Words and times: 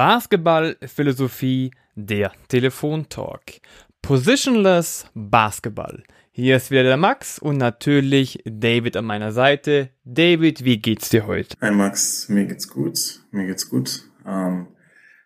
Basketballphilosophie, 0.00 1.72
der 1.94 2.32
Telefontalk. 2.48 3.60
Positionless 4.00 5.04
Basketball. 5.12 6.04
Hier 6.30 6.56
ist 6.56 6.70
wieder 6.70 6.84
der 6.84 6.96
Max 6.96 7.38
und 7.38 7.58
natürlich 7.58 8.42
David 8.46 8.96
an 8.96 9.04
meiner 9.04 9.30
Seite. 9.30 9.90
David, 10.06 10.64
wie 10.64 10.78
geht's 10.78 11.10
dir 11.10 11.26
heute? 11.26 11.54
Hi 11.60 11.70
Max, 11.70 12.30
mir 12.30 12.46
geht's 12.46 12.66
gut. 12.66 12.98
Mir 13.30 13.44
geht's 13.44 13.68
gut. 13.68 14.00
Ähm, 14.26 14.68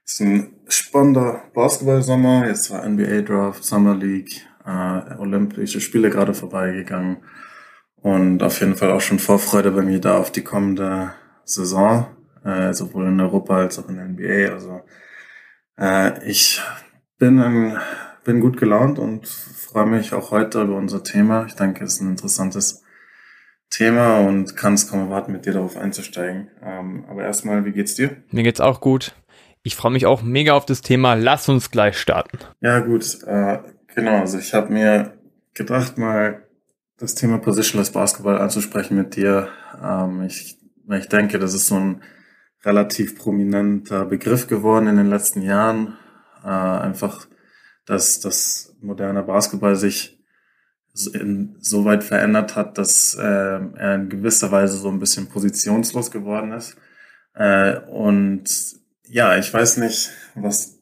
es 0.04 0.14
ist 0.14 0.20
ein 0.22 0.56
spannender 0.66 1.44
Basketball-Sommer. 1.54 2.48
Jetzt 2.48 2.72
war 2.72 2.84
NBA 2.84 3.20
Draft, 3.20 3.62
Summer 3.62 3.94
League, 3.94 4.44
äh, 4.66 5.14
Olympische 5.18 5.80
Spiele 5.80 6.10
gerade 6.10 6.34
vorbeigegangen. 6.34 7.18
Und 8.02 8.42
auf 8.42 8.58
jeden 8.58 8.74
Fall 8.74 8.90
auch 8.90 9.00
schon 9.00 9.20
Vorfreude 9.20 9.70
bei 9.70 9.82
mir 9.82 10.00
da 10.00 10.18
auf 10.18 10.32
die 10.32 10.42
kommende 10.42 11.12
Saison 11.44 12.08
äh, 12.44 12.72
sowohl 12.72 13.06
in 13.08 13.20
Europa 13.20 13.56
als 13.56 13.78
auch 13.78 13.88
in 13.88 13.96
der 13.96 14.06
NBA. 14.06 14.52
Also 14.52 14.82
äh, 15.78 16.28
ich 16.28 16.60
bin, 17.18 17.40
ein, 17.40 17.78
bin 18.24 18.40
gut 18.40 18.56
gelaunt 18.56 18.98
und 18.98 19.26
freue 19.26 19.86
mich 19.86 20.12
auch 20.12 20.30
heute 20.30 20.62
über 20.62 20.76
unser 20.76 21.02
Thema. 21.02 21.46
Ich 21.46 21.54
denke, 21.54 21.84
es 21.84 21.94
ist 21.94 22.00
ein 22.00 22.10
interessantes 22.10 22.82
Thema 23.70 24.20
und 24.20 24.56
kann 24.56 24.74
es 24.74 24.88
kaum 24.88 25.00
erwarten, 25.00 25.32
mit 25.32 25.46
dir 25.46 25.52
darauf 25.52 25.76
einzusteigen. 25.76 26.50
Ähm, 26.62 27.04
aber 27.08 27.24
erstmal, 27.24 27.64
wie 27.64 27.72
geht's 27.72 27.94
dir? 27.94 28.16
Mir 28.30 28.44
geht's 28.44 28.60
auch 28.60 28.80
gut. 28.80 29.14
Ich 29.62 29.76
freue 29.76 29.92
mich 29.92 30.06
auch 30.06 30.22
mega 30.22 30.52
auf 30.52 30.66
das 30.66 30.82
Thema. 30.82 31.14
Lass 31.14 31.48
uns 31.48 31.70
gleich 31.70 31.98
starten. 31.98 32.38
Ja, 32.60 32.80
gut. 32.80 33.22
Äh, 33.26 33.58
genau, 33.94 34.18
also 34.20 34.38
ich 34.38 34.52
habe 34.52 34.72
mir 34.72 35.14
gedacht, 35.54 35.96
mal 35.98 36.46
das 36.98 37.14
Thema 37.14 37.38
Positionless 37.38 37.90
Basketball 37.90 38.38
anzusprechen 38.38 38.96
mit 38.96 39.16
dir. 39.16 39.48
Ähm, 39.82 40.22
ich, 40.22 40.58
ich 40.90 41.08
denke, 41.08 41.38
das 41.38 41.54
ist 41.54 41.66
so 41.66 41.76
ein 41.76 42.02
relativ 42.64 43.18
prominenter 43.18 44.06
Begriff 44.06 44.46
geworden 44.46 44.86
in 44.86 44.96
den 44.96 45.10
letzten 45.10 45.42
Jahren. 45.42 45.96
Äh, 46.42 46.48
einfach, 46.48 47.26
dass 47.86 48.20
das 48.20 48.74
moderne 48.80 49.22
Basketball 49.22 49.76
sich 49.76 50.18
so 50.94 51.84
weit 51.84 52.04
verändert 52.04 52.54
hat, 52.54 52.78
dass 52.78 53.14
äh, 53.16 53.22
er 53.22 53.94
in 53.96 54.08
gewisser 54.08 54.52
Weise 54.52 54.76
so 54.76 54.88
ein 54.88 55.00
bisschen 55.00 55.28
positionslos 55.28 56.12
geworden 56.12 56.52
ist. 56.52 56.76
Äh, 57.34 57.80
und 57.80 58.44
ja, 59.08 59.36
ich 59.36 59.52
weiß 59.52 59.78
nicht, 59.78 60.12
was, 60.36 60.78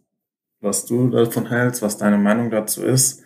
was 0.60 0.84
du 0.84 1.08
davon 1.08 1.48
hältst, 1.48 1.80
was 1.80 1.96
deine 1.96 2.18
Meinung 2.18 2.50
dazu 2.50 2.82
ist. 2.82 3.22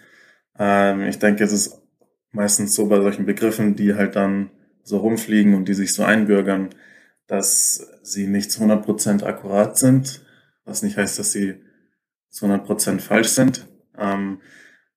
Ähm, 0.59 1.03
ich 1.03 1.19
denke, 1.19 1.43
es 1.43 1.53
ist 1.53 1.83
meistens 2.31 2.75
so 2.75 2.87
bei 2.87 3.01
solchen 3.01 3.27
Begriffen, 3.27 3.75
die 3.75 3.95
halt 3.95 4.15
dann 4.15 4.51
so 4.85 4.99
rumfliegen 4.99 5.55
und 5.55 5.67
die 5.67 5.75
sich 5.75 5.93
so 5.93 6.05
einbürgern, 6.05 6.71
dass 7.27 7.87
sie 8.03 8.27
nicht 8.27 8.53
zu 8.53 8.63
100% 8.63 9.25
akkurat 9.25 9.77
sind, 9.77 10.25
was 10.65 10.83
nicht 10.83 10.97
heißt, 10.97 11.19
dass 11.19 11.33
sie 11.33 11.57
zu 12.31 12.47
100% 12.47 13.01
falsch 13.01 13.29
sind. 13.29 13.67
Ähm, 13.99 14.41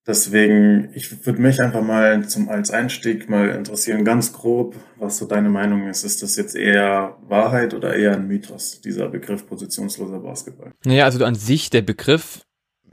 deswegen, 0.06 0.92
ich 0.94 1.26
würde 1.26 1.42
mich 1.42 1.62
einfach 1.62 1.82
mal 1.82 2.28
zum, 2.28 2.50
als 2.50 2.72
Einstieg 2.72 3.30
mal 3.30 3.50
interessieren, 3.50 4.04
ganz 4.04 4.34
grob, 4.34 4.76
was 4.98 5.18
so 5.18 5.26
deine 5.26 5.50
Meinung 5.50 5.88
ist. 5.88 6.04
Ist 6.04 6.22
das 6.22 6.36
jetzt 6.36 6.56
eher 6.56 7.18
Wahrheit 7.22 7.74
oder 7.74 7.96
eher 7.96 8.14
ein 8.14 8.28
Mythos, 8.28 8.82
dieser 8.82 9.08
Begriff 9.08 9.48
positionsloser 9.48 10.20
Basketball? 10.20 10.74
Naja, 10.84 11.06
also 11.06 11.24
an 11.24 11.36
sich 11.36 11.70
der 11.70 11.82
Begriff 11.82 12.46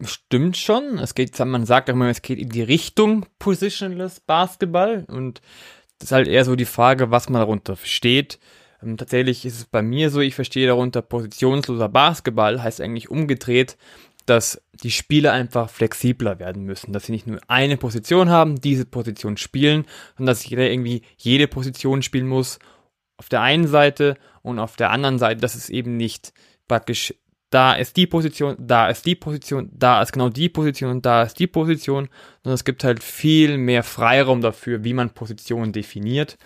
stimmt 0.02 0.56
schon. 0.56 0.98
Es 0.98 1.14
geht, 1.14 1.38
man 1.38 1.66
sagt 1.66 1.88
auch 1.88 1.94
immer, 1.94 2.08
es 2.08 2.22
geht 2.22 2.38
in 2.38 2.50
die 2.50 2.62
Richtung 2.62 3.26
Positionless 3.38 4.20
Basketball 4.20 5.04
und 5.08 5.40
das 5.98 6.08
ist 6.08 6.12
halt 6.12 6.28
eher 6.28 6.44
so 6.44 6.56
die 6.56 6.66
Frage, 6.66 7.10
was 7.10 7.28
man 7.28 7.40
darunter 7.40 7.76
versteht. 7.76 8.38
Ähm, 8.82 8.96
tatsächlich 8.96 9.44
ist 9.44 9.58
es 9.58 9.64
bei 9.64 9.82
mir 9.82 10.10
so, 10.10 10.20
ich 10.20 10.34
verstehe 10.34 10.66
darunter 10.66 11.02
positionsloser 11.02 11.88
Basketball, 11.88 12.62
heißt 12.62 12.80
eigentlich 12.80 13.10
umgedreht, 13.10 13.76
dass 14.26 14.60
die 14.82 14.90
Spieler 14.90 15.32
einfach 15.32 15.70
flexibler 15.70 16.38
werden 16.38 16.64
müssen, 16.64 16.92
dass 16.92 17.06
sie 17.06 17.12
nicht 17.12 17.26
nur 17.26 17.38
eine 17.46 17.76
Position 17.76 18.28
haben, 18.28 18.60
diese 18.60 18.84
Position 18.84 19.36
spielen, 19.36 19.86
sondern 20.16 20.32
dass 20.32 20.48
jeder 20.48 20.68
irgendwie 20.68 21.02
jede 21.16 21.46
Position 21.46 22.02
spielen 22.02 22.26
muss 22.26 22.58
auf 23.18 23.28
der 23.28 23.40
einen 23.40 23.68
Seite 23.68 24.16
und 24.42 24.58
auf 24.58 24.76
der 24.76 24.90
anderen 24.90 25.18
Seite, 25.18 25.40
dass 25.40 25.54
es 25.54 25.70
eben 25.70 25.96
nicht 25.96 26.32
praktisch 26.68 27.14
da 27.50 27.74
ist 27.74 27.96
die 27.96 28.08
Position, 28.08 28.56
da 28.58 28.88
ist 28.88 29.06
die 29.06 29.14
Position, 29.14 29.70
da 29.72 30.02
ist 30.02 30.12
genau 30.12 30.28
die 30.28 30.48
Position 30.48 30.90
und 30.90 31.06
da 31.06 31.22
ist 31.22 31.38
die 31.38 31.46
Position, 31.46 32.08
sondern 32.42 32.54
es 32.54 32.64
gibt 32.64 32.82
halt 32.82 33.02
viel 33.02 33.56
mehr 33.56 33.84
Freiraum 33.84 34.40
dafür, 34.40 34.82
wie 34.82 34.92
man 34.92 35.10
Positionen 35.10 35.72
definiert 35.72 36.36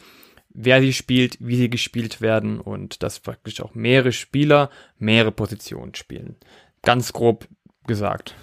wer 0.52 0.80
sie 0.80 0.92
spielt, 0.92 1.38
wie 1.40 1.56
sie 1.56 1.70
gespielt 1.70 2.20
werden 2.20 2.60
und 2.60 3.02
dass 3.02 3.20
praktisch 3.20 3.60
auch 3.60 3.74
mehrere 3.74 4.12
Spieler 4.12 4.70
mehrere 4.98 5.32
Positionen 5.32 5.94
spielen. 5.94 6.36
Ganz 6.82 7.12
grob 7.12 7.46
gesagt. 7.86 8.34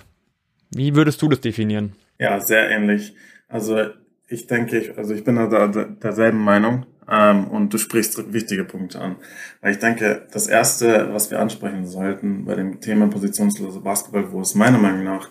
Wie 0.72 0.96
würdest 0.96 1.22
du 1.22 1.30
das 1.30 1.42
definieren? 1.42 1.96
Ja, 2.20 2.40
sehr 2.40 2.70
ähnlich. 2.70 3.16
Also 3.48 3.80
ich 4.28 4.48
denke, 4.48 4.94
also 4.98 5.14
ich 5.14 5.24
bin 5.24 5.36
da 5.36 5.68
derselben 5.68 6.40
Meinung 6.40 6.86
ähm, 7.10 7.48
und 7.48 7.74
du 7.74 7.78
sprichst 7.78 8.34
wichtige 8.34 8.66
Punkte 8.66 9.00
an. 9.00 9.18
Weil 9.62 9.72
ich 9.72 9.80
denke, 9.80 10.28
das 10.32 10.48
Erste, 10.48 11.14
was 11.14 11.32
wir 11.32 11.40
ansprechen 11.40 11.86
sollten 11.86 12.46
bei 12.46 12.56
dem 12.56 12.82
Thema 12.82 13.08
positionslose 13.08 13.80
Basketball, 13.80 14.32
wo 14.32 14.42
es 14.42 14.56
meiner 14.56 14.78
Meinung 14.78 15.04
nach 15.04 15.30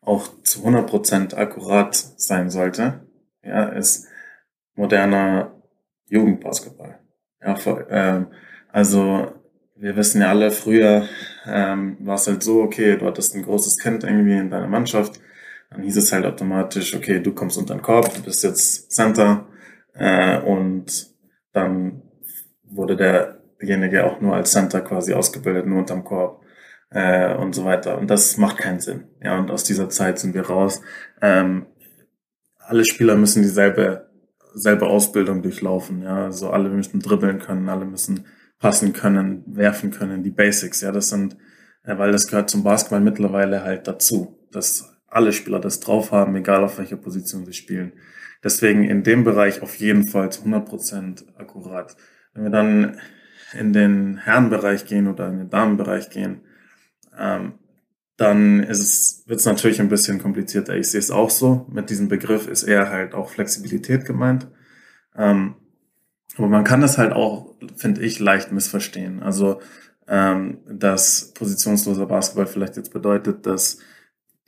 auch 0.00 0.28
zu 0.42 0.60
100% 0.60 1.34
akkurat 1.34 1.94
sein 1.94 2.48
sollte, 2.48 3.06
ja, 3.42 3.64
ist 3.64 4.06
moderner 4.74 5.57
Jugendbasketball. 6.08 6.98
Ja, 7.40 7.56
ähm, 7.90 8.28
also 8.72 9.32
wir 9.76 9.96
wissen 9.96 10.20
ja 10.20 10.30
alle, 10.30 10.50
früher 10.50 11.06
ähm, 11.46 11.96
war 12.00 12.16
es 12.16 12.26
halt 12.26 12.42
so, 12.42 12.62
okay, 12.62 12.96
du 12.96 13.06
hattest 13.06 13.34
ein 13.34 13.44
großes 13.44 13.78
Kind 13.78 14.04
irgendwie 14.04 14.36
in 14.36 14.50
deiner 14.50 14.66
Mannschaft, 14.66 15.20
dann 15.70 15.82
hieß 15.82 15.96
es 15.96 16.12
halt 16.12 16.24
automatisch, 16.24 16.94
okay, 16.94 17.20
du 17.20 17.32
kommst 17.32 17.58
unter 17.58 17.74
den 17.74 17.82
Korb, 17.82 18.12
du 18.14 18.22
bist 18.22 18.42
jetzt 18.42 18.90
Center 18.90 19.46
äh, 19.94 20.38
und 20.40 21.08
dann 21.52 22.02
wurde 22.64 22.96
derjenige 23.60 24.04
auch 24.04 24.20
nur 24.20 24.34
als 24.34 24.52
Center 24.52 24.80
quasi 24.80 25.12
ausgebildet, 25.14 25.66
nur 25.66 25.78
unterm 25.78 26.04
Korb 26.04 26.42
äh, 26.90 27.34
und 27.34 27.54
so 27.54 27.64
weiter. 27.64 27.98
Und 27.98 28.08
das 28.08 28.36
macht 28.36 28.58
keinen 28.58 28.80
Sinn. 28.80 29.04
Ja, 29.22 29.38
und 29.38 29.50
aus 29.50 29.64
dieser 29.64 29.88
Zeit 29.88 30.18
sind 30.18 30.34
wir 30.34 30.46
raus. 30.46 30.80
Ähm, 31.22 31.66
alle 32.58 32.84
Spieler 32.84 33.16
müssen 33.16 33.42
dieselbe 33.42 34.07
selbe 34.54 34.86
Ausbildung 34.86 35.42
durchlaufen. 35.42 36.02
Ja, 36.02 36.24
also 36.24 36.50
alle 36.50 36.68
müssen 36.68 37.00
dribbeln 37.00 37.38
können, 37.38 37.68
alle 37.68 37.84
müssen 37.84 38.24
passen 38.58 38.92
können, 38.92 39.44
werfen 39.46 39.90
können, 39.90 40.22
die 40.22 40.30
Basics. 40.30 40.80
Ja, 40.80 40.92
das 40.92 41.08
sind, 41.08 41.36
weil 41.84 42.12
das 42.12 42.26
gehört 42.26 42.50
zum 42.50 42.62
Basketball 42.62 43.00
mittlerweile 43.00 43.62
halt 43.62 43.86
dazu, 43.86 44.38
dass 44.50 44.98
alle 45.06 45.32
Spieler 45.32 45.60
das 45.60 45.80
drauf 45.80 46.12
haben, 46.12 46.36
egal 46.36 46.64
auf 46.64 46.78
welcher 46.78 46.96
Position 46.96 47.46
sie 47.46 47.52
spielen. 47.52 47.92
Deswegen 48.44 48.84
in 48.84 49.02
dem 49.02 49.24
Bereich 49.24 49.62
auf 49.62 49.74
jeden 49.76 50.06
Fall 50.06 50.30
zu 50.30 50.40
100 50.40 50.68
Prozent 50.68 51.24
akkurat. 51.36 51.96
Wenn 52.34 52.44
wir 52.44 52.50
dann 52.50 52.98
in 53.58 53.72
den 53.72 54.18
Herrenbereich 54.18 54.86
gehen 54.86 55.08
oder 55.08 55.28
in 55.28 55.38
den 55.38 55.50
Damenbereich 55.50 56.10
gehen, 56.10 56.42
ähm, 57.18 57.54
dann 58.18 58.66
wird 58.66 58.70
es 58.70 59.44
natürlich 59.44 59.80
ein 59.80 59.88
bisschen 59.88 60.20
komplizierter. 60.20 60.76
Ich 60.76 60.90
sehe 60.90 60.98
es 60.98 61.12
auch 61.12 61.30
so. 61.30 61.66
Mit 61.70 61.88
diesem 61.88 62.08
Begriff 62.08 62.48
ist 62.48 62.64
eher 62.64 62.90
halt 62.90 63.14
auch 63.14 63.30
Flexibilität 63.30 64.04
gemeint. 64.04 64.48
Ähm, 65.16 65.54
aber 66.36 66.48
man 66.48 66.64
kann 66.64 66.80
das 66.80 66.98
halt 66.98 67.12
auch, 67.12 67.54
finde 67.76 68.02
ich, 68.02 68.18
leicht 68.18 68.50
missverstehen. 68.50 69.22
Also, 69.22 69.60
ähm, 70.08 70.58
dass 70.68 71.32
positionsloser 71.32 72.06
Basketball 72.06 72.48
vielleicht 72.48 72.76
jetzt 72.76 72.92
bedeutet, 72.92 73.46
dass 73.46 73.78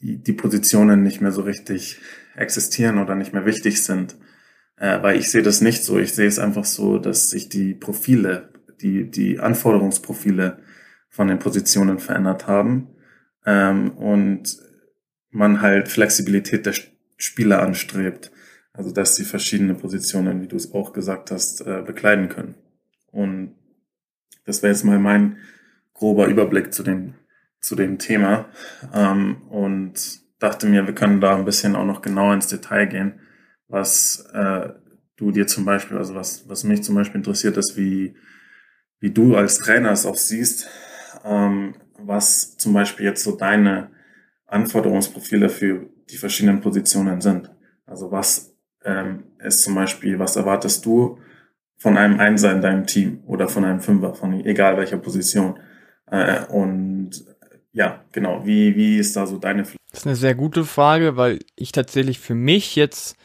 die, 0.00 0.18
die 0.18 0.32
Positionen 0.32 1.04
nicht 1.04 1.20
mehr 1.20 1.32
so 1.32 1.42
richtig 1.42 2.00
existieren 2.34 2.98
oder 2.98 3.14
nicht 3.14 3.32
mehr 3.32 3.46
wichtig 3.46 3.84
sind. 3.84 4.16
Äh, 4.78 5.00
weil 5.00 5.16
ich 5.16 5.30
sehe 5.30 5.42
das 5.42 5.60
nicht 5.60 5.84
so. 5.84 5.96
Ich 6.00 6.12
sehe 6.12 6.26
es 6.26 6.40
einfach 6.40 6.64
so, 6.64 6.98
dass 6.98 7.28
sich 7.28 7.48
die 7.48 7.74
Profile, 7.74 8.48
die, 8.80 9.08
die 9.08 9.38
Anforderungsprofile 9.38 10.58
von 11.08 11.28
den 11.28 11.38
Positionen 11.38 12.00
verändert 12.00 12.48
haben 12.48 12.88
ähm, 13.46 13.90
und 13.92 14.58
man 15.30 15.60
halt 15.60 15.88
Flexibilität 15.88 16.66
der 16.66 16.74
Spieler 17.16 17.62
anstrebt. 17.62 18.30
Also 18.72 18.92
dass 18.92 19.16
sie 19.16 19.24
verschiedene 19.24 19.74
Positionen, 19.74 20.42
wie 20.42 20.46
du 20.46 20.56
es 20.56 20.72
auch 20.72 20.92
gesagt 20.92 21.30
hast, 21.30 21.60
äh, 21.62 21.82
bekleiden 21.84 22.28
können. 22.28 22.54
Und 23.10 23.54
das 24.46 24.62
wäre 24.62 24.72
jetzt 24.72 24.84
mal 24.84 24.98
mein 24.98 25.38
grober 25.92 26.26
Überblick 26.26 26.72
zu 26.72 26.82
dem, 26.82 27.14
zu 27.60 27.74
dem 27.74 27.98
Thema. 27.98 28.48
Ähm, 28.94 29.42
und 29.48 30.20
dachte 30.38 30.66
mir, 30.66 30.86
wir 30.86 30.94
können 30.94 31.20
da 31.20 31.36
ein 31.36 31.44
bisschen 31.44 31.76
auch 31.76 31.84
noch 31.84 32.02
genauer 32.02 32.34
ins 32.34 32.46
Detail 32.46 32.86
gehen, 32.86 33.20
was 33.68 34.26
äh, 34.32 34.70
du 35.16 35.30
dir 35.30 35.46
zum 35.46 35.64
Beispiel, 35.64 35.98
also 35.98 36.14
was, 36.14 36.48
was 36.48 36.64
mich 36.64 36.82
zum 36.82 36.94
Beispiel 36.94 37.18
interessiert, 37.18 37.56
ist, 37.56 37.76
wie, 37.76 38.16
wie 38.98 39.10
du 39.10 39.36
als 39.36 39.58
Trainer 39.58 39.90
es 39.90 40.06
auch 40.06 40.16
siehst, 40.16 40.68
ähm, 41.24 41.74
was 41.98 42.56
zum 42.56 42.72
Beispiel 42.72 43.06
jetzt 43.06 43.24
so 43.24 43.36
deine 43.36 43.90
Anforderungsprofile 44.46 45.48
für 45.48 45.86
die 46.10 46.16
verschiedenen 46.16 46.60
Positionen 46.60 47.20
sind. 47.20 47.50
Also 47.86 48.10
was 48.10 48.54
ähm, 48.84 49.24
ist 49.38 49.62
zum 49.62 49.74
Beispiel, 49.74 50.18
was 50.18 50.36
erwartest 50.36 50.84
du 50.86 51.18
von 51.76 51.96
einem 51.96 52.20
Einser 52.20 52.52
in 52.52 52.60
deinem 52.60 52.86
Team 52.86 53.22
oder 53.26 53.48
von 53.48 53.64
einem 53.64 53.80
Fünfer, 53.80 54.14
von 54.14 54.44
egal 54.44 54.76
welcher 54.76 54.98
Position. 54.98 55.58
Äh, 56.10 56.44
und 56.46 57.24
ja, 57.72 58.04
genau. 58.12 58.44
Wie, 58.44 58.74
wie 58.76 58.98
ist 58.98 59.16
da 59.16 59.26
so 59.26 59.38
deine 59.38 59.62
Das 59.62 59.72
ist 59.92 60.06
eine 60.06 60.16
sehr 60.16 60.34
gute 60.34 60.64
Frage, 60.64 61.16
weil 61.16 61.38
ich 61.56 61.72
tatsächlich 61.72 62.18
für 62.18 62.34
mich 62.34 62.76
jetzt 62.76 63.16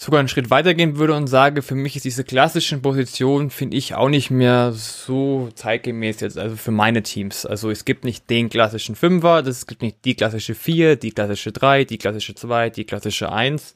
sogar 0.00 0.20
einen 0.20 0.28
Schritt 0.28 0.48
weitergehen 0.48 0.96
würde 0.96 1.14
und 1.14 1.26
sage, 1.26 1.60
für 1.60 1.74
mich 1.74 1.96
ist 1.96 2.04
diese 2.04 2.22
klassischen 2.22 2.82
Positionen, 2.82 3.50
finde 3.50 3.76
ich, 3.76 3.96
auch 3.96 4.08
nicht 4.08 4.30
mehr 4.30 4.72
so 4.72 5.48
zeitgemäß 5.56 6.20
jetzt, 6.20 6.38
also 6.38 6.54
für 6.54 6.70
meine 6.70 7.02
Teams. 7.02 7.44
Also 7.44 7.68
es 7.68 7.84
gibt 7.84 8.04
nicht 8.04 8.30
den 8.30 8.48
klassischen 8.48 8.94
Fünfer, 8.94 9.44
es 9.44 9.66
gibt 9.66 9.82
nicht 9.82 9.96
die 10.04 10.14
klassische 10.14 10.54
Vier, 10.54 10.94
die 10.94 11.10
klassische 11.10 11.50
Drei, 11.50 11.84
die 11.84 11.98
klassische 11.98 12.36
Zwei, 12.36 12.70
die 12.70 12.84
klassische 12.84 13.32
Eins, 13.32 13.74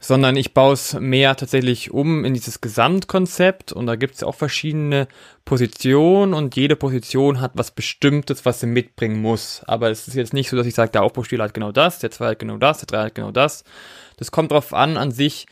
sondern 0.00 0.36
ich 0.36 0.54
baue 0.54 0.72
es 0.72 0.94
mehr 0.94 1.36
tatsächlich 1.36 1.90
um 1.90 2.24
in 2.24 2.32
dieses 2.32 2.62
Gesamtkonzept 2.62 3.72
und 3.72 3.86
da 3.86 3.96
gibt 3.96 4.14
es 4.14 4.22
auch 4.22 4.34
verschiedene 4.34 5.06
Positionen 5.44 6.32
und 6.32 6.56
jede 6.56 6.76
Position 6.76 7.42
hat 7.42 7.52
was 7.54 7.72
Bestimmtes, 7.72 8.46
was 8.46 8.60
sie 8.60 8.66
mitbringen 8.66 9.20
muss. 9.20 9.60
Aber 9.66 9.90
es 9.90 10.08
ist 10.08 10.14
jetzt 10.14 10.32
nicht 10.32 10.48
so, 10.48 10.56
dass 10.56 10.66
ich 10.66 10.74
sage, 10.74 10.92
der 10.92 11.02
Aufbauspieler 11.02 11.44
hat 11.44 11.52
genau 11.52 11.72
das, 11.72 11.98
der 11.98 12.10
Zwei 12.10 12.28
hat 12.28 12.38
genau 12.38 12.56
das, 12.56 12.78
der 12.78 12.86
Drei 12.86 13.04
hat 13.04 13.14
genau 13.14 13.32
das, 13.32 13.64
das 14.16 14.30
kommt 14.30 14.52
drauf 14.52 14.74
an, 14.74 14.96
an 14.96 15.10
sich, 15.10 15.46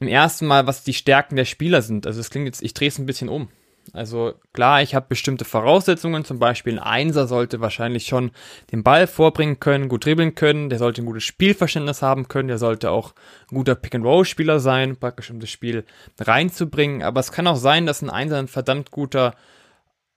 im 0.00 0.08
ersten 0.08 0.46
Mal, 0.46 0.66
was 0.66 0.84
die 0.84 0.94
Stärken 0.94 1.36
der 1.36 1.44
Spieler 1.44 1.82
sind. 1.82 2.06
Also 2.06 2.20
es 2.20 2.30
klingt 2.30 2.46
jetzt, 2.46 2.62
ich 2.62 2.74
drehe 2.74 2.88
es 2.88 2.98
ein 2.98 3.06
bisschen 3.06 3.28
um. 3.28 3.48
Also 3.94 4.34
klar, 4.52 4.82
ich 4.82 4.94
habe 4.94 5.06
bestimmte 5.08 5.46
Voraussetzungen, 5.46 6.24
zum 6.24 6.38
Beispiel 6.38 6.74
ein 6.74 6.84
Einser 6.84 7.26
sollte 7.26 7.60
wahrscheinlich 7.60 8.06
schon 8.06 8.32
den 8.70 8.82
Ball 8.82 9.06
vorbringen 9.06 9.60
können, 9.60 9.88
gut 9.88 10.04
dribbeln 10.04 10.34
können, 10.34 10.68
der 10.68 10.78
sollte 10.78 11.02
ein 11.02 11.06
gutes 11.06 11.24
Spielverständnis 11.24 12.02
haben 12.02 12.28
können, 12.28 12.48
der 12.48 12.58
sollte 12.58 12.90
auch 12.90 13.14
ein 13.50 13.56
guter 13.56 13.74
Pick-and-Roll-Spieler 13.74 14.60
sein, 14.60 14.96
praktisch 14.96 15.30
um 15.30 15.40
das 15.40 15.48
Spiel 15.48 15.84
reinzubringen, 16.20 17.02
aber 17.02 17.20
es 17.20 17.32
kann 17.32 17.46
auch 17.46 17.56
sein, 17.56 17.86
dass 17.86 18.02
ein 18.02 18.10
Einser 18.10 18.38
ein 18.38 18.48
verdammt 18.48 18.90
guter 18.90 19.34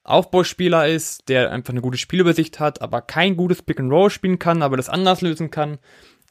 Aufbauspieler 0.04 0.88
ist, 0.88 1.30
der 1.30 1.52
einfach 1.52 1.72
eine 1.72 1.82
gute 1.82 1.98
Spielübersicht 1.98 2.60
hat, 2.60 2.82
aber 2.82 3.02
kein 3.02 3.38
gutes 3.38 3.62
Pick-and-Roll 3.62 4.10
spielen 4.10 4.40
kann, 4.40 4.64
aber 4.64 4.76
das 4.76 4.90
anders 4.90 5.22
lösen 5.22 5.50
kann 5.50 5.78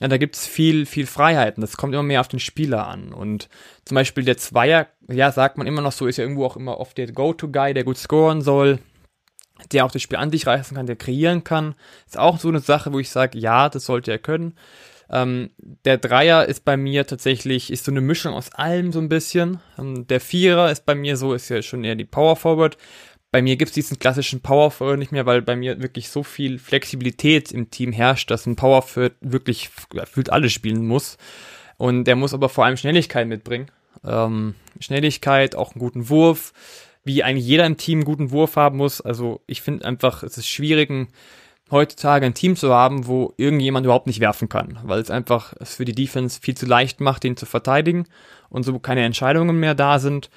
ja, 0.00 0.08
da 0.08 0.16
gibt's 0.16 0.46
viel, 0.46 0.86
viel 0.86 1.06
Freiheiten. 1.06 1.60
Das 1.60 1.76
kommt 1.76 1.92
immer 1.92 2.02
mehr 2.02 2.20
auf 2.20 2.28
den 2.28 2.40
Spieler 2.40 2.86
an. 2.86 3.12
Und 3.12 3.48
zum 3.84 3.94
Beispiel 3.94 4.24
der 4.24 4.38
Zweier, 4.38 4.86
ja, 5.10 5.30
sagt 5.30 5.58
man 5.58 5.66
immer 5.66 5.82
noch 5.82 5.92
so, 5.92 6.06
ist 6.06 6.16
ja 6.16 6.24
irgendwo 6.24 6.46
auch 6.46 6.56
immer 6.56 6.80
oft 6.80 6.96
der 6.96 7.12
Go-To-Guy, 7.12 7.74
der 7.74 7.84
gut 7.84 7.98
scoren 7.98 8.40
soll, 8.40 8.78
der 9.72 9.84
auch 9.84 9.90
das 9.90 10.00
Spiel 10.00 10.16
an 10.16 10.30
sich 10.30 10.46
reißen 10.46 10.74
kann, 10.74 10.86
der 10.86 10.96
kreieren 10.96 11.44
kann. 11.44 11.74
Ist 12.06 12.18
auch 12.18 12.38
so 12.38 12.48
eine 12.48 12.60
Sache, 12.60 12.94
wo 12.94 12.98
ich 12.98 13.10
sage, 13.10 13.38
ja, 13.38 13.68
das 13.68 13.84
sollte 13.84 14.10
er 14.10 14.18
können. 14.18 14.54
Ähm, 15.10 15.50
der 15.58 15.98
Dreier 15.98 16.46
ist 16.46 16.64
bei 16.64 16.76
mir 16.76 17.06
tatsächlich, 17.06 17.70
ist 17.70 17.84
so 17.84 17.90
eine 17.90 18.00
Mischung 18.00 18.32
aus 18.32 18.52
allem 18.52 18.92
so 18.92 19.00
ein 19.00 19.08
bisschen. 19.08 19.60
Ähm, 19.78 20.06
der 20.06 20.20
Vierer 20.20 20.70
ist 20.70 20.86
bei 20.86 20.94
mir 20.94 21.18
so, 21.18 21.34
ist 21.34 21.48
ja 21.50 21.60
schon 21.60 21.84
eher 21.84 21.96
die 21.96 22.04
Power 22.04 22.36
Forward 22.36 22.78
bei 23.30 23.42
mir 23.42 23.56
gibt's 23.56 23.74
diesen 23.74 23.98
klassischen 23.98 24.40
Power 24.40 24.70
Forward 24.70 24.98
nicht 24.98 25.12
mehr, 25.12 25.26
weil 25.26 25.42
bei 25.42 25.54
mir 25.56 25.80
wirklich 25.82 26.08
so 26.08 26.22
viel 26.22 26.58
Flexibilität 26.58 27.52
im 27.52 27.70
Team 27.70 27.92
herrscht, 27.92 28.30
dass 28.30 28.46
ein 28.46 28.56
Power 28.56 28.82
Forward 28.82 29.14
wirklich 29.20 29.70
gefühlt 29.90 30.30
alles 30.30 30.52
spielen 30.52 30.86
muss. 30.86 31.16
Und 31.76 32.04
der 32.04 32.16
muss 32.16 32.34
aber 32.34 32.48
vor 32.48 32.64
allem 32.64 32.76
Schnelligkeit 32.76 33.28
mitbringen. 33.28 33.70
Ähm, 34.04 34.54
Schnelligkeit, 34.80 35.54
auch 35.54 35.72
einen 35.72 35.80
guten 35.80 36.08
Wurf, 36.08 36.52
wie 37.04 37.22
eigentlich 37.22 37.46
jeder 37.46 37.66
im 37.66 37.76
Team 37.76 38.00
einen 38.00 38.04
guten 38.04 38.32
Wurf 38.32 38.56
haben 38.56 38.76
muss. 38.76 39.00
Also 39.00 39.40
ich 39.46 39.62
finde 39.62 39.84
einfach, 39.84 40.22
es 40.22 40.36
ist 40.36 40.48
schwierig, 40.48 40.90
heutzutage 41.70 42.26
ein 42.26 42.34
Team 42.34 42.56
zu 42.56 42.74
haben, 42.74 43.06
wo 43.06 43.32
irgendjemand 43.36 43.84
überhaupt 43.84 44.08
nicht 44.08 44.20
werfen 44.20 44.48
kann, 44.48 44.78
weil 44.82 45.00
es 45.00 45.10
einfach 45.10 45.54
es 45.60 45.76
für 45.76 45.84
die 45.84 45.94
Defense 45.94 46.40
viel 46.40 46.56
zu 46.56 46.66
leicht 46.66 47.00
macht, 47.00 47.22
den 47.22 47.36
zu 47.36 47.46
verteidigen 47.46 48.06
und 48.48 48.64
so 48.64 48.78
keine 48.78 49.04
Entscheidungen 49.04 49.58
mehr 49.58 49.74
da 49.74 49.98
sind. 49.98 50.30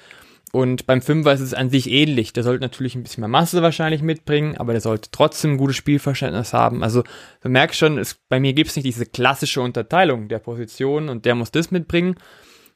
Und 0.54 0.86
beim 0.86 1.02
Fünfer 1.02 1.32
ist 1.32 1.40
es 1.40 1.52
an 1.52 1.68
sich 1.68 1.90
ähnlich. 1.90 2.32
Der 2.32 2.44
sollte 2.44 2.62
natürlich 2.62 2.94
ein 2.94 3.02
bisschen 3.02 3.22
mehr 3.22 3.28
Masse 3.28 3.60
wahrscheinlich 3.60 4.02
mitbringen, 4.02 4.56
aber 4.56 4.70
der 4.70 4.80
sollte 4.80 5.08
trotzdem 5.10 5.54
ein 5.54 5.58
gutes 5.58 5.74
Spielverständnis 5.74 6.52
haben. 6.52 6.84
Also 6.84 7.02
du 7.40 7.48
merkst 7.48 7.76
schon, 7.76 7.98
es, 7.98 8.20
bei 8.28 8.38
mir 8.38 8.52
gibt 8.52 8.70
es 8.70 8.76
nicht 8.76 8.86
diese 8.86 9.04
klassische 9.04 9.60
Unterteilung 9.60 10.28
der 10.28 10.38
Positionen 10.38 11.08
und 11.08 11.24
der 11.24 11.34
muss 11.34 11.50
das 11.50 11.72
mitbringen, 11.72 12.14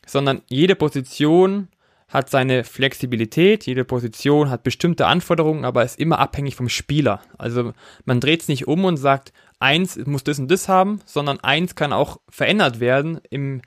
sondern 0.05 0.43
jede 0.49 0.75
Position 0.75 1.69
hat 2.09 2.31
seine 2.31 2.65
Flexibilität, 2.65 3.65
jede 3.67 3.85
Position 3.85 4.51
hat 4.51 4.65
bestimmte 4.65 5.07
Anforderungen, 5.07 5.65
aber 5.65 5.85
ist 5.85 6.01
immer 6.01 6.19
abhängig 6.19 6.57
vom 6.57 6.69
Spieler. 6.69 7.23
Also 7.39 7.75
man 8.05 8.19
dreht 8.19 8.43
es 8.43 8.49
nicht 8.49 8.67
um 8.67 8.87
und 8.87 8.97
sagt, 8.97 9.33
eins 9.61 9.97
muss 10.05 10.25
das 10.25 10.41
und 10.41 10.51
das 10.51 10.69
haben, 10.69 11.01
sondern 11.05 11.39
eins 11.39 11.77
kann 11.77 11.93
auch 11.93 12.19
verändert 12.29 12.81
werden 12.81 13.21
im, 13.31 13.63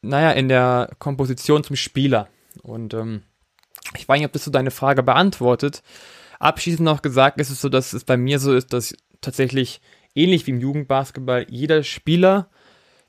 naja, 0.00 0.30
in 0.30 0.48
der 0.48 0.92
Komposition 0.98 1.62
zum 1.62 1.76
Spieler. 1.76 2.30
Und 2.60 2.94
ähm, 2.94 3.22
ich 3.96 4.08
weiß 4.08 4.18
nicht, 4.18 4.26
ob 4.26 4.32
das 4.32 4.44
so 4.44 4.50
deine 4.50 4.70
Frage 4.70 5.02
beantwortet. 5.02 5.82
Abschließend 6.38 6.84
noch 6.84 7.02
gesagt 7.02 7.40
ist 7.40 7.50
es 7.50 7.60
so, 7.60 7.68
dass 7.68 7.92
es 7.92 8.04
bei 8.04 8.16
mir 8.16 8.38
so 8.38 8.54
ist, 8.54 8.72
dass 8.72 8.94
tatsächlich 9.20 9.80
ähnlich 10.14 10.46
wie 10.46 10.50
im 10.50 10.60
Jugendbasketball 10.60 11.46
jeder 11.48 11.82
Spieler 11.82 12.48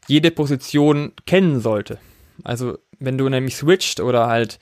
jede 0.07 0.31
Position 0.31 1.13
kennen 1.25 1.59
sollte. 1.59 1.97
Also 2.43 2.77
wenn 2.99 3.17
du 3.17 3.27
nämlich 3.29 3.55
switcht 3.55 3.99
oder 3.99 4.27
halt 4.27 4.59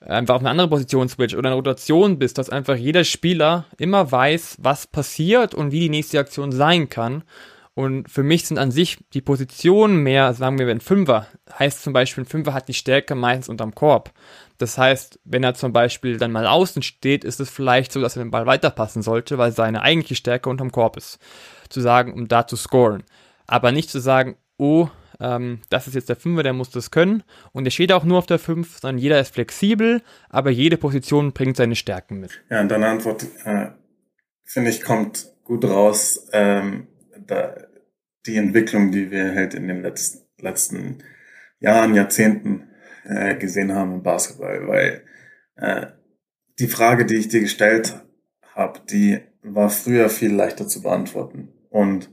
einfach 0.00 0.36
auf 0.36 0.40
eine 0.40 0.50
andere 0.50 0.68
Position 0.68 1.08
switcht 1.08 1.36
oder 1.36 1.50
in 1.50 1.56
Rotation 1.56 2.18
bist, 2.18 2.38
dass 2.38 2.50
einfach 2.50 2.76
jeder 2.76 3.04
Spieler 3.04 3.66
immer 3.78 4.10
weiß, 4.10 4.58
was 4.60 4.86
passiert 4.86 5.54
und 5.54 5.72
wie 5.72 5.80
die 5.80 5.88
nächste 5.88 6.18
Aktion 6.18 6.52
sein 6.52 6.88
kann 6.88 7.24
und 7.76 8.10
für 8.10 8.22
mich 8.22 8.46
sind 8.46 8.58
an 8.58 8.70
sich 8.70 8.96
die 9.12 9.20
Positionen 9.20 10.02
mehr, 10.02 10.32
sagen 10.32 10.58
wir, 10.58 10.66
ein 10.66 10.80
Fünfer, 10.80 11.26
heißt 11.58 11.82
zum 11.82 11.92
Beispiel, 11.92 12.24
ein 12.24 12.26
Fünfer 12.26 12.54
hat 12.54 12.68
die 12.68 12.74
Stärke 12.74 13.14
meistens 13.14 13.50
unterm 13.50 13.74
Korb. 13.74 14.12
Das 14.56 14.78
heißt, 14.78 15.20
wenn 15.24 15.44
er 15.44 15.52
zum 15.52 15.74
Beispiel 15.74 16.16
dann 16.16 16.32
mal 16.32 16.46
außen 16.46 16.80
steht, 16.80 17.22
ist 17.22 17.38
es 17.38 17.50
vielleicht 17.50 17.92
so, 17.92 18.00
dass 18.00 18.16
er 18.16 18.24
den 18.24 18.30
Ball 18.30 18.46
weiterpassen 18.46 19.02
sollte, 19.02 19.36
weil 19.36 19.52
seine 19.52 19.82
eigentliche 19.82 20.14
Stärke 20.14 20.48
unterm 20.48 20.72
Korb 20.72 20.96
ist. 20.96 21.18
Zu 21.68 21.82
sagen, 21.82 22.14
um 22.14 22.28
da 22.28 22.46
zu 22.46 22.56
scoren. 22.56 23.02
Aber 23.46 23.72
nicht 23.72 23.90
zu 23.90 23.98
sagen, 23.98 24.36
oh, 24.56 24.88
ähm, 25.20 25.60
das 25.68 25.86
ist 25.86 25.92
jetzt 25.92 26.08
der 26.08 26.16
Fünfer, 26.16 26.42
der 26.42 26.54
muss 26.54 26.70
das 26.70 26.90
können. 26.90 27.24
Und 27.52 27.64
der 27.64 27.72
steht 27.72 27.92
auch 27.92 28.04
nur 28.04 28.16
auf 28.16 28.26
der 28.26 28.38
Fünf, 28.38 28.78
sondern 28.78 29.02
jeder 29.02 29.20
ist 29.20 29.34
flexibel, 29.34 30.00
aber 30.30 30.48
jede 30.48 30.78
Position 30.78 31.32
bringt 31.32 31.58
seine 31.58 31.76
Stärken 31.76 32.20
mit. 32.20 32.40
Ja, 32.48 32.62
und 32.62 32.70
deine 32.70 32.88
Antwort, 32.88 33.26
äh, 33.44 33.66
finde 34.44 34.70
ich, 34.70 34.80
kommt 34.82 35.26
gut 35.44 35.66
raus. 35.66 36.26
Ähm, 36.32 36.86
da, 37.26 37.56
die 38.26 38.36
Entwicklung, 38.36 38.90
die 38.90 39.10
wir 39.10 39.34
halt 39.34 39.54
in 39.54 39.68
den 39.68 39.82
letzten, 39.82 40.26
letzten 40.40 40.98
Jahren, 41.60 41.94
Jahrzehnten 41.94 42.68
äh, 43.04 43.36
gesehen 43.36 43.74
haben 43.74 43.94
im 43.94 44.02
Basketball, 44.02 44.66
weil 44.66 45.02
äh, 45.56 45.86
die 46.58 46.68
Frage, 46.68 47.06
die 47.06 47.16
ich 47.16 47.28
dir 47.28 47.40
gestellt 47.40 48.02
habe, 48.54 48.80
die 48.90 49.20
war 49.42 49.70
früher 49.70 50.08
viel 50.08 50.34
leichter 50.34 50.66
zu 50.66 50.82
beantworten. 50.82 51.52
Und 51.70 52.10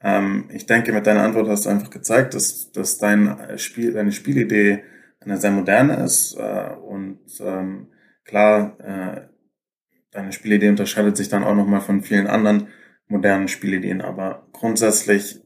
ähm, 0.00 0.48
ich 0.52 0.66
denke, 0.66 0.92
mit 0.92 1.06
deiner 1.06 1.22
Antwort 1.22 1.48
hast 1.48 1.66
du 1.66 1.70
einfach 1.70 1.90
gezeigt, 1.90 2.34
dass, 2.34 2.72
dass 2.72 2.98
dein 2.98 3.58
Spiel, 3.58 3.92
deine 3.92 4.12
Spielidee 4.12 4.82
eine 5.20 5.38
sehr 5.38 5.50
moderne 5.50 6.04
ist 6.04 6.36
äh, 6.38 6.70
und 6.74 7.20
ähm, 7.40 7.88
klar, 8.24 8.76
äh, 8.80 9.28
deine 10.10 10.32
Spielidee 10.32 10.68
unterscheidet 10.68 11.16
sich 11.16 11.28
dann 11.28 11.44
auch 11.44 11.54
nochmal 11.54 11.80
von 11.80 12.02
vielen 12.02 12.26
anderen 12.26 12.68
modernen 13.08 13.48
Spielideen. 13.48 14.00
Aber 14.00 14.46
grundsätzlich, 14.52 15.40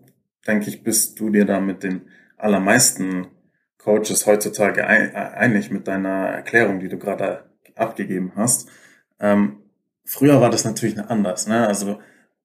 denke 0.46 0.68
ich, 0.68 0.82
bist 0.82 1.18
du 1.20 1.30
dir 1.30 1.44
da 1.44 1.60
mit 1.60 1.82
den 1.82 2.02
allermeisten 2.36 3.28
Coaches 3.78 4.26
heutzutage 4.26 4.86
einig 4.86 5.70
mit 5.70 5.88
deiner 5.88 6.28
Erklärung, 6.28 6.80
die 6.80 6.88
du 6.88 6.98
gerade 6.98 7.44
abgegeben 7.76 8.32
hast. 8.36 8.68
Ähm, 9.18 9.62
früher 10.04 10.40
war 10.40 10.50
das 10.50 10.64
natürlich 10.64 10.98
anders. 10.98 11.46
Ne? 11.46 11.66
Also 11.66 11.98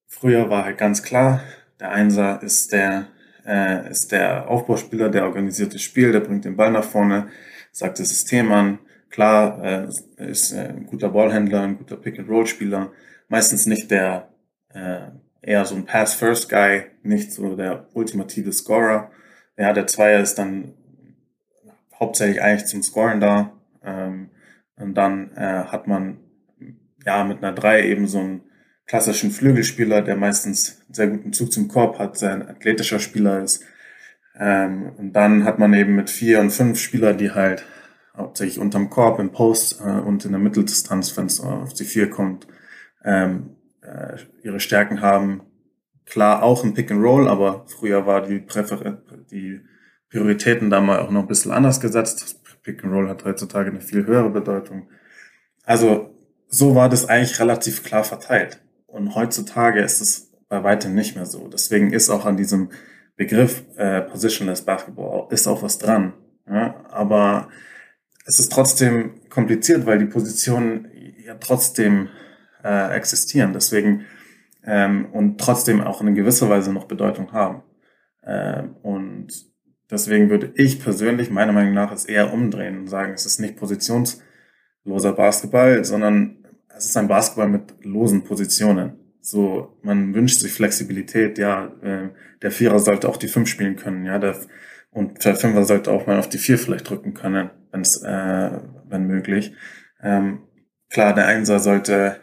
früher 0.08 0.50
war 0.50 0.66
halt 0.66 0.78
ganz 0.78 1.04
klar, 1.04 1.42
der 1.80 1.92
Einser 1.92 2.42
ist 2.42 2.72
der 2.72 3.08
äh, 3.46 3.90
ist 3.92 4.12
der 4.12 4.50
Aufbauspieler, 4.50 5.10
der 5.10 5.26
organisiert 5.26 5.74
das 5.74 5.82
Spiel, 5.82 6.12
der 6.12 6.22
bringt 6.22 6.46
den 6.46 6.56
Ball 6.56 6.72
nach 6.72 6.84
vorne, 6.84 7.28
sagt 7.72 8.00
das 8.00 8.10
System 8.10 8.52
an. 8.52 8.80
Klar, 9.10 9.64
äh, 9.64 9.88
ist 10.30 10.52
äh, 10.52 10.70
ein 10.70 10.88
guter 10.88 11.10
Ballhändler, 11.10 11.62
ein 11.62 11.78
guter 11.78 11.96
Pick-and-Roll-Spieler, 11.96 12.92
meistens 13.30 13.66
nicht 13.66 13.92
der 13.92 14.30
äh, 14.76 15.12
eher 15.42 15.66
so 15.66 15.76
ein 15.76 15.86
Pass-First-Guy, 15.86 16.86
nicht 17.04 17.32
so 17.32 17.56
der 17.56 17.88
ultimative 17.94 18.52
Scorer. 18.52 19.12
Ja, 19.58 19.74
der 19.74 19.88
Zweier 19.88 20.22
ist 20.22 20.36
dann 20.36 20.74
hauptsächlich 22.00 22.42
eigentlich 22.42 22.66
zum 22.66 22.84
Scoren 22.84 23.22
da. 23.22 23.52
Ähm, 23.84 24.30
und 24.76 24.96
dann 24.96 25.32
äh, 25.36 25.66
hat 25.66 25.88
man 25.88 26.18
ja 27.06 27.24
mit 27.24 27.38
einer 27.38 27.54
Drei 27.54 27.88
eben 27.88 28.08
so 28.08 28.20
einen 28.20 28.42
klassischen 28.88 29.32
Flügelspieler, 29.32 30.02
der 30.02 30.16
meistens 30.16 30.82
einen 30.86 30.94
sehr 30.94 31.08
guten 31.08 31.34
Zug 31.34 31.52
zum 31.52 31.68
Korb 31.68 31.98
hat, 32.00 32.18
sehr 32.18 32.34
ein 32.34 32.48
athletischer 32.48 33.00
Spieler 33.00 33.42
ist. 33.42 33.64
Ähm, 34.38 34.92
und 34.98 35.14
dann 35.14 35.46
hat 35.46 35.60
man 35.60 35.74
eben 35.74 35.96
mit 35.96 36.10
vier 36.10 36.40
und 36.40 36.52
fünf 36.52 36.80
Spieler, 36.80 37.14
die 37.14 37.32
halt 37.32 37.66
hauptsächlich 38.16 38.60
unterm 38.60 38.90
Korb, 38.90 39.20
im 39.20 39.32
Post 39.32 39.80
äh, 39.82 39.90
und 39.90 40.26
in 40.26 40.32
der 40.32 40.42
Mitteldistanz, 40.42 41.16
wenn 41.16 41.28
es 41.28 41.40
auf 41.40 41.74
die 41.74 41.86
vier 41.86 42.10
kommt, 42.10 42.48
ähm, 43.04 43.55
äh, 43.86 44.18
ihre 44.44 44.60
Stärken 44.60 45.02
haben. 45.02 45.42
Klar 46.06 46.44
auch 46.44 46.64
ein 46.64 46.74
Pick 46.74 46.92
and 46.92 47.04
Roll, 47.04 47.28
aber 47.28 47.66
früher 47.68 48.06
war 48.06 48.22
die 48.22 48.40
Präfer 48.40 49.02
die 49.32 49.62
Prioritäten 50.10 50.70
da 50.70 50.80
mal 50.82 51.00
auch 51.00 51.10
noch 51.10 51.22
ein 51.22 51.28
bisschen 51.28 51.52
anders 51.52 51.82
gesetzt. 51.82 52.22
Das 52.22 52.34
Pick 52.62 52.84
and 52.84 52.94
Roll 52.94 53.10
hat 53.10 53.26
heutzutage 53.26 53.70
eine 53.70 53.82
viel 53.82 54.06
höhere 54.06 54.30
Bedeutung. 54.30 54.88
Also 55.64 56.16
so 56.48 56.76
war 56.76 56.90
das 56.90 57.10
eigentlich 57.10 57.40
relativ 57.40 57.84
klar 57.84 58.04
verteilt. 58.04 58.62
und 58.88 59.14
heutzutage 59.14 59.82
ist 59.82 60.00
es 60.00 60.32
bei 60.48 60.64
weitem 60.64 60.96
nicht 60.96 61.16
mehr 61.16 61.26
so. 61.26 61.50
Deswegen 61.50 61.92
ist 61.92 62.10
auch 62.10 62.26
an 62.26 62.38
diesem 62.38 62.70
Begriff 63.18 63.64
äh, 63.76 64.02
Positionless 64.02 64.62
Basketball 64.62 65.28
ist 65.32 65.48
auch 65.48 65.64
was 65.64 65.80
dran. 65.80 66.14
Ja? 66.48 66.86
Aber 66.90 67.50
es 68.26 68.40
ist 68.40 68.52
trotzdem 68.52 69.22
kompliziert, 69.30 69.86
weil 69.86 70.00
die 70.00 70.06
Positionen 70.06 70.88
ja 71.26 71.36
trotzdem 71.36 72.10
äh, 72.66 72.96
existieren. 72.96 73.54
Deswegen 73.54 74.06
ähm, 74.66 75.06
und 75.12 75.40
trotzdem 75.40 75.82
auch 75.82 76.02
in 76.02 76.16
gewisser 76.16 76.50
Weise 76.50 76.74
noch 76.74 76.86
Bedeutung 76.86 77.32
haben. 77.32 77.62
Ähm, 78.26 78.76
und 78.82 79.28
deswegen 79.90 80.30
würde 80.30 80.52
ich 80.56 80.82
persönlich 80.82 81.30
meiner 81.30 81.54
Meinung 81.54 81.74
nach 81.74 81.92
es 81.92 82.06
eher 82.06 82.34
umdrehen 82.34 82.80
und 82.80 82.88
sagen, 82.88 83.14
es 83.14 83.26
ist 83.26 83.40
nicht 83.40 83.58
positionsloser 83.58 85.14
Basketball, 85.16 85.86
sondern 85.86 86.38
es 86.76 86.86
ist 86.86 86.98
ein 86.98 87.08
Basketball 87.08 87.48
mit 87.48 87.76
losen 87.84 88.24
Positionen. 88.24 89.00
So, 89.22 89.78
man 89.82 90.14
wünscht 90.14 90.40
sich 90.40 90.54
Flexibilität, 90.54 91.38
ja, 91.38 91.72
äh, 91.82 92.10
der 92.42 92.52
Vierer 92.52 92.80
sollte 92.80 93.10
auch 93.10 93.18
die 93.18 93.28
Fünf 93.28 93.48
spielen 93.50 93.76
können, 93.76 94.06
ja, 94.06 94.20
der, 94.20 94.36
und 94.92 95.26
der 95.26 95.36
Fünfer 95.36 95.64
sollte 95.64 95.92
auch 95.92 96.06
mal 96.06 96.20
auf 96.20 96.30
die 96.30 96.38
Vier 96.38 96.58
vielleicht 96.58 96.90
drücken 96.90 97.14
können, 97.14 97.50
wenn's, 97.72 97.98
äh, 98.04 98.52
wenn 98.88 99.08
möglich. 99.08 99.54
Ähm, 100.02 100.44
klar, 100.90 101.14
der 101.14 101.26
Einser 101.26 101.60
sollte 101.60 102.18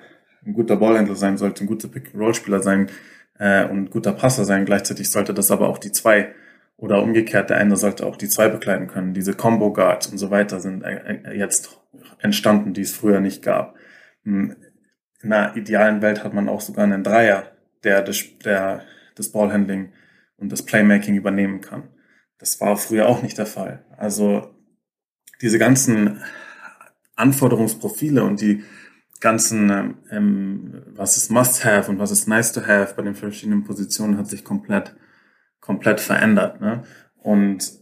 ein 0.44 0.52
guter 0.54 0.76
Ballhändler 0.76 1.16
sein, 1.16 1.38
sollte 1.38 1.64
ein 1.64 1.66
guter 1.66 1.88
Pick-and-Roll-Spieler 1.88 2.60
sein 2.60 2.90
äh, 3.38 3.64
und 3.64 3.84
ein 3.84 3.90
guter 3.90 4.12
Passer 4.12 4.44
sein. 4.44 4.64
Gleichzeitig 4.64 5.10
sollte 5.10 5.34
das 5.34 5.50
aber 5.50 5.68
auch 5.68 5.78
die 5.78 5.92
zwei 5.92 6.34
oder 6.76 7.02
umgekehrt, 7.02 7.50
der 7.50 7.58
eine 7.58 7.76
sollte 7.76 8.06
auch 8.06 8.16
die 8.16 8.28
zwei 8.28 8.48
begleiten 8.48 8.88
können. 8.88 9.14
Diese 9.14 9.34
Combo 9.34 9.72
Guards 9.72 10.08
und 10.08 10.18
so 10.18 10.30
weiter 10.30 10.60
sind 10.60 10.82
äh, 10.82 11.32
jetzt 11.34 11.78
entstanden, 12.18 12.72
die 12.74 12.80
es 12.80 12.94
früher 12.94 13.20
nicht 13.20 13.42
gab. 13.42 13.76
Hm, 14.24 14.56
in 15.22 15.32
einer 15.32 15.56
idealen 15.56 16.02
Welt 16.02 16.24
hat 16.24 16.34
man 16.34 16.48
auch 16.48 16.60
sogar 16.60 16.84
einen 16.84 17.04
Dreier, 17.04 17.52
der 17.84 18.02
das, 18.02 18.24
der 18.44 18.82
das 19.14 19.30
Ballhandling 19.30 19.92
und 20.36 20.50
das 20.50 20.62
Playmaking 20.62 21.14
übernehmen 21.14 21.60
kann. 21.60 21.88
Das 22.38 22.60
war 22.60 22.76
früher 22.76 23.08
auch 23.08 23.22
nicht 23.22 23.38
der 23.38 23.46
Fall. 23.46 23.84
Also 23.96 24.52
diese 25.40 25.58
ganzen 25.60 26.20
Anforderungsprofile 27.14 28.24
und 28.24 28.40
die 28.40 28.64
ganzen, 29.22 29.96
ähm, 30.10 30.82
was 30.88 31.16
ist 31.16 31.30
Must-Have 31.30 31.90
und 31.90 31.98
was 31.98 32.10
ist 32.10 32.28
Nice-to-Have 32.28 32.94
bei 32.96 33.02
den 33.02 33.14
verschiedenen 33.14 33.64
Positionen 33.64 34.18
hat 34.18 34.26
sich 34.26 34.44
komplett, 34.44 34.94
komplett 35.60 36.00
verändert. 36.00 36.60
Ne? 36.60 36.82
Und 37.16 37.80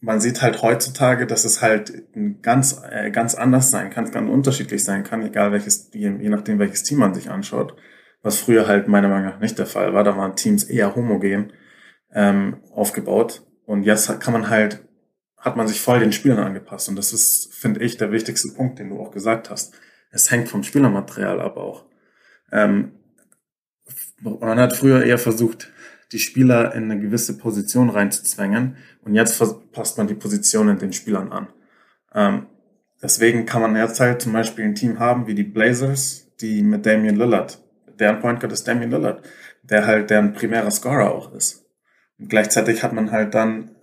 man 0.00 0.20
sieht 0.20 0.42
halt 0.42 0.60
heutzutage, 0.60 1.26
dass 1.26 1.44
es 1.44 1.62
halt 1.62 2.04
ganz, 2.42 2.82
äh, 2.90 3.10
ganz 3.10 3.34
anders 3.34 3.70
sein 3.70 3.90
kann, 3.90 4.10
ganz 4.10 4.28
unterschiedlich 4.28 4.84
sein 4.84 5.04
kann, 5.04 5.22
egal 5.22 5.52
welches, 5.52 5.90
je, 5.94 6.10
je 6.20 6.28
nachdem 6.28 6.58
welches 6.58 6.82
Team 6.82 6.98
man 6.98 7.14
sich 7.14 7.30
anschaut. 7.30 7.76
Was 8.22 8.40
früher 8.40 8.66
halt 8.66 8.88
meiner 8.88 9.08
Meinung 9.08 9.30
nach 9.30 9.40
nicht 9.40 9.58
der 9.58 9.66
Fall 9.66 9.94
war. 9.94 10.02
Da 10.02 10.16
waren 10.16 10.34
Teams 10.34 10.64
eher 10.64 10.96
homogen 10.96 11.52
ähm, 12.12 12.60
aufgebaut. 12.72 13.46
Und 13.64 13.84
jetzt 13.84 14.20
kann 14.20 14.32
man 14.32 14.50
halt 14.50 14.85
hat 15.46 15.56
man 15.56 15.68
sich 15.68 15.80
voll 15.80 16.00
den 16.00 16.12
Spielern 16.12 16.40
angepasst. 16.40 16.88
Und 16.88 16.96
das 16.96 17.12
ist, 17.12 17.54
finde 17.54 17.80
ich, 17.80 17.96
der 17.96 18.10
wichtigste 18.10 18.48
Punkt, 18.48 18.80
den 18.80 18.90
du 18.90 18.98
auch 18.98 19.12
gesagt 19.12 19.48
hast. 19.48 19.74
Es 20.10 20.30
hängt 20.30 20.48
vom 20.48 20.64
Spielermaterial 20.64 21.40
ab 21.40 21.56
auch. 21.56 21.84
Ähm, 22.50 22.92
man 24.20 24.58
hat 24.58 24.76
früher 24.76 25.04
eher 25.04 25.18
versucht, 25.18 25.70
die 26.12 26.18
Spieler 26.18 26.74
in 26.74 26.90
eine 26.90 27.00
gewisse 27.00 27.38
Position 27.38 27.90
reinzuzwängen. 27.90 28.76
Und 29.02 29.14
jetzt 29.14 29.40
passt 29.72 29.98
man 29.98 30.08
die 30.08 30.14
Positionen 30.14 30.78
den 30.78 30.92
Spielern 30.92 31.30
an. 31.30 31.46
Ähm, 32.12 32.46
deswegen 33.00 33.46
kann 33.46 33.62
man 33.62 33.76
jetzt 33.76 34.00
halt 34.00 34.22
zum 34.22 34.32
Beispiel 34.32 34.64
ein 34.64 34.74
Team 34.74 34.98
haben 34.98 35.28
wie 35.28 35.34
die 35.34 35.44
Blazers, 35.44 36.32
die 36.40 36.62
mit 36.62 36.84
Damian 36.86 37.16
Lillard, 37.16 37.62
deren 38.00 38.20
Point 38.20 38.40
Guard 38.40 38.52
ist 38.52 38.66
Damian 38.66 38.90
Lillard, 38.90 39.22
der 39.62 39.86
halt 39.86 40.10
deren 40.10 40.32
primärer 40.32 40.70
Scorer 40.72 41.12
auch 41.12 41.32
ist. 41.32 41.64
Und 42.18 42.30
gleichzeitig 42.30 42.82
hat 42.82 42.92
man 42.92 43.12
halt 43.12 43.34
dann 43.34 43.75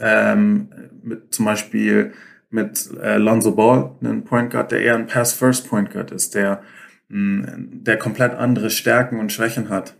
ähm, 0.00 0.68
mit, 1.02 1.34
zum 1.34 1.44
Beispiel 1.44 2.12
mit 2.50 2.90
äh, 3.00 3.16
Lonzo 3.16 3.52
Ball, 3.52 3.92
einen 4.02 4.24
Point 4.24 4.50
Guard, 4.50 4.72
der 4.72 4.80
eher 4.80 4.94
ein 4.94 5.06
Pass-First 5.06 5.68
Point 5.68 5.90
Guard 5.90 6.10
ist, 6.10 6.34
der, 6.34 6.62
mh, 7.08 7.54
der 7.56 7.98
komplett 7.98 8.34
andere 8.34 8.70
Stärken 8.70 9.20
und 9.20 9.32
Schwächen 9.32 9.68
hat 9.68 9.96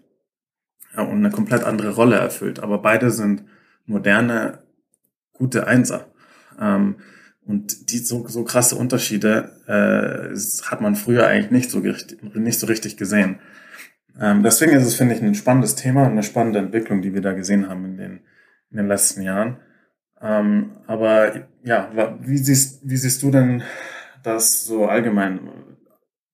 ja, 0.96 1.02
und 1.02 1.18
eine 1.18 1.30
komplett 1.30 1.64
andere 1.64 1.94
Rolle 1.94 2.16
erfüllt. 2.16 2.60
Aber 2.60 2.78
beide 2.78 3.10
sind 3.10 3.44
moderne, 3.84 4.60
gute 5.32 5.66
Einser. 5.66 6.06
Ähm, 6.60 6.96
und 7.44 7.92
die 7.92 7.98
so, 7.98 8.26
so 8.26 8.42
krasse 8.42 8.74
Unterschiede 8.74 9.52
äh, 9.66 10.36
hat 10.68 10.80
man 10.80 10.96
früher 10.96 11.26
eigentlich 11.26 11.52
nicht 11.52 11.70
so, 11.70 11.78
nicht 11.78 12.58
so 12.58 12.66
richtig 12.66 12.96
gesehen. 12.96 13.38
Ähm, 14.20 14.42
deswegen 14.42 14.72
ist 14.72 14.86
es, 14.86 14.96
finde 14.96 15.14
ich, 15.14 15.22
ein 15.22 15.34
spannendes 15.34 15.76
Thema 15.76 16.04
und 16.04 16.12
eine 16.12 16.22
spannende 16.22 16.58
Entwicklung, 16.58 17.02
die 17.02 17.14
wir 17.14 17.20
da 17.20 17.32
gesehen 17.34 17.68
haben 17.68 17.84
in 17.84 17.96
den, 17.96 18.20
in 18.70 18.78
den 18.78 18.88
letzten 18.88 19.22
Jahren. 19.22 19.58
Ähm, 20.26 20.72
aber 20.86 21.46
ja, 21.62 22.16
wie 22.20 22.38
siehst, 22.38 22.80
wie 22.88 22.96
siehst 22.96 23.22
du 23.22 23.30
denn 23.30 23.62
das 24.22 24.64
so 24.64 24.86
allgemein, 24.86 25.48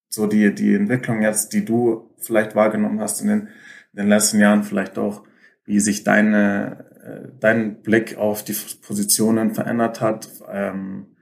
so 0.08 0.26
die, 0.26 0.54
die 0.54 0.74
Entwicklung 0.74 1.22
jetzt, 1.22 1.52
die 1.52 1.64
du 1.64 2.10
vielleicht 2.18 2.54
wahrgenommen 2.54 3.00
hast 3.00 3.20
in 3.20 3.28
den, 3.28 3.40
in 3.92 3.96
den 3.96 4.08
letzten 4.08 4.40
Jahren, 4.40 4.62
vielleicht 4.62 4.98
auch, 4.98 5.24
wie 5.64 5.78
sich 5.78 6.04
deine, 6.04 6.86
äh, 7.04 7.28
dein 7.38 7.82
Blick 7.82 8.16
auf 8.16 8.44
die 8.44 8.56
Positionen 8.86 9.54
verändert 9.54 10.00
hat? 10.00 10.28
Ähm, 10.50 11.16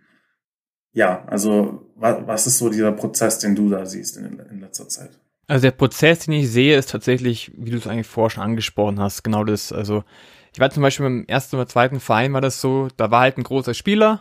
ja, 0.93 1.25
also 1.27 1.93
was, 1.97 2.27
was 2.27 2.47
ist 2.47 2.59
so 2.59 2.71
dieser 2.71 2.93
Prozess, 2.93 3.39
den 3.39 3.55
du 3.55 3.69
da 3.69 3.85
siehst 3.85 4.17
in, 4.17 4.39
in 4.39 4.61
letzter 4.61 4.89
Zeit? 4.89 5.19
Also 5.47 5.63
der 5.63 5.73
Prozess, 5.73 6.21
den 6.21 6.35
ich 6.35 6.51
sehe, 6.51 6.79
ist 6.79 6.91
tatsächlich, 6.91 7.51
wie 7.57 7.71
du 7.71 7.79
es 7.79 7.87
eigentlich 7.89 8.07
vorher 8.07 8.31
schon 8.31 8.45
angesprochen 8.45 9.01
hast, 9.01 9.25
genau 9.25 9.43
das. 9.43 9.73
Also 9.73 10.05
ich 10.53 10.61
war 10.61 10.71
zum 10.71 10.83
Beispiel 10.83 11.05
beim 11.07 11.25
ersten 11.27 11.57
oder 11.57 11.67
zweiten 11.67 12.01
Verein 12.01 12.33
war 12.33 12.41
das 12.41 12.61
so, 12.61 12.89
da 12.97 13.11
war 13.11 13.21
halt 13.21 13.39
ein 13.39 13.45
großer 13.45 13.75
Spieler 13.75 14.21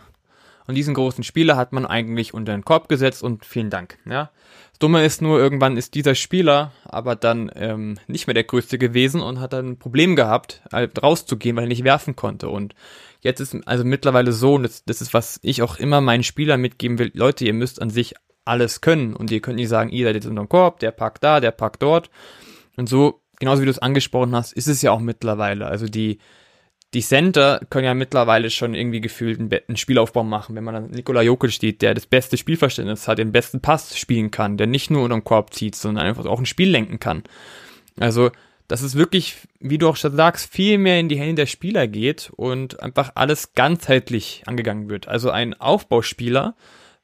und 0.67 0.75
diesen 0.75 0.93
großen 0.93 1.23
Spieler 1.23 1.57
hat 1.57 1.73
man 1.73 1.87
eigentlich 1.87 2.33
unter 2.33 2.51
den 2.51 2.63
Korb 2.63 2.89
gesetzt 2.89 3.23
und 3.23 3.43
vielen 3.43 3.71
Dank. 3.71 3.97
Ja. 4.05 4.29
Das 4.69 4.79
Dumme 4.79 5.03
ist 5.03 5.19
nur, 5.19 5.39
irgendwann 5.39 5.77
ist 5.77 5.95
dieser 5.95 6.13
Spieler 6.13 6.71
aber 6.85 7.15
dann 7.15 7.51
ähm, 7.55 7.97
nicht 8.05 8.27
mehr 8.27 8.35
der 8.35 8.43
größte 8.43 8.77
gewesen 8.77 9.21
und 9.21 9.39
hat 9.39 9.53
dann 9.53 9.71
ein 9.71 9.79
Problem 9.79 10.15
gehabt, 10.15 10.61
halt 10.71 11.01
rauszugehen, 11.01 11.55
weil 11.55 11.63
er 11.63 11.69
nicht 11.69 11.83
werfen 11.83 12.15
konnte. 12.15 12.49
Und 12.49 12.75
jetzt 13.21 13.39
ist 13.39 13.57
also 13.65 13.83
mittlerweile 13.83 14.31
so, 14.31 14.53
und 14.53 14.63
das, 14.63 14.85
das 14.85 15.01
ist, 15.01 15.13
was 15.13 15.39
ich 15.41 15.63
auch 15.63 15.77
immer 15.77 16.01
meinen 16.01 16.23
Spielern 16.23 16.61
mitgeben 16.61 16.99
will, 16.99 17.11
Leute, 17.15 17.45
ihr 17.45 17.53
müsst 17.53 17.81
an 17.81 17.89
sich 17.89 18.13
alles 18.45 18.81
können 18.81 19.15
und 19.15 19.31
ihr 19.31 19.41
könnt 19.41 19.57
nicht 19.57 19.69
sagen, 19.69 19.89
ihr 19.89 20.05
seid 20.05 20.15
jetzt 20.15 20.27
unter 20.27 20.43
dem 20.43 20.49
Korb, 20.49 20.79
der 20.79 20.91
packt 20.91 21.23
da, 21.23 21.39
der 21.39 21.51
packt 21.51 21.81
dort. 21.81 22.11
Und 22.77 22.87
so 22.87 23.21
genauso 23.39 23.61
wie 23.61 23.65
du 23.65 23.71
es 23.71 23.79
angesprochen 23.79 24.35
hast, 24.35 24.53
ist 24.53 24.67
es 24.67 24.81
ja 24.81 24.91
auch 24.91 24.99
mittlerweile. 24.99 25.65
Also 25.65 25.87
die, 25.87 26.19
die 26.93 27.01
Center 27.01 27.61
können 27.69 27.85
ja 27.85 27.93
mittlerweile 27.93 28.49
schon 28.49 28.73
irgendwie 28.73 29.01
gefühlt 29.01 29.39
einen, 29.39 29.51
einen 29.67 29.77
Spielaufbau 29.77 30.23
machen, 30.23 30.55
wenn 30.55 30.63
man 30.63 30.73
dann 30.73 30.91
Nikola 30.91 31.21
Jokic 31.21 31.51
steht, 31.51 31.81
der 31.81 31.93
das 31.93 32.05
beste 32.05 32.37
Spielverständnis 32.37 33.07
hat, 33.07 33.17
den 33.17 33.31
besten 33.31 33.61
Pass 33.61 33.97
spielen 33.97 34.31
kann, 34.31 34.57
der 34.57 34.67
nicht 34.67 34.91
nur 34.91 35.03
unter 35.03 35.17
den 35.17 35.23
Korb 35.23 35.53
zieht, 35.53 35.75
sondern 35.75 36.05
einfach 36.05 36.25
auch 36.25 36.39
ein 36.39 36.45
Spiel 36.45 36.69
lenken 36.69 36.99
kann. 36.99 37.23
Also, 37.99 38.31
dass 38.67 38.81
es 38.81 38.95
wirklich, 38.95 39.35
wie 39.59 39.77
du 39.77 39.89
auch 39.89 39.95
schon 39.95 40.15
sagst, 40.15 40.51
viel 40.53 40.77
mehr 40.77 40.99
in 40.99 41.09
die 41.09 41.17
Hände 41.17 41.35
der 41.35 41.45
Spieler 41.47 41.87
geht 41.87 42.31
und 42.35 42.81
einfach 42.81 43.11
alles 43.15 43.53
ganzheitlich 43.53 44.43
angegangen 44.45 44.89
wird. 44.89 45.07
Also 45.07 45.31
ein 45.31 45.59
Aufbauspieler 45.59 46.55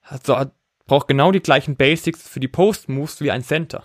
hat 0.04 0.26
so, 0.26 0.38
braucht 0.86 1.08
genau 1.08 1.32
die 1.32 1.40
gleichen 1.42 1.76
Basics 1.76 2.28
für 2.28 2.40
die 2.40 2.48
Post-Moves 2.48 3.22
wie 3.22 3.32
ein 3.32 3.44
Center. 3.44 3.84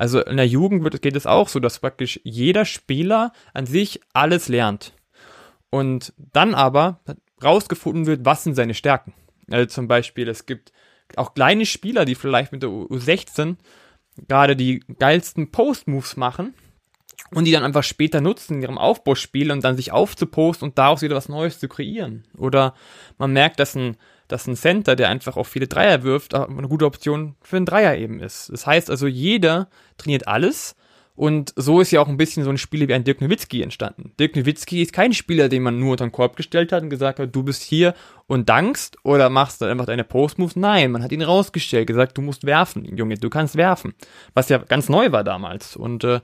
Also 0.00 0.22
in 0.22 0.38
der 0.38 0.46
Jugend 0.46 0.82
wird, 0.82 1.02
geht 1.02 1.14
es 1.14 1.26
auch 1.26 1.50
so, 1.50 1.60
dass 1.60 1.80
praktisch 1.80 2.20
jeder 2.24 2.64
Spieler 2.64 3.34
an 3.52 3.66
sich 3.66 4.00
alles 4.14 4.48
lernt. 4.48 4.94
Und 5.68 6.14
dann 6.16 6.54
aber 6.54 7.00
rausgefunden 7.44 8.06
wird, 8.06 8.24
was 8.24 8.42
sind 8.42 8.54
seine 8.54 8.72
Stärken. 8.72 9.12
Also 9.50 9.66
zum 9.66 9.88
Beispiel, 9.88 10.26
es 10.30 10.46
gibt 10.46 10.72
auch 11.16 11.34
kleine 11.34 11.66
Spieler, 11.66 12.06
die 12.06 12.14
vielleicht 12.14 12.50
mit 12.50 12.62
der 12.62 12.70
U16 12.70 13.56
gerade 14.26 14.56
die 14.56 14.82
geilsten 14.98 15.50
Post-Moves 15.50 16.16
machen 16.16 16.54
und 17.34 17.44
die 17.44 17.52
dann 17.52 17.64
einfach 17.64 17.84
später 17.84 18.22
nutzen 18.22 18.54
in 18.54 18.62
ihrem 18.62 18.78
Aufbauspiel 18.78 19.52
und 19.52 19.62
dann 19.64 19.76
sich 19.76 19.92
aufzuposten 19.92 20.70
und 20.70 20.78
daraus 20.78 21.02
wieder 21.02 21.14
was 21.14 21.28
Neues 21.28 21.60
zu 21.60 21.68
kreieren. 21.68 22.24
Oder 22.38 22.72
man 23.18 23.34
merkt, 23.34 23.60
dass 23.60 23.76
ein 23.76 23.98
dass 24.32 24.46
ein 24.46 24.56
Center, 24.56 24.96
der 24.96 25.08
einfach 25.08 25.36
auch 25.36 25.46
viele 25.46 25.66
Dreier 25.66 26.02
wirft, 26.02 26.34
eine 26.34 26.68
gute 26.68 26.86
Option 26.86 27.36
für 27.42 27.56
einen 27.56 27.66
Dreier 27.66 27.96
eben 27.96 28.20
ist. 28.20 28.50
Das 28.52 28.66
heißt 28.66 28.90
also, 28.90 29.06
jeder 29.06 29.68
trainiert 29.96 30.28
alles. 30.28 30.76
Und 31.16 31.52
so 31.54 31.82
ist 31.82 31.90
ja 31.90 32.00
auch 32.00 32.08
ein 32.08 32.16
bisschen 32.16 32.44
so 32.44 32.50
ein 32.50 32.56
Spieler 32.56 32.88
wie 32.88 32.94
ein 32.94 33.04
Dirk 33.04 33.20
Nowitzki 33.20 33.60
entstanden. 33.60 34.12
Dirk 34.18 34.36
Nowitzki 34.36 34.80
ist 34.80 34.94
kein 34.94 35.12
Spieler, 35.12 35.50
den 35.50 35.62
man 35.62 35.78
nur 35.78 35.90
unter 35.90 36.06
den 36.06 36.12
Korb 36.12 36.34
gestellt 36.34 36.72
hat 36.72 36.82
und 36.82 36.88
gesagt 36.88 37.18
hat, 37.18 37.34
du 37.34 37.42
bist 37.42 37.62
hier 37.62 37.94
und 38.26 38.48
dankst 38.48 38.96
oder 39.02 39.28
machst 39.28 39.60
dann 39.60 39.68
einfach 39.68 39.84
deine 39.84 40.04
Post-Moves. 40.04 40.56
Nein, 40.56 40.92
man 40.92 41.02
hat 41.02 41.12
ihn 41.12 41.20
rausgestellt, 41.20 41.86
gesagt, 41.86 42.16
du 42.16 42.22
musst 42.22 42.46
werfen, 42.46 42.84
Junge, 42.96 43.16
du 43.16 43.28
kannst 43.28 43.56
werfen. 43.56 43.92
Was 44.32 44.48
ja 44.48 44.58
ganz 44.58 44.88
neu 44.88 45.12
war 45.12 45.22
damals. 45.22 45.76
Und 45.76 46.04
äh, 46.04 46.20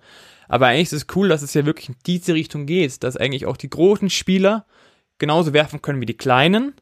aber 0.49 0.69
eigentlich 0.69 0.93
ist 0.93 0.93
es 0.93 1.07
cool, 1.15 1.29
dass 1.29 1.43
es 1.43 1.53
ja 1.53 1.67
wirklich 1.67 1.91
in 1.91 1.97
diese 2.07 2.33
Richtung 2.33 2.65
geht, 2.65 3.03
dass 3.03 3.19
eigentlich 3.19 3.45
auch 3.45 3.59
die 3.59 3.69
großen 3.69 4.09
Spieler 4.09 4.65
genauso 5.19 5.53
werfen 5.53 5.83
können 5.83 6.01
wie 6.01 6.07
die 6.07 6.17
kleinen 6.17 6.75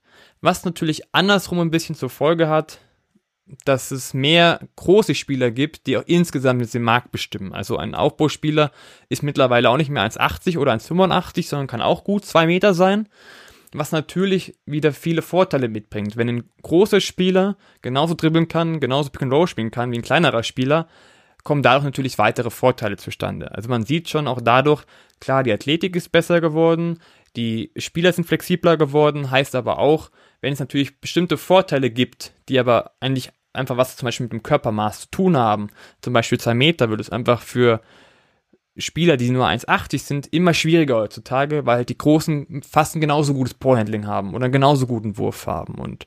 was 0.44 0.64
natürlich 0.64 1.02
andersrum 1.12 1.58
ein 1.60 1.70
bisschen 1.70 1.94
zur 1.94 2.10
Folge 2.10 2.48
hat, 2.48 2.78
dass 3.64 3.90
es 3.90 4.14
mehr 4.14 4.60
große 4.76 5.14
Spieler 5.14 5.50
gibt, 5.50 5.86
die 5.86 5.96
auch 5.96 6.04
insgesamt 6.06 6.72
den 6.72 6.82
Markt 6.82 7.12
bestimmen. 7.12 7.52
Also 7.52 7.76
ein 7.76 7.94
Aufbauspieler 7.94 8.70
ist 9.08 9.22
mittlerweile 9.22 9.70
auch 9.70 9.76
nicht 9.76 9.90
mehr 9.90 10.08
1,80 10.08 10.58
oder 10.58 10.72
1,85, 10.72 11.48
sondern 11.48 11.66
kann 11.66 11.82
auch 11.82 12.04
gut 12.04 12.24
zwei 12.24 12.46
Meter 12.46 12.74
sein, 12.74 13.08
was 13.72 13.92
natürlich 13.92 14.54
wieder 14.66 14.92
viele 14.92 15.22
Vorteile 15.22 15.68
mitbringt. 15.68 16.16
Wenn 16.16 16.28
ein 16.28 16.50
großer 16.62 17.00
Spieler 17.00 17.56
genauso 17.82 18.14
dribbeln 18.14 18.48
kann, 18.48 18.80
genauso 18.80 19.10
Pick 19.10 19.22
and 19.22 19.32
Roll 19.32 19.46
spielen 19.46 19.70
kann 19.70 19.92
wie 19.92 19.98
ein 19.98 20.02
kleinerer 20.02 20.42
Spieler, 20.42 20.88
kommen 21.42 21.62
dadurch 21.62 21.84
natürlich 21.84 22.18
weitere 22.18 22.50
Vorteile 22.50 22.96
zustande. 22.96 23.52
Also 23.52 23.68
man 23.68 23.84
sieht 23.84 24.08
schon 24.08 24.26
auch 24.26 24.40
dadurch, 24.42 24.84
klar, 25.20 25.42
die 25.42 25.52
Athletik 25.52 25.96
ist 25.96 26.12
besser 26.12 26.40
geworden, 26.40 27.00
die 27.36 27.72
Spieler 27.76 28.12
sind 28.12 28.26
flexibler 28.26 28.76
geworden, 28.76 29.30
heißt 29.30 29.54
aber 29.54 29.78
auch, 29.78 30.10
wenn 30.40 30.52
es 30.52 30.60
natürlich 30.60 31.00
bestimmte 31.00 31.36
Vorteile 31.36 31.90
gibt, 31.90 32.32
die 32.48 32.58
aber 32.58 32.92
eigentlich 33.00 33.30
einfach 33.52 33.76
was 33.76 33.96
zum 33.96 34.06
Beispiel 34.06 34.24
mit 34.24 34.32
dem 34.32 34.42
Körpermaß 34.42 35.02
zu 35.02 35.10
tun 35.10 35.36
haben, 35.36 35.68
zum 36.00 36.12
Beispiel 36.12 36.38
zwei 36.38 36.54
Meter, 36.54 36.90
würde 36.90 37.02
es 37.02 37.10
einfach 37.10 37.40
für 37.42 37.80
Spieler, 38.76 39.16
die 39.16 39.30
nur 39.30 39.46
1,80 39.46 39.98
sind, 39.98 40.26
immer 40.32 40.52
schwieriger 40.52 40.96
heutzutage, 40.96 41.64
weil 41.64 41.78
halt 41.78 41.88
die 41.88 41.98
Großen 41.98 42.62
fast 42.68 42.96
ein 42.96 43.00
genauso 43.00 43.32
gutes 43.34 43.54
Ballhandling 43.54 44.06
haben 44.06 44.34
oder 44.34 44.44
einen 44.44 44.52
genauso 44.52 44.86
guten 44.86 45.16
Wurf 45.16 45.46
haben. 45.46 45.74
Und 45.76 46.06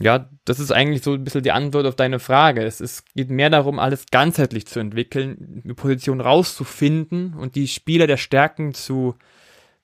ja, 0.00 0.28
das 0.44 0.58
ist 0.58 0.72
eigentlich 0.72 1.02
so 1.02 1.12
ein 1.12 1.22
bisschen 1.22 1.42
die 1.42 1.52
Antwort 1.52 1.86
auf 1.86 1.94
deine 1.94 2.18
Frage. 2.18 2.62
Es, 2.62 2.80
es 2.80 3.04
geht 3.14 3.30
mehr 3.30 3.50
darum, 3.50 3.78
alles 3.78 4.06
ganzheitlich 4.10 4.66
zu 4.66 4.80
entwickeln, 4.80 5.62
eine 5.64 5.74
Position 5.74 6.20
rauszufinden 6.20 7.34
und 7.34 7.54
die 7.54 7.68
Spieler 7.68 8.08
der 8.08 8.16
Stärken 8.16 8.74
zu, 8.74 9.14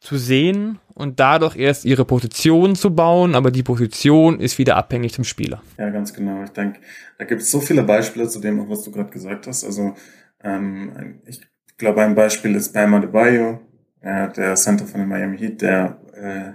zu 0.01 0.17
sehen 0.17 0.79
und 0.95 1.21
dadurch 1.21 1.57
erst 1.57 1.85
ihre 1.85 2.05
Position 2.05 2.75
zu 2.75 2.95
bauen, 2.95 3.35
aber 3.35 3.51
die 3.51 3.63
Position 3.63 4.41
ist 4.41 4.59
wieder 4.59 4.77
abhängig 4.77 5.15
zum 5.15 5.25
Spieler. 5.25 5.63
Ja, 5.79 5.91
ganz 5.91 6.13
genau. 6.13 6.43
Ich 6.45 6.51
denke, 6.51 6.81
da 7.19 7.25
gibt 7.25 7.43
es 7.43 7.51
so 7.51 7.61
viele 7.61 7.83
Beispiele 7.83 8.29
zu 8.29 8.41
dem, 8.41 8.69
was 8.69 8.83
du 8.83 8.91
gerade 8.93 9.11
gesagt 9.11 9.47
hast. 9.47 9.65
Also 9.65 9.95
ähm, 10.43 11.21
ich 11.27 11.41
glaube, 11.77 12.03
ein 12.03 12.15
Beispiel 12.15 12.55
ist 12.55 12.73
Bam 12.73 12.95
Adebayo, 12.95 13.61
äh, 14.01 14.29
der 14.33 14.55
Center 14.55 14.87
von 14.87 15.01
den 15.01 15.09
Miami 15.09 15.39
Heat, 15.39 15.63
der 15.63 16.01
äh, 16.15 16.53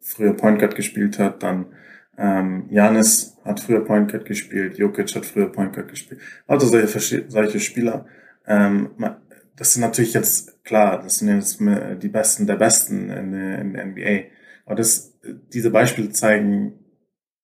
früher 0.00 0.34
Point 0.34 0.58
Guard 0.58 0.74
gespielt 0.74 1.18
hat, 1.18 1.42
dann 1.42 1.66
ähm, 2.16 2.66
Janis 2.70 3.36
hat 3.44 3.60
früher 3.60 3.84
Point 3.84 4.10
Guard 4.10 4.24
gespielt, 4.24 4.78
Jokic 4.78 5.14
hat 5.14 5.26
früher 5.26 5.50
Point 5.50 5.72
Guard 5.72 5.88
gespielt. 5.88 6.20
Also 6.46 6.66
solche, 6.66 7.24
solche 7.28 7.60
Spieler. 7.60 8.06
Ähm, 8.46 8.90
das 9.56 9.72
sind 9.72 9.82
natürlich 9.82 10.14
jetzt, 10.14 10.53
klar, 10.64 11.02
das 11.02 11.14
sind 11.16 11.28
jetzt 11.28 11.60
die 11.60 12.08
Besten 12.08 12.46
der 12.46 12.56
Besten 12.56 13.10
in, 13.10 13.32
in 13.34 13.72
der 13.74 13.86
NBA. 13.86 14.30
Aber 14.66 14.74
das, 14.74 15.18
diese 15.52 15.70
Beispiele 15.70 16.10
zeigen, 16.10 16.80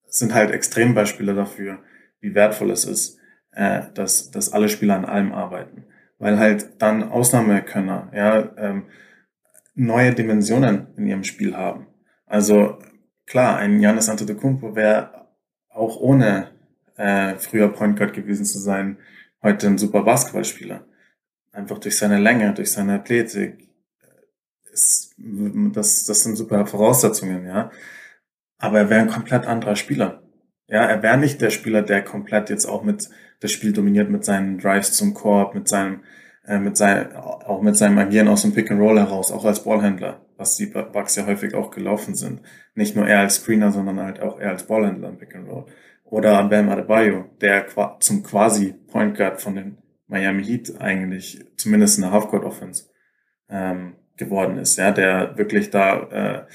sind 0.07 0.35
halt 0.35 0.51
Extrembeispiele 0.51 1.35
dafür, 1.35 1.79
wie 2.21 2.35
wertvoll 2.35 2.71
es 2.71 2.85
ist, 2.85 3.19
äh, 3.53 3.83
dass, 3.95 4.31
dass 4.31 4.53
alle 4.53 4.69
Spieler 4.69 4.97
an 4.97 5.05
allem 5.05 5.33
arbeiten. 5.33 5.85
Weil 6.19 6.39
halt 6.39 6.83
dann 6.83 7.05
Ausnahmekönner, 7.05 8.11
ja, 8.15 8.51
ähm, 8.57 8.87
neue 9.75 10.13
Dimensionen 10.13 10.89
in 10.97 11.07
ihrem 11.07 11.25
Spiel 11.25 11.57
haben. 11.57 11.87
Also 12.27 12.79
klar, 13.27 13.59
ein 13.59 13.81
Janis 13.81 14.09
Antetokounmpo 14.09 14.75
wäre 14.75 15.29
auch 15.69 15.99
ohne 16.01 16.51
äh, 16.97 17.37
früher 17.37 17.69
Point 17.69 17.97
Guard 17.97 18.13
gewesen 18.13 18.45
zu 18.45 18.59
sein, 18.59 18.99
heute 19.43 19.69
ein 19.69 19.79
super 19.79 20.03
Basketballspieler 20.03 20.85
einfach 21.53 21.79
durch 21.79 21.97
seine 21.97 22.19
Länge, 22.19 22.53
durch 22.55 22.73
seine 22.73 22.95
Athletik. 22.95 23.69
Ist, 24.73 25.15
das, 25.19 26.05
das 26.05 26.23
sind 26.23 26.37
super 26.37 26.67
Voraussetzungen, 26.67 27.47
ja. 27.47 27.71
Aber 28.59 28.79
er 28.79 28.91
wäre 28.91 29.01
ein 29.01 29.09
komplett 29.09 29.47
anderer 29.47 29.77
Spieler. 29.77 30.23
Ja, 30.69 30.85
er 30.85 31.03
wäre 31.03 31.19
nicht 31.19 31.41
der 31.41 31.51
Spieler, 31.51 31.83
der 31.83 32.05
komplett 32.05 32.51
jetzt 32.51 32.67
auch 32.67 32.85
mit 32.85 33.09
das 33.41 33.53
Spiel 33.53 33.73
dominiert 33.73 34.11
mit 34.11 34.25
seinen 34.25 34.59
Drives 34.59 34.93
zum 34.93 35.15
Korb, 35.15 35.55
mit 35.55 35.67
seinem, 35.67 36.05
äh, 36.47 36.59
mit 36.59 36.77
seinem, 36.77 37.17
auch 37.17 37.63
mit 37.63 37.77
seinem 37.77 37.99
Agieren 37.99 38.29
aus 38.29 38.43
dem 38.43 38.53
Pick 38.53 38.71
and 38.71 38.81
Roll 38.81 38.99
heraus, 38.99 39.33
auch 39.33 39.45
als 39.45 39.65
Ballhändler, 39.65 40.21
was 40.37 40.57
die 40.57 40.67
Bucks 40.67 41.17
ja 41.17 41.27
häufig 41.27 41.55
auch 41.55 41.71
gelaufen 41.71 42.15
sind. 42.15 42.43
Nicht 42.75 42.95
nur 42.95 43.09
er 43.09 43.21
als 43.21 43.37
Screener, 43.37 43.73
sondern 43.73 44.01
halt 44.01 44.21
auch 44.21 44.39
er 44.39 44.51
als 44.51 44.67
Ballhändler 44.67 45.09
im 45.09 45.19
Pick 45.19 45.35
and 45.35 45.49
Roll. 45.49 45.67
Oder 46.05 46.43
Bam 46.49 46.69
Adebayo, 46.69 47.31
der 47.41 47.67
zum 48.01 48.23
quasi 48.23 48.75
Point 48.89 49.17
Guard 49.17 49.41
von 49.41 49.55
den 49.55 49.79
Miami 50.11 50.45
Heat 50.45 50.81
eigentlich 50.81 51.45
zumindest 51.57 51.99
in 51.99 52.03
der 52.03 52.11
Halfcourt 52.11 52.45
Offense 52.45 52.85
ähm, 53.49 53.95
geworden 54.17 54.59
ist, 54.59 54.77
ja, 54.77 54.91
der 54.91 55.39
wirklich 55.39 55.71
da 55.71 56.47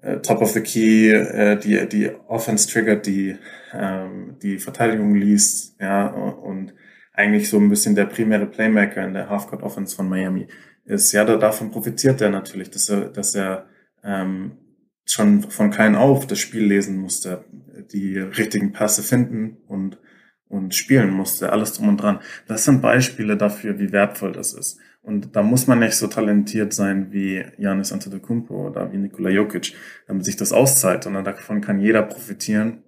äh, 0.00 0.10
äh, 0.12 0.20
top 0.20 0.40
of 0.42 0.52
the 0.52 0.60
key 0.60 1.10
äh, 1.10 1.56
die 1.56 1.88
die 1.88 2.10
Offense 2.28 2.68
triggert, 2.68 3.06
die 3.06 3.36
ähm, 3.72 4.36
die 4.42 4.58
Verteidigung 4.58 5.14
liest, 5.14 5.80
ja 5.80 6.06
und 6.06 6.74
eigentlich 7.12 7.48
so 7.48 7.58
ein 7.58 7.68
bisschen 7.68 7.96
der 7.96 8.04
primäre 8.04 8.46
Playmaker 8.46 9.04
in 9.04 9.14
der 9.14 9.28
Halfcourt 9.28 9.62
Offense 9.62 9.96
von 9.96 10.08
Miami 10.08 10.46
ist. 10.84 11.10
Ja, 11.12 11.24
da, 11.24 11.36
davon 11.36 11.70
profitiert 11.70 12.20
er 12.20 12.30
natürlich, 12.30 12.70
dass 12.70 12.88
er 12.88 13.08
dass 13.08 13.34
er 13.34 13.66
ähm, 14.04 14.58
schon 15.04 15.42
von 15.42 15.70
klein 15.70 15.96
auf 15.96 16.26
das 16.26 16.38
Spiel 16.38 16.64
lesen 16.64 16.98
musste, 16.98 17.44
die 17.92 18.18
richtigen 18.18 18.72
Pässe 18.72 19.02
finden 19.02 19.56
und 19.66 19.98
und 20.48 20.74
spielen 20.74 21.10
musste, 21.10 21.52
alles 21.52 21.74
drum 21.74 21.88
und 21.88 21.98
dran. 21.98 22.20
Das 22.46 22.64
sind 22.64 22.80
Beispiele 22.80 23.36
dafür, 23.36 23.78
wie 23.78 23.92
wertvoll 23.92 24.32
das 24.32 24.52
ist. 24.52 24.78
Und 25.02 25.36
da 25.36 25.42
muss 25.42 25.66
man 25.66 25.78
nicht 25.78 25.94
so 25.94 26.06
talentiert 26.06 26.72
sein 26.72 27.12
wie 27.12 27.44
Janis 27.56 27.92
Antetokounmpo 27.92 28.68
oder 28.68 28.92
wie 28.92 28.98
Nikola 28.98 29.30
Jokic, 29.30 29.74
damit 30.06 30.24
sich 30.24 30.36
das 30.36 30.52
auszahlt, 30.52 31.04
sondern 31.04 31.24
davon 31.24 31.60
kann 31.60 31.80
jeder 31.80 32.02
profitieren. 32.02 32.82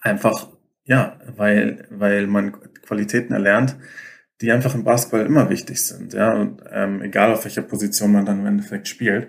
Einfach, 0.00 0.48
ja, 0.84 1.20
weil, 1.36 1.86
weil 1.90 2.26
man 2.26 2.52
Qualitäten 2.82 3.32
erlernt, 3.32 3.76
die 4.40 4.50
einfach 4.50 4.74
im 4.74 4.84
Basketball 4.84 5.26
immer 5.26 5.50
wichtig 5.50 5.84
sind, 5.84 6.14
ja, 6.14 6.32
und 6.32 6.62
ähm, 6.70 7.02
egal 7.02 7.32
auf 7.32 7.44
welcher 7.44 7.62
Position 7.62 8.12
man 8.12 8.24
dann 8.24 8.40
im 8.40 8.46
Endeffekt 8.46 8.88
spielt. 8.88 9.28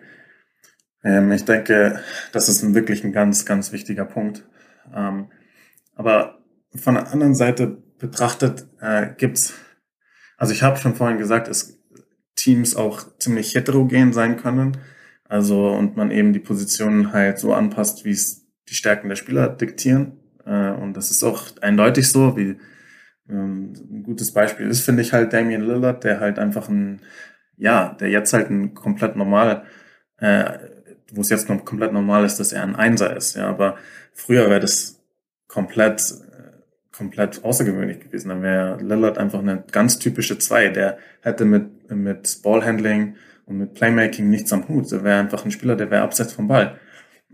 Ähm, 1.04 1.32
ich 1.32 1.45
denke, 1.45 1.99
das 2.32 2.47
ist 2.49 2.73
wirklich 2.73 3.04
ein 3.04 3.12
ganz, 3.12 3.45
ganz 3.45 3.71
wichtiger 3.71 4.06
Punkt. 4.06 4.47
Ähm, 4.95 5.30
aber 5.95 6.40
von 6.75 6.95
der 6.95 7.12
anderen 7.12 7.36
Seite 7.36 7.77
betrachtet 7.97 8.67
äh, 8.79 9.07
gibt's, 9.17 9.53
also 10.38 10.53
ich 10.53 10.63
habe 10.63 10.77
schon 10.77 10.95
vorhin 10.95 11.17
gesagt, 11.17 11.47
dass 11.47 11.77
Teams 12.36 12.75
auch 12.75 13.05
ziemlich 13.19 13.53
heterogen 13.53 14.13
sein 14.13 14.38
können. 14.38 14.77
Also 15.25 15.69
und 15.69 15.95
man 15.95 16.12
eben 16.12 16.34
die 16.34 16.39
Positionen 16.39 17.13
halt 17.13 17.39
so 17.39 17.53
anpasst, 17.53 18.03
wie 18.03 18.12
es 18.12 18.47
die 18.67 18.73
Stärken 18.73 19.10
der 19.10 19.15
Spieler 19.15 19.49
diktieren. 19.49 20.17
Äh, 20.45 20.71
und 20.71 20.97
das 20.97 21.12
ist 21.12 21.23
auch 21.23 21.45
eindeutig 21.62 22.10
so, 22.10 22.36
wie 22.36 22.57
ähm, 23.29 23.73
ein 23.89 24.03
gutes 24.03 24.34
Beispiel 24.34 24.67
ist, 24.67 24.81
finde 24.81 25.03
ich 25.03 25.13
halt 25.13 25.34
Damian 25.34 25.62
Lillard, 25.62 26.03
der 26.03 26.19
halt 26.19 26.39
einfach 26.39 26.67
ein, 26.67 27.01
ja, 27.57 27.95
der 27.99 28.10
jetzt 28.10 28.34
halt 28.34 28.49
ein 28.49 28.73
komplett 28.73 29.15
normal, 29.15 29.63
äh, 30.17 30.57
wo 31.13 31.21
es 31.21 31.29
jetzt 31.29 31.49
noch 31.49 31.63
komplett 31.63 31.93
normal 31.93 32.25
ist, 32.25 32.39
dass 32.39 32.51
er 32.51 32.63
ein 32.63 32.75
Einser 32.75 33.15
ist. 33.15 33.36
Ja, 33.36 33.47
aber 33.47 33.77
früher 34.13 34.49
wäre 34.49 34.60
das 34.60 34.99
komplett 35.47 36.01
komplett 36.95 37.43
außergewöhnlich 37.43 37.99
gewesen. 37.99 38.30
Dann 38.30 38.41
wäre 38.41 38.77
Lillard 38.82 39.17
einfach 39.17 39.39
eine 39.39 39.63
ganz 39.71 39.99
typische 39.99 40.38
Zwei. 40.38 40.69
Der 40.69 40.97
hätte 41.21 41.45
mit, 41.45 41.89
mit 41.89 42.41
Ballhandling 42.43 43.15
und 43.45 43.58
mit 43.58 43.73
Playmaking 43.73 44.30
nichts 44.30 44.51
am 44.54 44.67
Hut. 44.67 44.91
Er 44.91 45.04
wäre 45.04 45.19
einfach 45.19 45.45
ein 45.45 45.51
Spieler, 45.51 45.75
der 45.75 45.91
wäre 45.91 46.04
abseits 46.04 46.34
vom 46.34 46.47
Ball. 46.47 46.80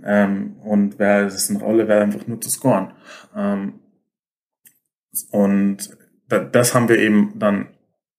Ähm, 0.03 0.57
und 0.63 0.99
wäre, 0.99 1.23
das 1.23 1.35
ist 1.35 1.49
eine 1.49 1.59
Rolle, 1.59 1.87
wäre 1.87 2.01
einfach 2.01 2.27
nur 2.27 2.39
zu 2.39 2.49
scoren. 2.49 2.93
Ähm, 3.35 3.79
und 5.31 5.97
das 6.27 6.75
haben 6.75 6.89
wir 6.89 6.99
eben 6.99 7.33
dann 7.39 7.69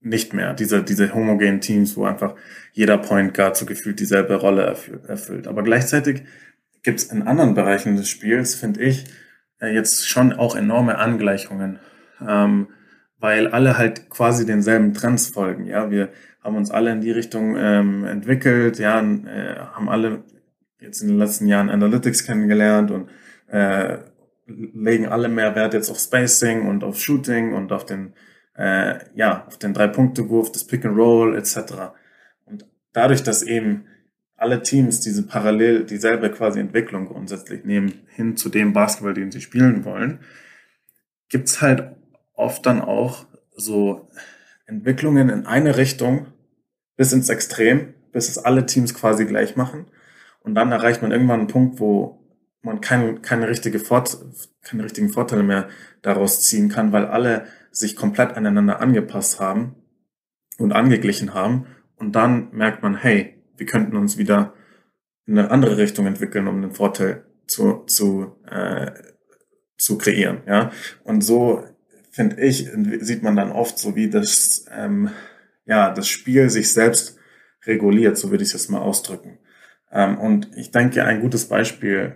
nicht 0.01 0.33
mehr. 0.33 0.55
Diese, 0.55 0.83
diese 0.83 1.15
homogenen 1.15 1.61
Teams, 1.61 1.97
wo 1.97 2.05
einfach 2.05 2.35
jeder 2.73 2.99
Point 2.99 3.35
Guard 3.35 3.57
so 3.57 3.67
gefühlt 3.67 4.01
dieselbe 4.01 4.37
Rolle 4.37 4.77
erfüllt. 5.07 5.47
Aber 5.47 5.63
gleichzeitig 5.63 6.23
gibt 6.83 7.01
es 7.01 7.07
in 7.07 7.23
anderen 7.23 7.55
Bereichen 7.55 7.97
des 7.97 8.09
Spiels, 8.09 8.55
finde 8.55 8.83
ich, 8.83 9.05
jetzt 9.67 10.09
schon 10.09 10.33
auch 10.33 10.57
enorme 10.57 10.99
Angleichungen, 10.99 11.79
ähm, 12.27 12.69
weil 13.19 13.49
alle 13.49 13.77
halt 13.77 14.11
quasi 14.11 14.47
denselben 14.47 14.95
Trends 14.95 15.29
folgen. 15.29 15.67
Ja, 15.67 15.91
wir 15.91 16.11
haben 16.43 16.57
uns 16.57 16.71
alle 16.71 16.93
in 16.93 17.01
die 17.01 17.11
Richtung 17.11 17.57
ähm, 17.57 18.05
entwickelt, 18.05 18.79
ja, 18.79 19.01
äh, 19.01 19.57
haben 19.73 19.89
alle 19.89 20.23
jetzt 20.81 21.03
in 21.03 21.09
den 21.09 21.19
letzten 21.19 21.47
Jahren 21.47 21.71
Analytics 21.71 22.25
kennengelernt 22.25 22.91
und 22.91 23.11
äh, 23.49 23.99
legen 24.47 25.07
alle 25.09 25.29
mehr 25.29 25.55
Wert 25.55 25.75
jetzt 25.75 25.91
auf 25.91 25.99
Spacing 25.99 26.67
und 26.67 26.85
auf 26.85 26.99
Shooting 26.99 27.55
und 27.55 27.73
auf 27.73 27.85
den 27.85 28.15
äh, 28.57 28.99
ja 29.15 29.45
auf 29.47 29.59
den 29.59 29.75
drei 29.75 29.89
Punkte 29.89 30.29
Wurf, 30.29 30.53
das 30.53 30.65
Pick 30.65 30.85
and 30.85 30.97
Roll 30.97 31.37
etc. 31.37 31.57
Und 32.45 32.67
dadurch, 32.93 33.23
dass 33.23 33.43
eben 33.43 33.87
alle 34.39 34.63
Teams 34.63 35.01
diese 35.01 35.27
parallel 35.27 35.85
dieselbe 35.85 36.31
quasi 36.31 36.61
Entwicklung 36.61 37.07
grundsätzlich 37.07 37.65
nehmen 37.65 37.93
hin 38.09 38.37
zu 38.37 38.49
dem 38.49 38.73
Basketball, 38.73 39.13
den 39.13 39.33
sie 39.33 39.41
spielen 39.41 39.85
wollen, 39.85 40.21
gibt's 41.29 41.61
halt 41.61 41.97
oft 42.35 42.65
dann 42.65 42.81
auch 42.81 43.27
so 43.55 44.09
Entwicklungen 44.67 45.29
in 45.29 45.45
eine 45.45 45.77
Richtung 45.77 46.29
bis 46.97 47.13
ins 47.13 47.29
Extrem, 47.29 47.95
bis 48.13 48.29
es 48.29 48.39
alle 48.39 48.65
Teams 48.65 48.95
quasi 48.95 49.27
gleich 49.27 49.57
machen. 49.57 49.87
Und 50.41 50.55
dann 50.55 50.71
erreicht 50.71 51.03
man 51.03 51.11
irgendwann 51.11 51.41
einen 51.41 51.49
Punkt, 51.49 51.81
wo 51.81 52.25
man 52.63 52.81
kein, 52.81 53.23
keine 53.23 53.49
richtige 53.49 53.81
Fort, 53.81 54.19
keine 54.63 54.85
richtigen 54.85 55.09
Vorteile 55.09 55.43
mehr 55.43 55.69
daraus 56.03 56.43
ziehen 56.43 56.69
kann, 56.69 56.93
weil 56.93 57.07
alle 57.07 57.47
sich 57.73 57.97
komplett 57.97 58.37
aneinander 58.37 58.81
angepasst 58.81 59.41
haben 59.41 59.75
und 60.59 60.73
angeglichen 60.73 61.35
haben. 61.35 61.67
Und 61.97 62.13
dann 62.13 62.51
merkt 62.53 62.83
man, 62.85 62.97
hey, 62.97 63.38
wir 63.59 63.67
könnten 63.67 63.97
uns 63.97 64.17
wieder 64.19 64.55
in 65.27 65.39
eine 65.39 65.51
andere 65.51 65.77
Richtung 65.77 66.07
entwickeln, 66.07 66.49
um 66.49 66.57
einen 66.57 66.73
Vorteil 66.73 67.25
zu, 67.47 67.85
zu, 67.87 68.37
äh, 68.51 68.93
zu 69.77 69.99
kreieren. 69.99 70.43
Ja? 70.47 70.71
Und 71.05 71.23
so, 71.23 71.65
finde 72.11 72.41
ich, 72.41 72.71
sieht 73.01 73.23
man 73.23 73.37
dann 73.37 73.53
oft 73.53 73.79
so, 73.79 73.95
wie 73.95 74.09
das, 74.09 74.65
ähm, 74.75 75.11
ja, 75.67 75.93
das 75.93 76.09
Spiel 76.09 76.49
sich 76.51 76.73
selbst 76.73 77.19
reguliert, 77.67 78.17
so 78.17 78.31
würde 78.31 78.45
ich 78.45 78.55
es 78.55 78.69
mal 78.69 78.81
ausdrücken. 78.81 79.39
Ähm, 79.93 80.19
und 80.19 80.51
ich 80.57 80.71
denke, 80.71 81.05
ein 81.05 81.21
gutes 81.21 81.49
Beispiel 81.49 82.15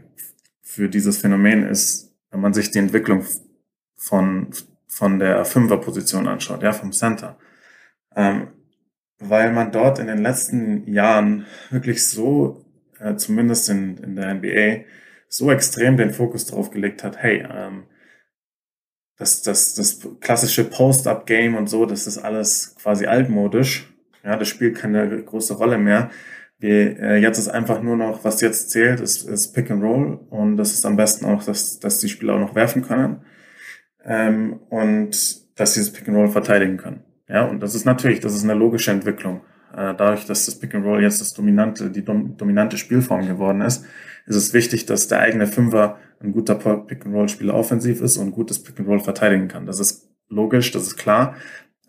für 0.62 0.88
dieses 0.88 1.18
Phänomen 1.18 1.66
ist, 1.66 2.14
wenn 2.30 2.40
man 2.40 2.54
sich 2.54 2.70
die 2.70 2.78
Entwicklung 2.78 3.26
von, 3.94 4.50
von 4.86 5.18
der 5.18 5.44
Fünferposition 5.44 6.28
anschaut, 6.28 6.62
ja, 6.62 6.72
vom 6.72 6.92
Center. 6.92 7.38
Ähm, 8.16 8.48
weil 9.22 9.52
man 9.52 9.72
dort 9.72 9.98
in 9.98 10.06
den 10.06 10.18
letzten 10.18 10.90
Jahren 10.92 11.46
wirklich 11.70 12.06
so, 12.06 12.64
äh, 12.98 13.16
zumindest 13.16 13.70
in, 13.70 13.98
in 13.98 14.16
der 14.16 14.34
NBA, 14.34 14.84
so 15.28 15.50
extrem 15.50 15.96
den 15.96 16.12
Fokus 16.12 16.46
drauf 16.46 16.70
gelegt 16.70 17.04
hat, 17.04 17.16
hey, 17.18 17.46
ähm, 17.50 17.84
das, 19.18 19.42
das, 19.42 19.74
das 19.74 20.00
klassische 20.20 20.64
Post-Up-Game 20.64 21.54
und 21.54 21.68
so, 21.68 21.86
das 21.86 22.06
ist 22.06 22.18
alles 22.18 22.74
quasi 22.80 23.06
altmodisch. 23.06 23.88
Ja, 24.24 24.36
das 24.36 24.48
spielt 24.48 24.76
keine 24.76 25.22
große 25.22 25.54
Rolle 25.54 25.78
mehr. 25.78 26.10
Wir, 26.58 26.98
äh, 27.00 27.16
jetzt 27.18 27.38
ist 27.38 27.48
einfach 27.48 27.82
nur 27.82 27.96
noch, 27.96 28.24
was 28.24 28.40
jetzt 28.40 28.70
zählt, 28.70 29.00
ist, 29.00 29.28
ist 29.28 29.52
Pick 29.52 29.70
and 29.70 29.82
Roll 29.82 30.20
und 30.30 30.56
das 30.56 30.72
ist 30.72 30.86
am 30.86 30.96
besten 30.96 31.24
auch, 31.24 31.42
dass, 31.44 31.80
dass 31.80 31.98
die 31.98 32.08
Spieler 32.08 32.34
auch 32.34 32.40
noch 32.40 32.54
werfen 32.54 32.82
können 32.82 33.24
ähm, 34.04 34.60
und 34.70 35.10
dass 35.58 35.74
sie 35.74 35.80
das 35.80 35.92
Pick 35.92 36.08
and 36.08 36.16
Roll 36.16 36.28
verteidigen 36.28 36.76
können. 36.76 37.04
Ja, 37.32 37.46
und 37.46 37.60
das 37.60 37.74
ist 37.74 37.86
natürlich, 37.86 38.20
das 38.20 38.34
ist 38.34 38.44
eine 38.44 38.52
logische 38.52 38.90
Entwicklung. 38.90 39.40
Äh, 39.72 39.94
dadurch, 39.96 40.26
dass 40.26 40.44
das 40.44 40.58
Pick 40.58 40.74
and 40.74 40.84
Roll 40.84 41.02
jetzt 41.02 41.22
das 41.22 41.32
dominante, 41.32 41.90
die 41.90 42.04
dom 42.04 42.36
dominante 42.36 42.76
Spielform 42.76 43.26
geworden 43.26 43.62
ist, 43.62 43.86
ist 44.26 44.36
es 44.36 44.52
wichtig, 44.52 44.84
dass 44.84 45.08
der 45.08 45.20
eigene 45.20 45.46
Fünfer 45.46 45.98
ein 46.20 46.32
guter 46.32 46.54
Pick 46.54 47.06
and 47.06 47.14
Roll 47.14 47.30
Spieler 47.30 47.54
offensiv 47.54 48.02
ist 48.02 48.18
und 48.18 48.32
gutes 48.32 48.62
Pick 48.62 48.78
and 48.78 48.86
Roll 48.86 49.00
verteidigen 49.00 49.48
kann. 49.48 49.64
Das 49.64 49.80
ist 49.80 50.10
logisch, 50.28 50.72
das 50.72 50.82
ist 50.82 50.98
klar. 50.98 51.34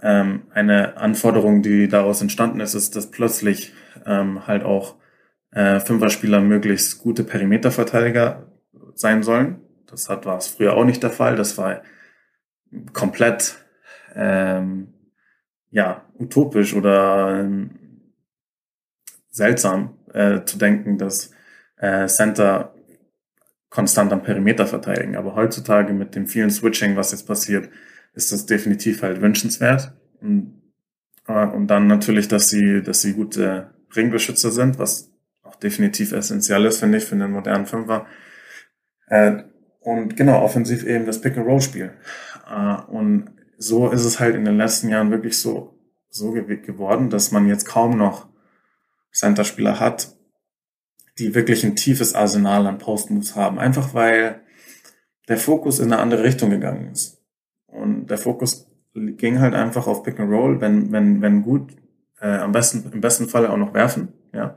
Ähm, 0.02 0.44
eine 0.52 0.96
Anforderung, 0.96 1.62
die 1.62 1.90
daraus 1.90 2.22
entstanden 2.22 2.62
ist, 2.62 2.74
ist, 2.74 2.96
dass 2.96 3.12
plötzlich 3.12 3.74
ähm, 4.06 4.48
halt 4.48 4.64
auch 4.64 4.96
äh, 5.52 5.82
Fünfer-Spieler 5.82 6.40
möglichst 6.40 7.00
gute 7.00 7.26
Perimeterverteidiger 7.26 8.48
sein 8.96 9.24
sollen. 9.24 9.60
Das 9.88 10.08
hat 10.08 10.26
war 10.26 10.38
es 10.38 10.48
früher 10.48 10.78
auch 10.78 10.86
nicht 10.86 11.04
der 11.04 11.10
Fall. 11.10 11.36
Das 11.36 11.58
war 11.58 11.82
komplett 12.94 13.58
ähm, 14.16 14.93
ja 15.74 16.06
utopisch 16.20 16.74
oder 16.74 17.40
ähm, 17.40 17.72
seltsam 19.30 19.98
äh, 20.14 20.44
zu 20.46 20.58
denken, 20.58 20.98
dass 20.98 21.32
äh, 21.78 22.06
Center 22.06 22.74
konstant 23.70 24.14
am 24.14 24.22
Perimeter 24.22 24.68
verteidigen. 24.68 25.16
Aber 25.16 25.36
heutzutage 25.36 25.94
mit 25.94 26.16
dem 26.16 26.28
vielen 26.28 26.52
Switching, 26.52 26.96
was 26.96 27.12
jetzt 27.12 27.28
passiert, 27.28 27.70
ist 28.14 28.32
das 28.32 28.46
definitiv 28.46 29.02
halt 29.02 29.20
wünschenswert. 29.22 29.94
Und, 30.22 30.62
äh, 31.28 31.48
und 31.48 31.68
dann 31.68 31.88
natürlich, 31.88 32.28
dass 32.28 32.50
sie, 32.50 32.84
dass 32.84 33.02
sie 33.02 33.14
gute 33.14 33.72
Ringbeschützer 33.96 34.52
sind, 34.52 34.78
was 34.78 35.12
auch 35.42 35.56
definitiv 35.56 36.12
essentiell 36.12 36.66
ist, 36.66 36.78
finde 36.78 37.00
ich, 37.00 37.06
für 37.06 37.16
einen 37.16 37.32
modernen 37.32 37.66
Fünfer. 37.66 38.06
Äh, 39.08 39.42
und 39.80 40.16
genau, 40.16 40.44
offensiv 40.44 40.86
eben 40.86 41.08
das 41.08 41.20
Pick-and-Roll-Spiel. 41.20 41.94
Äh, 42.48 42.82
und 42.92 43.32
so 43.58 43.90
ist 43.90 44.06
es 44.06 44.20
halt 44.20 44.36
in 44.36 44.46
den 44.46 44.58
letzten 44.58 44.90
Jahren 44.90 45.12
wirklich 45.12 45.38
so, 45.38 45.80
so 46.10 46.32
geworden, 46.32 47.10
dass 47.10 47.32
man 47.32 47.48
jetzt 47.48 47.66
kaum 47.66 47.98
noch 47.98 48.28
Center-Spieler 49.14 49.80
hat, 49.80 50.16
die 51.20 51.36
wirklich 51.36 51.64
ein 51.64 51.76
tiefes 51.76 52.16
Arsenal 52.16 52.66
an 52.68 52.80
Post-Moves 52.80 53.36
haben. 53.36 53.60
Einfach 53.60 53.94
weil 53.94 54.42
der 55.28 55.38
Fokus 55.38 55.80
in 55.80 55.92
eine 55.92 56.02
andere 56.02 56.24
Richtung 56.24 56.50
gegangen 56.50 56.92
ist. 56.92 57.22
Und 57.68 58.08
der 58.08 58.18
Fokus 58.18 58.68
ging 58.94 59.40
halt 59.40 59.54
einfach 59.54 59.88
auf 59.88 60.04
Pick 60.04 60.20
and 60.20 60.32
Roll, 60.32 60.62
wenn, 60.62 60.92
wenn, 60.92 61.22
wenn 61.22 61.44
gut, 61.44 61.76
äh, 62.20 62.38
am 62.38 62.52
besten, 62.52 62.92
im 62.92 63.02
besten 63.02 63.28
Fall 63.28 63.48
auch 63.48 63.58
noch 63.58 63.74
werfen, 63.74 64.14
ja. 64.34 64.56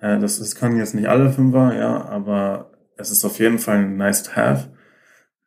Äh, 0.00 0.18
das, 0.18 0.38
das 0.38 0.54
können 0.54 0.78
jetzt 0.78 0.94
nicht 0.94 1.08
alle 1.08 1.30
Fünfer, 1.30 1.76
ja, 1.76 2.04
aber 2.04 2.72
es 2.96 3.10
ist 3.10 3.24
auf 3.24 3.38
jeden 3.38 3.58
Fall 3.58 3.88
nice 3.88 4.24
to 4.24 4.32
have. 4.34 4.70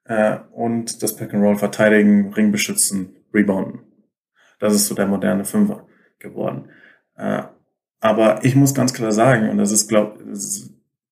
Äh, 0.05 0.39
und 0.51 1.03
das 1.03 1.15
Pick 1.15 1.33
and 1.33 1.43
Roll 1.43 1.57
verteidigen, 1.57 2.33
Ring 2.33 2.51
beschützen, 2.51 3.15
rebounden. 3.33 3.81
Das 4.59 4.73
ist 4.73 4.87
so 4.87 4.95
der 4.95 5.07
moderne 5.07 5.45
Fünfer 5.45 5.87
geworden. 6.19 6.69
Äh, 7.15 7.43
aber 7.99 8.43
ich 8.43 8.55
muss 8.55 8.73
ganz 8.73 8.93
klar 8.93 9.11
sagen, 9.11 9.49
und 9.49 9.57
das 9.57 9.71
ist, 9.71 9.87
glaube 9.87 10.19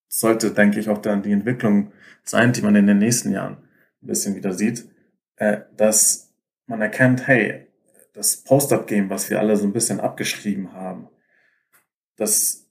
sollte, 0.08 0.50
denke 0.50 0.80
ich, 0.80 0.88
auch 0.88 0.98
dann 0.98 1.22
die 1.22 1.32
Entwicklung 1.32 1.92
sein, 2.24 2.52
die 2.52 2.62
man 2.62 2.76
in 2.76 2.86
den 2.86 2.98
nächsten 2.98 3.32
Jahren 3.32 3.58
ein 4.02 4.06
bisschen 4.08 4.34
wieder 4.34 4.52
sieht, 4.52 4.88
äh, 5.36 5.60
dass 5.76 6.32
man 6.66 6.82
erkennt, 6.82 7.26
hey, 7.26 7.68
das 8.12 8.36
Post-Up-Game, 8.38 9.08
was 9.08 9.30
wir 9.30 9.38
alle 9.38 9.56
so 9.56 9.64
ein 9.64 9.72
bisschen 9.72 10.00
abgeschrieben 10.00 10.72
haben, 10.72 11.08
das 12.16 12.66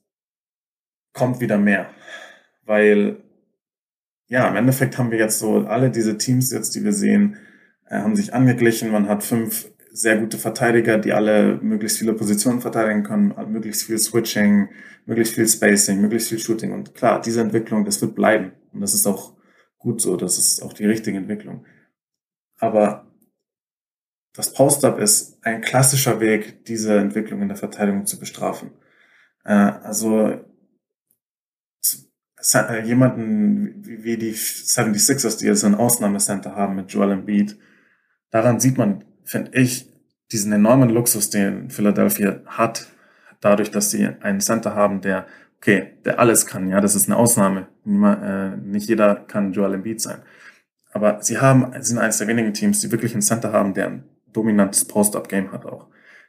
kommt 1.12 1.40
wieder 1.40 1.58
mehr. 1.58 1.90
Weil, 2.64 3.22
ja, 4.30 4.48
im 4.48 4.56
Endeffekt 4.56 4.96
haben 4.96 5.10
wir 5.10 5.18
jetzt 5.18 5.40
so 5.40 5.66
alle 5.66 5.90
diese 5.90 6.16
Teams 6.16 6.52
jetzt, 6.52 6.76
die 6.76 6.84
wir 6.84 6.92
sehen, 6.92 7.36
äh, 7.88 7.98
haben 7.98 8.14
sich 8.14 8.32
angeglichen. 8.32 8.92
Man 8.92 9.08
hat 9.08 9.24
fünf 9.24 9.68
sehr 9.92 10.18
gute 10.18 10.38
Verteidiger, 10.38 10.98
die 10.98 11.12
alle 11.12 11.58
möglichst 11.60 11.98
viele 11.98 12.14
Positionen 12.14 12.60
verteidigen 12.60 13.02
können, 13.02 13.34
möglichst 13.50 13.82
viel 13.82 13.98
Switching, 13.98 14.68
möglichst 15.04 15.34
viel 15.34 15.48
Spacing, 15.48 16.00
möglichst 16.00 16.28
viel 16.28 16.38
Shooting. 16.38 16.72
Und 16.72 16.94
klar, 16.94 17.20
diese 17.20 17.40
Entwicklung, 17.40 17.84
das 17.84 18.00
wird 18.00 18.14
bleiben. 18.14 18.52
Und 18.72 18.80
das 18.80 18.94
ist 18.94 19.04
auch 19.08 19.34
gut 19.78 20.00
so. 20.00 20.16
Das 20.16 20.38
ist 20.38 20.62
auch 20.62 20.72
die 20.72 20.86
richtige 20.86 21.18
Entwicklung. 21.18 21.66
Aber 22.60 23.10
das 24.32 24.54
Post-Up 24.54 25.00
ist 25.00 25.44
ein 25.44 25.60
klassischer 25.60 26.20
Weg, 26.20 26.64
diese 26.66 26.96
Entwicklung 26.98 27.42
in 27.42 27.48
der 27.48 27.56
Verteidigung 27.56 28.06
zu 28.06 28.20
bestrafen. 28.20 28.70
Äh, 29.44 29.54
also 29.54 30.38
jemanden 32.84 33.82
wie 33.84 34.16
die 34.16 34.32
76ers, 34.32 35.38
die 35.38 35.46
jetzt 35.46 35.64
ein 35.64 35.74
Ausnahmecenter 35.74 36.56
haben 36.56 36.76
mit 36.76 36.92
Joel 36.92 37.12
Embiid, 37.12 37.58
daran 38.30 38.60
sieht 38.60 38.78
man, 38.78 39.04
finde 39.24 39.50
ich, 39.54 39.90
diesen 40.32 40.52
enormen 40.52 40.90
Luxus, 40.90 41.30
den 41.30 41.70
Philadelphia 41.70 42.40
hat, 42.46 42.86
dadurch, 43.40 43.70
dass 43.70 43.90
sie 43.90 44.06
einen 44.20 44.40
Center 44.40 44.74
haben, 44.74 45.00
der, 45.00 45.26
okay, 45.58 45.92
der 46.04 46.18
alles 46.18 46.46
kann, 46.46 46.68
ja, 46.68 46.80
das 46.80 46.94
ist 46.94 47.08
eine 47.08 47.16
Ausnahme. 47.16 47.68
Niemand, 47.84 48.22
äh, 48.22 48.56
nicht 48.56 48.88
jeder 48.88 49.16
kann 49.16 49.52
Joel 49.52 49.74
Embiid 49.74 50.00
sein. 50.00 50.22
Aber 50.92 51.22
sie 51.22 51.38
haben, 51.38 51.72
sind 51.82 51.98
eines 51.98 52.18
der 52.18 52.26
wenigen 52.26 52.52
Teams, 52.52 52.80
die 52.80 52.90
wirklich 52.90 53.12
einen 53.12 53.22
Center 53.22 53.52
haben, 53.52 53.74
der 53.74 53.86
ein 53.86 54.04
dominantes 54.32 54.84
Post-Up-Game 54.86 55.52
hat 55.52 55.66
auch. 55.66 55.88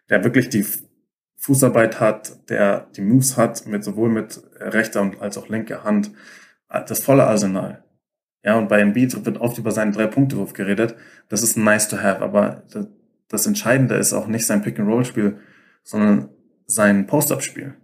Der 0.09 0.23
wirklich 0.23 0.49
die 0.49 0.65
Fußarbeit 1.37 1.99
hat, 1.99 2.49
der 2.49 2.87
die 2.95 3.01
Moves 3.01 3.37
hat, 3.37 3.65
mit 3.65 3.83
sowohl 3.83 4.09
mit 4.09 4.41
rechter 4.61 5.01
und 5.01 5.21
als 5.21 5.37
auch 5.37 5.49
linker 5.49 5.83
Hand. 5.83 6.11
Das 6.69 7.03
volle 7.03 7.23
Arsenal. 7.25 7.83
Ja, 8.43 8.57
und 8.57 8.69
bei 8.69 8.79
Embiid 8.79 9.25
wird 9.25 9.39
oft 9.39 9.57
über 9.57 9.71
seinen 9.71 9.91
Drei-Punkte-Wurf 9.91 10.53
geredet. 10.53 10.95
Das 11.29 11.43
ist 11.43 11.57
nice 11.57 11.87
to 11.89 11.97
have, 11.97 12.21
aber 12.21 12.63
das, 12.71 12.87
das 13.27 13.45
Entscheidende 13.45 13.95
ist 13.95 14.13
auch 14.13 14.27
nicht 14.27 14.45
sein 14.45 14.63
Pick-and-Roll-Spiel, 14.63 15.37
sondern 15.83 16.29
sein 16.65 17.05
Post-Up-Spiel. 17.05 17.75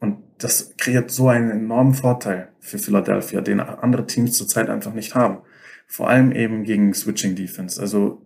Und 0.00 0.22
das 0.38 0.76
kreiert 0.76 1.10
so 1.10 1.28
einen 1.28 1.50
enormen 1.50 1.94
Vorteil 1.94 2.48
für 2.60 2.78
Philadelphia, 2.78 3.40
den 3.40 3.60
andere 3.60 4.06
Teams 4.06 4.36
zurzeit 4.36 4.70
einfach 4.70 4.94
nicht 4.94 5.14
haben. 5.14 5.38
Vor 5.86 6.08
allem 6.08 6.32
eben 6.32 6.62
gegen 6.64 6.94
Switching 6.94 7.34
Defense. 7.34 7.80
Also 7.80 8.22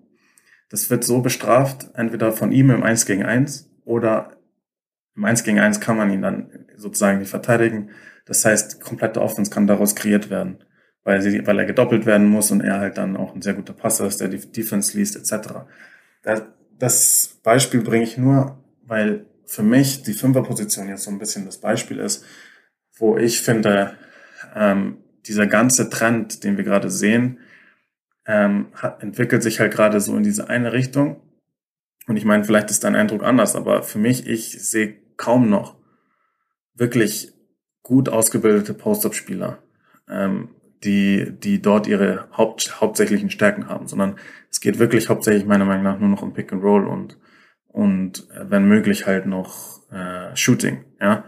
das 0.69 0.91
wird 0.91 1.05
so 1.05 1.23
bestraft, 1.23 1.91
entweder 1.95 2.33
von 2.33 2.53
ihm 2.53 2.71
im 2.71 2.83
1 2.83 3.07
gegen 3.07 3.25
1 3.25 3.71
oder 3.85 4.37
im 5.15 5.25
1 5.25 5.45
gegen 5.45 5.61
1 5.61 5.81
kann 5.81 5.97
man 5.97 6.11
ihn 6.11 6.23
dann 6.23 6.67
sozusagen 6.77 7.19
nicht 7.19 7.31
verteidigen. 7.31 7.91
Das 8.25 8.45
heißt, 8.45 8.81
komplette 8.81 9.21
Offense 9.21 9.51
kann 9.51 9.67
daraus 9.67 9.95
kreiert 9.95 10.31
werden, 10.31 10.65
weil, 11.05 11.21
sie, 11.21 11.47
weil 11.47 11.59
er 11.59 11.67
gedoppelt 11.67 12.07
werden 12.07 12.29
muss 12.29 12.51
und 12.51 12.61
er 12.61 12.79
halt 12.79 12.99
dann 12.99 13.17
auch 13.17 13.35
ein 13.35 13.43
sehr 13.43 13.55
guter 13.55 13.73
Passer 13.73 14.07
ist, 14.07 14.21
der 14.21 14.29
die 14.29 14.39
Defense 14.39 14.97
liest, 14.97 15.17
etc. 15.17 15.65
Das 16.79 17.41
Beispiel 17.43 17.83
bringe 17.83 18.05
ich 18.05 18.17
nur, 18.17 18.59
weil 18.87 19.27
für 19.45 19.63
mich 19.63 20.03
die 20.03 20.15
Fünferposition 20.15 20.89
jetzt 20.89 21.03
so 21.03 21.11
ein 21.11 21.19
bisschen 21.19 21.45
das 21.45 21.59
Beispiel 21.59 21.99
ist, 21.99 22.25
wo 22.97 23.19
ich 23.19 23.43
finde, 23.43 23.97
ähm, 24.55 24.99
dieser 25.27 25.47
ganze 25.47 25.91
Trend, 25.91 26.45
den 26.45 26.57
wir 26.57 26.65
gerade 26.65 26.91
sehen, 26.91 27.39
ähm, 28.27 28.69
hat, 28.75 29.03
entwickelt 29.03 29.43
sich 29.43 29.61
halt 29.61 29.73
gerade 29.73 30.01
so 30.01 30.17
in 30.17 30.23
diese 30.23 30.49
eine 30.49 30.73
Richtung. 30.73 31.21
Und 32.07 32.17
ich 32.17 32.25
meine, 32.25 32.45
vielleicht 32.45 32.71
ist 32.71 32.85
dein 32.85 32.97
Eindruck 32.97 33.23
anders, 33.23 33.55
aber 33.57 33.83
für 33.83 33.99
mich, 33.99 34.27
ich 34.27 34.61
sehe 34.63 35.02
kaum 35.23 35.49
noch 35.49 35.77
wirklich 36.75 37.33
gut 37.83 38.09
ausgebildete 38.09 38.75
Post-Up-Spieler, 38.75 39.63
ähm, 40.09 40.51
die, 40.83 41.33
die 41.39 41.63
dort 41.63 41.87
ihre 41.87 42.29
Haupt, 42.37 42.81
hauptsächlichen 42.81 43.31
Stärken 43.31 43.69
haben, 43.69 43.87
sondern 43.87 44.17
es 44.51 44.61
geht 44.61 44.81
wirklich 44.81 45.09
hauptsächlich 45.09 45.47
meiner 45.47 45.65
Meinung 45.65 45.85
nach 45.85 45.99
nur 46.01 46.09
noch 46.09 46.23
um 46.23 46.35
Pick 46.35 46.53
and 46.53 46.65
Roll 46.65 46.89
und, 46.89 47.19
und 47.69 48.29
äh, 48.31 48.51
wenn 48.51 48.67
möglich 48.67 49.07
halt 49.07 49.27
noch 49.27 49.81
äh, 49.93 50.35
Shooting, 50.37 50.85
ja. 51.01 51.25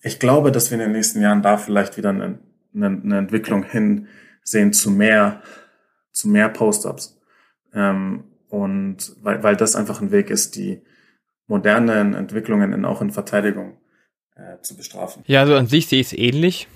Ich 0.00 0.18
glaube, 0.18 0.52
dass 0.52 0.70
wir 0.70 0.76
in 0.76 0.84
den 0.84 0.92
nächsten 0.92 1.20
Jahren 1.20 1.42
da 1.42 1.58
vielleicht 1.58 1.96
wieder 1.98 2.10
eine, 2.10 2.38
eine, 2.74 2.86
eine 2.86 3.18
Entwicklung 3.18 3.64
hinsehen 3.64 4.72
zu 4.72 4.90
mehr, 4.90 5.42
zu 6.12 6.28
mehr 6.28 6.48
Post-ups. 6.48 7.20
Ähm, 7.74 8.24
und 8.48 9.16
weil, 9.20 9.42
weil 9.42 9.56
das 9.56 9.74
einfach 9.74 10.00
ein 10.00 10.12
Weg 10.12 10.30
ist, 10.30 10.54
die 10.54 10.80
modernen 11.46 12.14
Entwicklungen 12.14 12.72
in, 12.72 12.84
auch 12.84 13.00
in 13.00 13.10
Verteidigung 13.10 13.78
äh, 14.36 14.60
zu 14.62 14.76
bestrafen. 14.76 15.22
Ja, 15.26 15.40
also 15.40 15.54
an 15.54 15.66
sich 15.66 15.86
sehe 15.86 16.00
ich 16.00 16.08
es 16.08 16.12
ähnlich. 16.12 16.68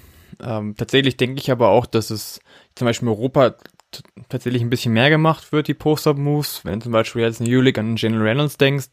Ähm, 0.42 0.74
tatsächlich 0.76 1.16
denke 1.16 1.40
ich 1.40 1.50
aber 1.50 1.68
auch, 1.68 1.86
dass 1.86 2.10
es 2.10 2.40
zum 2.74 2.86
Beispiel 2.86 3.08
in 3.08 3.14
Europa 3.14 3.54
tatsächlich 4.28 4.62
ein 4.62 4.70
bisschen 4.70 4.92
mehr 4.92 5.10
gemacht 5.10 5.52
wird, 5.52 5.68
die 5.68 5.74
Post-Up-Moves. 5.74 6.64
Wenn 6.64 6.80
zum 6.80 6.92
Beispiel 6.92 7.22
jetzt 7.22 7.40
in 7.40 7.46
Ulick 7.46 7.78
an 7.78 7.96
General 7.96 8.22
Reynolds 8.22 8.56
denkst, 8.56 8.90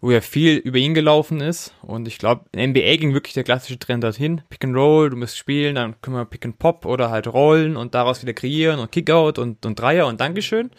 wo 0.00 0.10
ja 0.10 0.20
viel 0.20 0.56
über 0.56 0.78
ihn 0.78 0.94
gelaufen 0.94 1.40
ist. 1.40 1.74
Und 1.82 2.08
ich 2.08 2.18
glaube, 2.18 2.46
in 2.52 2.70
NBA 2.70 2.96
ging 2.96 3.12
wirklich 3.12 3.34
der 3.34 3.44
klassische 3.44 3.78
Trend 3.78 4.02
dorthin. 4.02 4.42
Pick 4.48 4.64
and 4.64 4.76
Roll, 4.76 5.10
du 5.10 5.16
musst 5.16 5.36
spielen, 5.36 5.74
dann 5.74 6.00
können 6.00 6.16
wir 6.16 6.24
Pick 6.24 6.44
and 6.44 6.58
Pop 6.58 6.86
oder 6.86 7.10
halt 7.10 7.26
rollen 7.26 7.76
und 7.76 7.94
daraus 7.94 8.22
wieder 8.22 8.32
kreieren 8.32 8.80
und 8.80 8.92
Kickout 8.92 9.38
und, 9.38 9.66
und 9.66 9.78
Dreier 9.78 10.06
und 10.06 10.20
Dankeschön. 10.20 10.70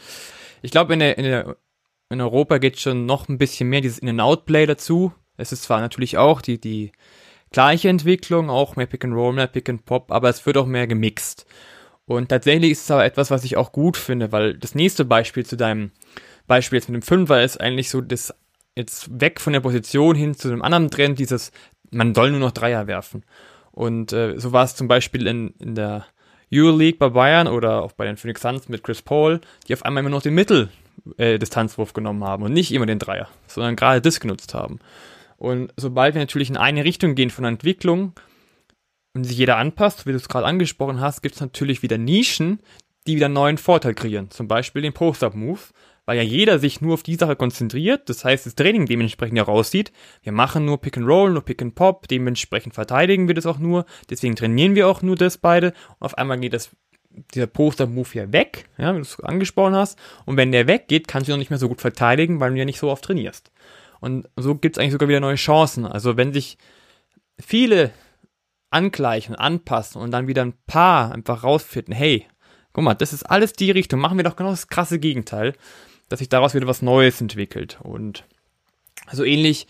Ich 0.63 0.71
glaube, 0.71 0.93
in, 0.93 0.99
der, 0.99 1.17
in, 1.17 1.23
der, 1.25 1.57
in 2.11 2.21
Europa 2.21 2.57
geht 2.57 2.79
schon 2.79 3.05
noch 3.05 3.29
ein 3.29 3.37
bisschen 3.37 3.69
mehr 3.69 3.81
dieses 3.81 3.99
In-and-Out-Play 3.99 4.65
dazu. 4.65 5.13
Es 5.37 5.51
ist 5.51 5.63
zwar 5.63 5.79
natürlich 5.79 6.17
auch 6.17 6.41
die, 6.41 6.59
die 6.59 6.91
gleiche 7.51 7.89
Entwicklung, 7.89 8.49
auch 8.49 8.75
mehr 8.75 8.85
Pick 8.85 9.05
and 9.05 9.13
Roll, 9.13 9.33
mehr 9.33 9.47
Pick 9.47 9.69
and 9.69 9.85
Pop, 9.85 10.11
aber 10.11 10.29
es 10.29 10.45
wird 10.45 10.57
auch 10.57 10.65
mehr 10.65 10.87
gemixt. 10.87 11.45
Und 12.05 12.29
tatsächlich 12.29 12.71
ist 12.71 12.83
es 12.83 12.91
aber 12.91 13.05
etwas, 13.05 13.31
was 13.31 13.43
ich 13.43 13.57
auch 13.57 13.71
gut 13.71 13.95
finde, 13.95 14.31
weil 14.31 14.57
das 14.57 14.75
nächste 14.75 15.05
Beispiel 15.05 15.45
zu 15.45 15.55
deinem 15.55 15.91
Beispiel 16.47 16.77
jetzt 16.77 16.89
mit 16.89 17.01
dem 17.01 17.05
Fünfer 17.05 17.43
ist 17.43 17.61
eigentlich 17.61 17.89
so 17.89 18.01
das 18.01 18.33
jetzt 18.75 19.21
weg 19.21 19.39
von 19.39 19.53
der 19.53 19.59
Position 19.61 20.15
hin 20.15 20.33
zu 20.33 20.49
einem 20.49 20.61
anderen 20.61 20.91
Trend, 20.91 21.19
dieses, 21.19 21.51
man 21.91 22.13
soll 22.13 22.31
nur 22.31 22.39
noch 22.39 22.51
Dreier 22.51 22.87
werfen. 22.87 23.23
Und 23.71 24.11
äh, 24.11 24.37
so 24.37 24.51
war 24.51 24.65
es 24.65 24.75
zum 24.75 24.87
Beispiel 24.87 25.27
in, 25.27 25.53
in 25.59 25.75
der 25.75 26.05
Euroleague 26.53 26.97
bei 26.97 27.09
Bayern 27.09 27.47
oder 27.47 27.81
auch 27.81 27.93
bei 27.93 28.05
den 28.05 28.17
Phoenix 28.17 28.41
Suns 28.41 28.67
mit 28.67 28.83
Chris 28.83 29.01
Paul, 29.01 29.39
die 29.67 29.73
auf 29.73 29.85
einmal 29.85 30.01
immer 30.01 30.09
noch 30.09 30.21
den 30.21 30.35
Mitteldistanzwurf 30.35 30.80
äh, 31.17 31.39
genommen 31.93 32.23
haben 32.23 32.43
und 32.43 32.53
nicht 32.53 32.71
immer 32.71 32.85
den 32.85 32.99
Dreier, 32.99 33.27
sondern 33.47 33.75
gerade 33.75 34.01
das 34.01 34.19
genutzt 34.19 34.53
haben. 34.53 34.79
Und 35.37 35.73
sobald 35.75 36.13
wir 36.13 36.21
natürlich 36.21 36.49
in 36.49 36.57
eine 36.57 36.85
Richtung 36.85 37.15
gehen 37.15 37.31
von 37.31 37.45
Entwicklung 37.45 38.13
und 39.13 39.23
sich 39.23 39.37
jeder 39.37 39.57
anpasst, 39.57 40.05
wie 40.05 40.11
du 40.11 40.17
es 40.17 40.29
gerade 40.29 40.45
angesprochen 40.45 41.01
hast, 41.01 41.21
gibt 41.21 41.35
es 41.35 41.41
natürlich 41.41 41.81
wieder 41.81 41.97
Nischen, 41.97 42.59
die 43.07 43.15
wieder 43.15 43.25
einen 43.25 43.33
neuen 43.33 43.57
Vorteil 43.57 43.95
kreieren. 43.95 44.29
Zum 44.29 44.47
Beispiel 44.47 44.83
den 44.83 44.93
Post-Up-Move, 44.93 45.59
weil 46.05 46.17
ja 46.17 46.23
jeder 46.23 46.59
sich 46.59 46.81
nur 46.81 46.93
auf 46.93 47.03
die 47.03 47.15
Sache 47.15 47.35
konzentriert. 47.35 48.09
Das 48.09 48.23
heißt, 48.23 48.45
das 48.45 48.55
Training 48.55 48.85
dementsprechend 48.85 49.37
ja 49.37 49.43
raussieht. 49.43 49.91
Wir 50.21 50.31
machen 50.31 50.65
nur 50.65 50.79
Pick 50.79 50.97
and 50.97 51.07
Roll, 51.07 51.31
nur 51.31 51.43
Pick 51.43 51.61
and 51.61 51.73
Pop, 51.73 52.07
dementsprechend 52.07 52.75
verteidigen 52.75 53.27
wir 53.27 53.35
das 53.35 53.45
auch 53.45 53.57
nur. 53.57 53.85
Deswegen 54.09 54.35
trainieren 54.35 54.75
wir 54.75 54.87
auch 54.87 55.01
nur 55.01 55.15
das 55.15 55.37
beide. 55.37 55.73
Und 55.99 56.05
auf 56.05 56.17
einmal 56.17 56.39
geht 56.39 56.53
das 56.53 56.69
dieser 57.33 57.47
Poster-Move 57.47 58.09
ja 58.13 58.31
weg, 58.31 58.69
ja, 58.77 58.93
wie 58.93 58.97
du 58.97 59.01
es 59.01 59.19
angesprochen 59.19 59.75
hast. 59.75 59.97
Und 60.25 60.37
wenn 60.37 60.51
der 60.51 60.67
weggeht, 60.67 61.07
kannst 61.07 61.27
du 61.27 61.33
noch 61.33 61.39
nicht 61.39 61.49
mehr 61.49 61.59
so 61.59 61.67
gut 61.67 61.81
verteidigen, 61.81 62.39
weil 62.39 62.51
du 62.51 62.57
ja 62.57 62.65
nicht 62.65 62.79
so 62.79 62.89
oft 62.89 63.03
trainierst. 63.03 63.51
Und 63.99 64.27
so 64.35 64.55
gibt 64.55 64.75
es 64.75 64.79
eigentlich 64.79 64.93
sogar 64.93 65.09
wieder 65.09 65.19
neue 65.19 65.35
Chancen. 65.35 65.85
Also 65.85 66.17
wenn 66.17 66.33
sich 66.33 66.57
viele 67.39 67.91
angleichen, 68.69 69.35
anpassen 69.35 70.01
und 70.01 70.11
dann 70.11 70.27
wieder 70.27 70.43
ein 70.43 70.53
paar 70.65 71.11
einfach 71.11 71.43
rausfinden, 71.43 71.93
hey, 71.93 72.25
guck 72.73 72.83
mal, 72.83 72.95
das 72.95 73.13
ist 73.13 73.23
alles 73.23 73.53
die 73.53 73.71
Richtung, 73.71 73.99
machen 73.99 74.17
wir 74.17 74.23
doch 74.23 74.35
genau 74.35 74.49
das 74.49 74.67
krasse 74.67 74.99
Gegenteil, 74.99 75.53
dass 76.09 76.19
sich 76.19 76.29
daraus 76.29 76.53
wieder 76.53 76.67
was 76.67 76.81
Neues 76.81 77.21
entwickelt. 77.21 77.79
Und 77.83 78.25
so 79.11 79.23
ähnlich 79.23 79.67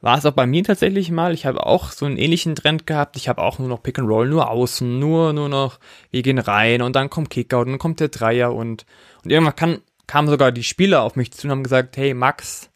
war 0.00 0.16
es 0.16 0.26
auch 0.26 0.32
bei 0.32 0.46
mir 0.46 0.64
tatsächlich 0.64 1.10
mal. 1.10 1.34
Ich 1.34 1.46
habe 1.46 1.66
auch 1.66 1.92
so 1.92 2.06
einen 2.06 2.16
ähnlichen 2.16 2.54
Trend 2.54 2.86
gehabt. 2.86 3.16
Ich 3.16 3.28
habe 3.28 3.42
auch 3.42 3.58
nur 3.58 3.68
noch 3.68 3.82
Pick 3.82 3.98
and 3.98 4.08
Roll, 4.08 4.28
nur 4.28 4.50
außen, 4.50 4.98
nur, 4.98 5.32
nur 5.32 5.48
noch, 5.48 5.78
wir 6.10 6.22
gehen 6.22 6.38
rein 6.38 6.82
und 6.82 6.96
dann 6.96 7.10
kommt 7.10 7.30
Kickout 7.30 7.66
und 7.66 7.72
dann 7.72 7.78
kommt 7.78 8.00
der 8.00 8.08
Dreier 8.08 8.54
und, 8.54 8.86
und 9.24 9.30
irgendwann 9.30 9.56
kann, 9.56 9.78
kamen 10.06 10.28
sogar 10.28 10.52
die 10.52 10.64
Spieler 10.64 11.02
auf 11.02 11.16
mich 11.16 11.32
zu 11.32 11.46
und 11.46 11.50
haben 11.50 11.62
gesagt, 11.62 11.96
hey 11.96 12.14
Max, 12.14 12.70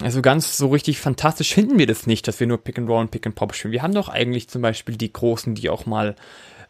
also 0.00 0.22
ganz 0.22 0.56
so 0.56 0.68
richtig 0.68 0.98
fantastisch 1.00 1.54
finden 1.54 1.78
wir 1.78 1.86
das 1.86 2.06
nicht, 2.06 2.28
dass 2.28 2.38
wir 2.38 2.46
nur 2.46 2.62
Pick 2.62 2.78
and 2.78 2.88
Roll 2.88 3.00
und 3.00 3.10
Pick 3.10 3.26
and 3.26 3.34
Pop 3.34 3.54
spielen. 3.54 3.72
Wir 3.72 3.82
haben 3.82 3.94
doch 3.94 4.08
eigentlich 4.08 4.48
zum 4.48 4.62
Beispiel 4.62 4.96
die 4.96 5.12
Großen, 5.12 5.54
die 5.54 5.70
auch 5.70 5.86
mal 5.86 6.14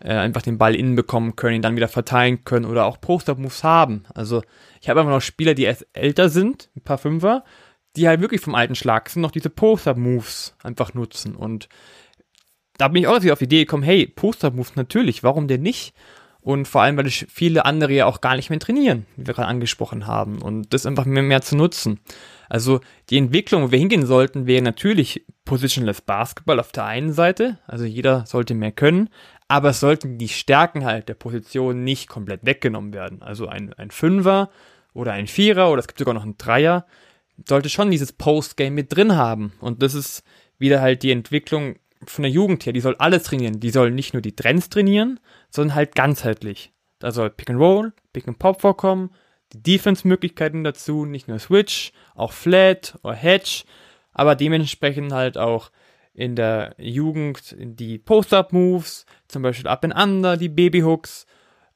äh, 0.01 0.15
einfach 0.15 0.43
den 0.43 0.59
Ball 0.59 0.75
innen 0.75 0.95
bekommen 0.95 1.37
können, 1.37 1.57
ihn 1.57 1.63
dann 1.63 1.77
wieder 1.77 1.89
verteilen 1.89 2.45
können 2.45 2.65
oder 2.65 2.87
auch 2.87 3.01
Post-Up-Moves 3.01 3.65
haben. 3.65 4.05
Also 4.15 4.43
ich 4.81 4.89
habe 4.89 5.01
einfach 5.01 5.13
noch 5.13 5.21
Spieler, 5.21 5.55
die 5.55 5.71
älter 5.93 6.29
sind, 6.29 6.71
ein 6.77 6.83
paar 6.83 6.99
Fünfer, 6.99 7.45
die 7.97 8.09
halt 8.09 8.21
wirklich 8.21 8.41
vom 8.41 8.55
alten 8.55 8.75
Schlag 8.75 9.09
sind, 9.09 9.23
noch 9.23 9.31
diese 9.31 9.51
Post-Up-Moves 9.51 10.57
einfach 10.63 10.95
nutzen. 10.95 11.37
Und 11.37 11.69
da 12.77 12.89
bin 12.89 13.03
ich 13.03 13.09
auch 13.09 13.17
auf 13.17 13.39
die 13.39 13.45
Idee 13.45 13.61
gekommen, 13.61 13.83
hey, 13.85 14.07
Post-Up-Moves 14.07 14.77
natürlich, 14.77 15.23
warum 15.23 15.49
denn 15.49 15.63
nicht? 15.63 15.95
Und 16.45 16.69
vor 16.69 16.83
allem, 16.83 16.99
weil 16.99 17.09
viele 17.09 17.65
andere 17.65 17.95
ja 17.95 18.05
auch 18.05 18.21
gar 18.21 18.37
nicht 18.37 18.51
mehr 18.51 18.59
trainieren, 18.59 19.07
wie 19.17 19.27
wir 19.27 19.33
gerade 19.33 19.49
angesprochen 19.49 20.07
haben. 20.07 20.43
Und 20.43 20.75
das 20.75 20.85
einfach 20.85 21.07
mehr, 21.07 21.23
mehr 21.23 21.41
zu 21.41 21.57
nutzen. 21.57 22.01
Also 22.51 22.81
die 23.09 23.17
Entwicklung, 23.17 23.63
wo 23.63 23.71
wir 23.71 23.79
hingehen 23.79 24.05
sollten, 24.05 24.47
wäre 24.47 24.61
natürlich 24.61 25.25
Positionless 25.47 26.03
Basketball 26.03 26.61
auf 26.61 26.71
der 26.71 26.85
einen 26.85 27.15
Seite. 27.15 27.59
Also 27.67 27.87
jeder 27.87 28.27
sollte 28.27 28.53
mehr 28.55 28.73
können. 28.73 29.09
Aber 29.49 29.71
es 29.71 29.81
sollten 29.81 30.19
die 30.19 30.29
Stärken 30.29 30.85
halt 30.85 31.09
der 31.09 31.15
Position 31.15 31.83
nicht 31.83 32.09
komplett 32.09 32.45
weggenommen 32.45 32.93
werden. 32.93 33.23
Also 33.23 33.47
ein, 33.47 33.73
ein 33.73 33.91
Fünfer 33.91 34.51
oder 34.93 35.13
ein 35.13 35.29
Vierer 35.29 35.71
oder 35.71 35.81
es 35.81 35.87
gibt 35.87 35.99
sogar 35.99 36.13
noch 36.13 36.25
einen 36.25 36.37
Dreier 36.37 36.85
sollte 37.49 37.69
schon 37.69 37.91
dieses 37.91 38.13
Postgame 38.13 38.71
mit 38.71 38.95
drin 38.95 39.17
haben. 39.17 39.53
Und 39.61 39.83
das 39.83 39.95
ist 39.95 40.23
wieder 40.59 40.81
halt 40.81 41.03
die 41.03 41.11
Entwicklung 41.11 41.77
von 42.07 42.23
der 42.23 42.31
Jugend 42.31 42.65
her, 42.67 42.73
die 42.73 42.81
soll 42.81 42.97
alles 42.99 43.25
trainieren. 43.25 43.61
Die 43.61 43.71
soll 43.71 43.91
nicht 43.91 44.13
nur 44.13 44.23
die 44.23 44.37
Trends 44.37 44.69
trainieren, 44.69 45.21
sondern 45.51 45.75
halt 45.75 45.95
ganzheitlich. 45.95 46.73
Da 46.99 47.11
soll 47.11 47.31
Pick 47.31 47.51
and 47.51 47.59
Roll, 47.59 47.93
Pick 48.13 48.29
and 48.29 48.39
Pop 48.39 48.61
vorkommen, 48.61 49.11
die 49.53 49.63
Defense-Möglichkeiten 49.63 50.65
dazu, 50.65 51.05
nicht 51.05 51.29
nur 51.29 51.39
Switch, 51.39 51.93
auch 52.15 52.33
Flat 52.33 52.99
oder 53.03 53.15
Hedge, 53.15 53.65
aber 54.13 54.37
dementsprechend 54.37 55.13
halt 55.13 55.39
auch 55.39 55.71
in 56.15 56.37
der 56.37 56.75
Jugend 56.79 57.57
die 57.59 57.99
Post-Up-Moves, 57.99 59.05
zum 59.29 59.43
Beispiel 59.43 59.67
Up 59.69 59.85
and 59.85 59.95
Under, 59.95 60.37
die 60.37 60.49
Baby-Hooks 60.49 61.27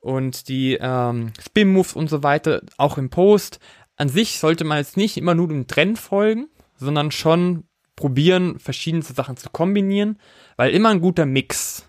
und 0.01 0.49
die 0.49 0.79
ähm, 0.81 1.33
Spin-Moves 1.41 1.95
und 1.95 2.09
so 2.09 2.23
weiter, 2.23 2.63
auch 2.77 2.99
im 2.99 3.11
Post. 3.11 3.59
An 3.99 4.09
sich 4.09 4.39
sollte 4.39 4.65
man 4.65 4.79
jetzt 4.79 4.97
nicht 4.97 5.17
immer 5.17 5.35
nur 5.35 5.49
dem 5.49 5.67
Trend 5.67 5.99
folgen, 5.99 6.49
sondern 6.77 7.11
schon 7.11 7.65
probieren, 7.97 8.61
verschiedenste 8.61 9.13
Sachen 9.13 9.37
zu 9.37 9.51
kombinieren, 9.51 10.19
weil 10.57 10.73
immer 10.73 10.91
ein 10.91 11.01
guter 11.01 11.27
Mix 11.27 11.85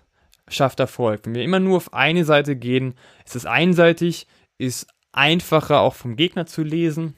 schafft 0.47 0.79
Erfolg. 0.79 1.21
Wenn 1.23 1.35
wir 1.35 1.43
immer 1.43 1.59
nur 1.59 1.77
auf 1.77 1.93
eine 1.93 2.25
Seite 2.25 2.55
gehen, 2.55 2.95
ist 3.25 3.35
es 3.35 3.45
einseitig, 3.45 4.25
ist 4.57 4.87
einfacher 5.11 5.81
auch 5.81 5.93
vom 5.93 6.15
Gegner 6.15 6.47
zu 6.47 6.63
lesen. 6.63 7.15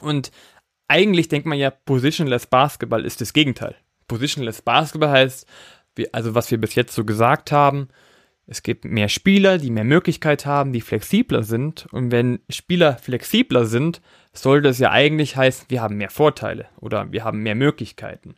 Und 0.00 0.32
eigentlich 0.88 1.28
denkt 1.28 1.46
man 1.46 1.58
ja, 1.58 1.70
Positionless 1.70 2.46
Basketball 2.46 3.04
ist 3.04 3.20
das 3.20 3.32
Gegenteil. 3.32 3.76
Positionless 4.08 4.62
Basketball 4.62 5.10
heißt, 5.10 5.46
also 6.10 6.34
was 6.34 6.50
wir 6.50 6.60
bis 6.60 6.74
jetzt 6.74 6.94
so 6.94 7.04
gesagt 7.04 7.52
haben, 7.52 7.88
es 8.50 8.64
gibt 8.64 8.84
mehr 8.84 9.08
Spieler, 9.08 9.58
die 9.58 9.70
mehr 9.70 9.84
Möglichkeit 9.84 10.44
haben, 10.44 10.72
die 10.72 10.80
flexibler 10.80 11.44
sind. 11.44 11.86
Und 11.92 12.10
wenn 12.10 12.40
Spieler 12.50 12.98
flexibler 12.98 13.64
sind, 13.64 14.02
sollte 14.32 14.70
es 14.70 14.80
ja 14.80 14.90
eigentlich 14.90 15.36
heißen, 15.36 15.66
wir 15.68 15.80
haben 15.80 15.96
mehr 15.96 16.10
Vorteile 16.10 16.66
oder 16.80 17.12
wir 17.12 17.22
haben 17.22 17.44
mehr 17.44 17.54
Möglichkeiten. 17.54 18.34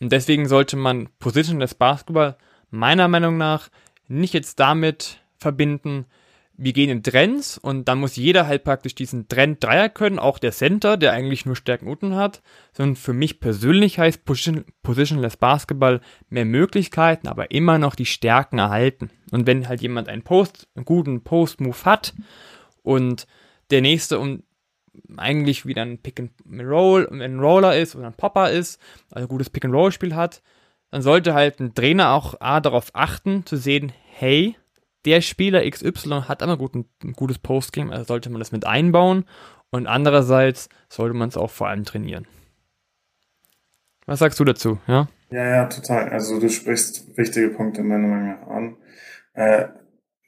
Und 0.00 0.12
deswegen 0.12 0.48
sollte 0.48 0.78
man 0.78 1.10
Positionless 1.18 1.74
Basketball 1.74 2.38
meiner 2.70 3.06
Meinung 3.06 3.36
nach 3.36 3.68
nicht 4.08 4.32
jetzt 4.32 4.60
damit 4.60 5.20
verbinden, 5.36 6.06
wir 6.56 6.72
gehen 6.72 6.90
in 6.90 7.02
Trends 7.02 7.58
und 7.58 7.88
dann 7.88 7.98
muss 7.98 8.16
jeder 8.16 8.46
halt 8.46 8.62
praktisch 8.62 8.94
diesen 8.94 9.26
Trend 9.28 9.62
Dreier 9.62 9.88
können, 9.88 10.18
auch 10.18 10.38
der 10.38 10.52
Center, 10.52 10.96
der 10.96 11.12
eigentlich 11.12 11.46
nur 11.46 11.56
Stärken 11.56 11.88
unten 11.88 12.14
hat, 12.14 12.42
sondern 12.72 12.96
für 12.96 13.12
mich 13.12 13.40
persönlich 13.40 13.98
heißt 13.98 14.24
Position, 14.24 14.64
Positionless 14.82 15.36
Basketball 15.36 16.00
mehr 16.28 16.44
Möglichkeiten, 16.44 17.26
aber 17.26 17.50
immer 17.50 17.78
noch 17.78 17.96
die 17.96 18.06
Stärken 18.06 18.58
erhalten. 18.58 19.10
Und 19.32 19.46
wenn 19.46 19.68
halt 19.68 19.82
jemand 19.82 20.08
einen 20.08 20.22
Post, 20.22 20.68
einen 20.76 20.84
guten 20.84 21.24
Post-Move 21.24 21.84
hat 21.84 22.14
und 22.82 23.26
der 23.70 23.80
nächste 23.80 24.20
um 24.20 24.44
eigentlich 25.16 25.66
wieder 25.66 25.82
ein 25.82 25.98
Pick 25.98 26.20
and 26.20 26.30
Roll, 26.48 27.08
ein 27.10 27.40
Roller 27.40 27.76
ist 27.76 27.96
oder 27.96 28.06
ein 28.06 28.14
Popper 28.14 28.50
ist, 28.50 28.80
also 29.10 29.26
ein 29.26 29.28
gutes 29.28 29.50
Pick 29.50 29.64
and 29.64 29.74
Roll 29.74 29.90
Spiel 29.90 30.14
hat, 30.14 30.40
dann 30.92 31.02
sollte 31.02 31.34
halt 31.34 31.58
ein 31.58 31.74
Trainer 31.74 32.12
auch 32.12 32.40
A, 32.40 32.60
darauf 32.60 32.90
achten, 32.92 33.44
zu 33.44 33.56
sehen, 33.56 33.92
hey, 34.12 34.56
der 35.04 35.20
Spieler 35.20 35.68
XY 35.68 36.22
hat 36.28 36.42
aber 36.42 36.56
gut, 36.56 36.74
ein, 36.74 36.86
gutes 37.14 37.38
Postgame, 37.38 37.92
also 37.92 38.04
sollte 38.04 38.30
man 38.30 38.38
das 38.38 38.52
mit 38.52 38.66
einbauen. 38.66 39.24
Und 39.70 39.86
andererseits 39.86 40.68
sollte 40.88 41.16
man 41.16 41.28
es 41.28 41.36
auch 41.36 41.50
vor 41.50 41.68
allem 41.68 41.84
trainieren. 41.84 42.26
Was 44.06 44.20
sagst 44.20 44.38
du 44.38 44.44
dazu, 44.44 44.78
ja? 44.86 45.08
Ja, 45.30 45.44
ja, 45.44 45.66
total. 45.66 46.10
Also 46.10 46.38
du 46.38 46.48
sprichst 46.48 47.16
wichtige 47.16 47.48
Punkte 47.48 47.82
meiner 47.82 48.06
Meinung 48.06 48.28
nach 48.28 48.46
an. 48.46 48.76
Äh, 49.32 49.68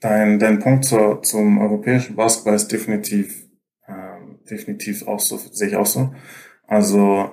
dein, 0.00 0.38
dein 0.38 0.58
Punkt 0.58 0.84
zur, 0.84 1.22
zum 1.22 1.58
europäischen 1.58 2.16
Basketball 2.16 2.54
ist 2.54 2.72
definitiv, 2.72 3.46
ähm, 3.86 4.40
definitiv 4.50 5.06
auch 5.06 5.20
so, 5.20 5.36
sehe 5.36 5.68
ich 5.68 5.76
auch 5.76 5.86
so. 5.86 6.12
Also 6.66 7.30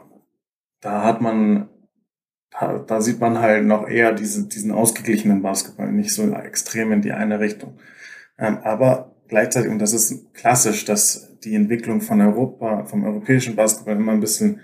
da 0.82 1.03
hat 1.03 1.21
man, 1.21 1.69
da, 2.59 2.79
da 2.79 3.01
sieht 3.01 3.19
man 3.19 3.39
halt 3.39 3.65
noch 3.65 3.87
eher 3.87 4.13
diese, 4.13 4.47
diesen 4.47 4.71
ausgeglichenen 4.71 5.41
Basketball, 5.41 5.91
nicht 5.91 6.13
so 6.13 6.31
extrem 6.33 6.91
in 6.91 7.01
die 7.01 7.11
eine 7.11 7.39
Richtung. 7.39 7.79
Ähm, 8.37 8.59
aber 8.63 9.15
gleichzeitig, 9.27 9.71
und 9.71 9.79
das 9.79 9.93
ist 9.93 10.33
klassisch, 10.33 10.85
dass 10.85 11.37
die 11.43 11.55
Entwicklung 11.55 12.01
von 12.01 12.21
Europa, 12.21 12.85
vom 12.85 13.03
europäischen 13.03 13.55
Basketball 13.55 13.95
immer 13.95 14.11
ein 14.11 14.19
bisschen 14.19 14.61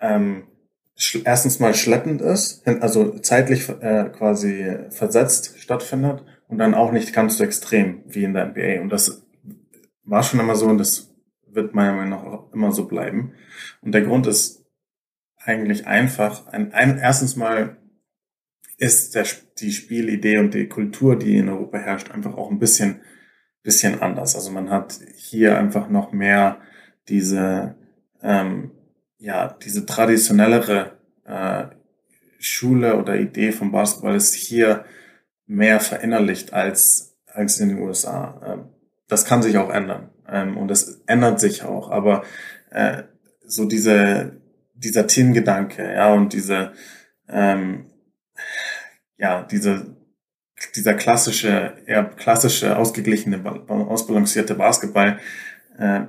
ähm, 0.00 0.44
erstens 1.24 1.60
mal 1.60 1.74
schleppend 1.74 2.20
ist, 2.20 2.66
also 2.66 3.18
zeitlich 3.20 3.68
äh, 3.68 4.10
quasi 4.10 4.76
versetzt 4.90 5.58
stattfindet 5.58 6.24
und 6.48 6.58
dann 6.58 6.74
auch 6.74 6.92
nicht 6.92 7.12
ganz 7.12 7.38
so 7.38 7.44
extrem 7.44 8.02
wie 8.06 8.24
in 8.24 8.34
der 8.34 8.46
NBA. 8.46 8.80
Und 8.80 8.90
das 8.90 9.22
war 10.04 10.22
schon 10.22 10.40
immer 10.40 10.56
so 10.56 10.66
und 10.66 10.78
das 10.78 11.14
wird 11.46 11.74
meiner 11.74 11.92
Meinung 11.92 12.10
nach 12.10 12.24
auch 12.24 12.52
immer 12.52 12.72
so 12.72 12.86
bleiben. 12.86 13.32
Und 13.80 13.92
der 13.92 14.02
Grund 14.02 14.26
ist 14.26 14.57
eigentlich 15.48 15.86
einfach. 15.86 16.46
Ein, 16.48 16.72
ein, 16.72 16.98
erstens 16.98 17.36
mal 17.36 17.76
ist 18.76 19.14
der, 19.14 19.26
die 19.58 19.72
Spielidee 19.72 20.38
und 20.38 20.54
die 20.54 20.68
Kultur, 20.68 21.18
die 21.18 21.36
in 21.36 21.48
Europa 21.48 21.78
herrscht, 21.78 22.10
einfach 22.10 22.36
auch 22.36 22.50
ein 22.50 22.58
bisschen, 22.58 23.00
bisschen 23.62 24.00
anders. 24.00 24.36
Also 24.36 24.50
man 24.50 24.70
hat 24.70 25.00
hier 25.16 25.58
einfach 25.58 25.88
noch 25.88 26.12
mehr 26.12 26.60
diese 27.08 27.76
ähm, 28.22 28.72
ja, 29.18 29.56
diese 29.62 29.84
traditionellere 29.84 30.92
äh, 31.24 31.64
Schule 32.38 32.96
oder 32.96 33.16
Idee 33.16 33.52
vom 33.52 33.72
Basketball 33.72 34.14
ist 34.14 34.34
hier 34.34 34.84
mehr 35.46 35.80
verinnerlicht 35.80 36.52
als, 36.52 37.16
als 37.26 37.58
in 37.60 37.70
den 37.70 37.80
USA. 37.80 38.40
Ähm, 38.46 38.68
das 39.08 39.24
kann 39.24 39.42
sich 39.42 39.58
auch 39.58 39.70
ändern. 39.70 40.10
Ähm, 40.28 40.56
und 40.56 40.68
das 40.68 41.02
ändert 41.06 41.40
sich 41.40 41.64
auch. 41.64 41.90
Aber 41.90 42.22
äh, 42.70 43.02
so 43.44 43.64
diese, 43.64 44.40
dieser 44.78 45.06
Teamgedanke, 45.06 45.92
ja, 45.92 46.12
und 46.12 46.32
diese, 46.32 46.72
ähm, 47.28 47.90
ja, 49.16 49.42
diese, 49.42 49.96
dieser 50.76 50.94
klassische, 50.94 51.74
eher 51.86 52.04
klassische, 52.04 52.76
ausgeglichene, 52.76 53.44
ausbalancierte 53.68 54.54
Basketball, 54.54 55.18
äh, 55.78 56.02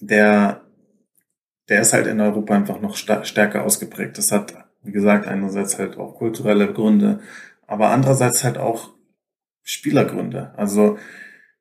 der 0.00 0.62
der 1.70 1.80
ist 1.80 1.92
halt 1.92 2.08
in 2.08 2.20
Europa 2.20 2.54
einfach 2.54 2.80
noch 2.80 2.96
stärker 2.96 3.64
ausgeprägt. 3.64 4.18
Das 4.18 4.32
hat, 4.32 4.54
wie 4.82 4.90
gesagt, 4.90 5.26
einerseits 5.26 5.78
halt 5.78 5.96
auch 5.96 6.16
kulturelle 6.16 6.72
Gründe, 6.72 7.20
aber 7.66 7.90
andererseits 7.90 8.42
halt 8.42 8.58
auch 8.58 8.90
Spielergründe. 9.62 10.52
Also 10.56 10.98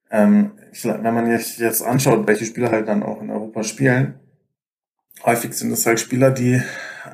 ähm, 0.10 0.54
wenn 0.84 1.14
man 1.14 1.38
sich 1.38 1.60
jetzt 1.60 1.84
anschaut, 1.84 2.26
welche 2.26 2.46
Spieler 2.46 2.72
halt 2.72 2.88
dann 2.88 3.04
auch 3.04 3.22
in 3.22 3.30
Europa 3.30 3.64
spielen, 3.64 4.20
häufig 5.24 5.54
sind 5.54 5.72
es 5.72 5.86
halt 5.86 6.00
Spieler, 6.00 6.32
die, 6.32 6.62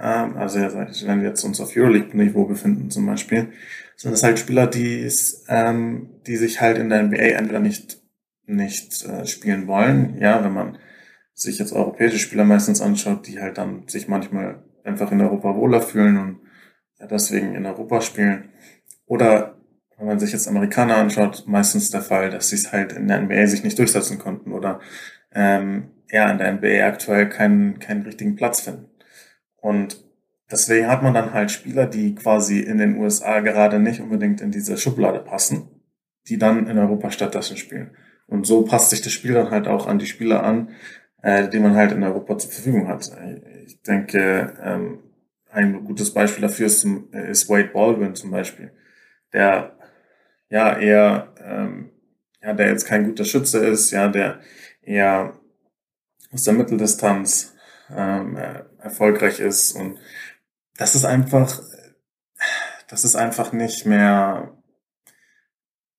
ähm, 0.01 0.37
also 0.37 0.59
wenn 0.59 1.21
wir 1.21 1.29
jetzt 1.29 1.43
uns 1.43 1.59
auf 1.61 1.75
Euroleague-Niveau 1.75 2.45
befinden 2.45 2.89
zum 2.89 3.05
Beispiel, 3.05 3.49
sind 3.95 4.13
es 4.13 4.23
halt 4.23 4.39
Spieler, 4.39 4.67
die, 4.67 5.09
ähm, 5.47 6.09
die 6.27 6.37
sich 6.37 6.61
halt 6.61 6.77
in 6.77 6.89
der 6.89 7.03
NBA 7.03 7.17
entweder 7.17 7.59
nicht 7.59 8.05
nicht 8.47 9.03
äh, 9.05 9.25
spielen 9.25 9.67
wollen, 9.67 10.17
ja, 10.19 10.43
wenn 10.43 10.53
man 10.53 10.77
sich 11.33 11.59
jetzt 11.59 11.73
europäische 11.73 12.19
Spieler 12.19 12.45
meistens 12.45 12.81
anschaut, 12.81 13.27
die 13.27 13.41
halt 13.41 13.57
dann 13.57 13.87
sich 13.87 14.07
manchmal 14.07 14.63
einfach 14.83 15.11
in 15.11 15.21
Europa 15.21 15.55
wohler 15.55 15.81
fühlen 15.81 16.17
und 16.17 16.39
deswegen 17.09 17.55
in 17.55 17.65
Europa 17.65 18.01
spielen. 18.01 18.49
Oder 19.05 19.57
wenn 19.97 20.07
man 20.07 20.19
sich 20.19 20.31
jetzt 20.31 20.47
Amerikaner 20.47 20.97
anschaut, 20.97 21.43
meistens 21.47 21.89
der 21.89 22.01
Fall, 22.01 22.29
dass 22.29 22.49
sie 22.49 22.55
es 22.55 22.71
halt 22.71 22.93
in 22.93 23.07
der 23.07 23.21
NBA 23.21 23.47
sich 23.47 23.63
nicht 23.63 23.79
durchsetzen 23.79 24.19
konnten 24.19 24.51
oder 24.51 24.79
ähm, 25.35 25.91
ja, 26.09 26.31
in 26.31 26.37
der 26.37 26.53
NBA 26.53 26.87
aktuell 26.87 27.29
keinen, 27.29 27.79
keinen 27.79 28.03
richtigen 28.03 28.35
Platz 28.35 28.61
finden. 28.61 28.89
Und 29.57 30.03
deswegen 30.49 30.87
hat 30.87 31.03
man 31.03 31.13
dann 31.13 31.33
halt 31.33 31.51
Spieler, 31.51 31.85
die 31.85 32.15
quasi 32.15 32.59
in 32.59 32.77
den 32.77 32.97
USA 32.97 33.41
gerade 33.41 33.79
nicht 33.79 33.99
unbedingt 33.99 34.41
in 34.41 34.51
diese 34.51 34.77
Schublade 34.77 35.19
passen, 35.19 35.69
die 36.27 36.37
dann 36.37 36.67
in 36.67 36.77
Europa 36.77 37.11
stattdessen 37.11 37.57
spielen. 37.57 37.91
Und 38.27 38.47
so 38.47 38.63
passt 38.63 38.89
sich 38.89 39.01
das 39.01 39.13
Spiel 39.13 39.33
dann 39.33 39.51
halt 39.51 39.67
auch 39.67 39.87
an 39.87 39.99
die 39.99 40.05
Spieler 40.05 40.43
an, 40.43 40.69
äh, 41.21 41.49
die 41.49 41.59
man 41.59 41.75
halt 41.75 41.91
in 41.91 42.03
Europa 42.03 42.37
zur 42.37 42.51
Verfügung 42.51 42.87
hat. 42.87 43.11
Ich 43.65 43.81
denke, 43.81 44.53
ähm, 44.63 44.99
ein 45.51 45.83
gutes 45.85 46.13
Beispiel 46.13 46.41
dafür 46.41 46.67
ist, 46.67 46.85
ist 47.11 47.49
Wade 47.49 47.69
Baldwin 47.73 48.15
zum 48.15 48.31
Beispiel, 48.31 48.71
der 49.33 49.75
ja 50.49 50.77
eher, 50.77 51.33
ähm, 51.43 51.91
ja, 52.41 52.53
der 52.53 52.69
jetzt 52.69 52.85
kein 52.85 53.05
guter 53.05 53.25
Schütze 53.25 53.65
ist, 53.65 53.91
ja, 53.91 54.07
der 54.07 54.39
eher 54.85 55.39
aus 56.31 56.43
der 56.43 56.53
Mitteldistanz 56.53 57.53
ähm, 57.89 58.37
erfolgreich 58.79 59.39
ist 59.39 59.73
und 59.73 59.99
das 60.77 60.95
ist 60.95 61.05
einfach, 61.05 61.61
das 62.87 63.03
ist 63.05 63.15
einfach 63.15 63.53
nicht 63.53 63.85
mehr, 63.85 64.57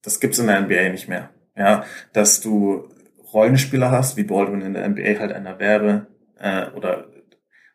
das 0.03 0.21
gibt's 0.21 0.39
in 0.39 0.47
der 0.47 0.61
NBA 0.61 0.91
nicht 0.91 1.09
mehr. 1.09 1.31
Ja, 1.57 1.85
dass 2.13 2.41
du 2.41 2.91
Rollenspieler 3.33 3.91
hast, 3.91 4.17
wie 4.17 4.25
Baldwin 4.25 4.61
in 4.61 4.75
der 4.75 4.87
NBA 4.89 5.19
halt 5.19 5.33
einer 5.33 5.59
wäre, 5.59 6.07
äh, 6.39 6.71
oder 6.71 7.09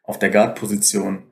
auf 0.03 0.19
der 0.19 0.29
Guard-Position, 0.29 1.23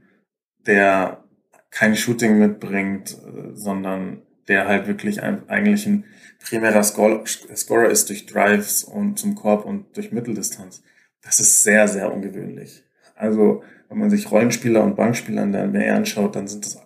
der 0.65 1.23
kein 1.69 1.95
Shooting 1.95 2.39
mitbringt, 2.39 3.11
äh, 3.11 3.55
sondern 3.55 4.23
der 4.49 4.67
halt 4.67 4.87
wirklich 4.87 5.23
ein, 5.23 5.47
eigentlich 5.47 5.85
ein 5.85 6.05
primärer 6.39 6.83
Scorer, 6.83 7.23
ist 7.23 8.09
durch 8.09 8.25
Drives 8.25 8.83
und 8.83 9.17
zum 9.19 9.35
Korb 9.35 9.65
und 9.65 9.95
durch 9.95 10.11
Mitteldistanz. 10.11 10.83
Das 11.21 11.39
ist 11.39 11.63
sehr, 11.63 11.87
sehr 11.87 12.13
ungewöhnlich. 12.13 12.83
Also, 13.15 13.63
wenn 13.89 13.97
man 13.97 14.09
sich 14.09 14.31
Rollenspieler 14.31 14.83
und 14.83 14.95
Bankspieler 14.95 15.43
in 15.43 15.51
der 15.51 15.67
NBA 15.67 15.95
anschaut, 15.95 16.35
dann 16.35 16.47
sind 16.47 16.65
das 16.65 16.77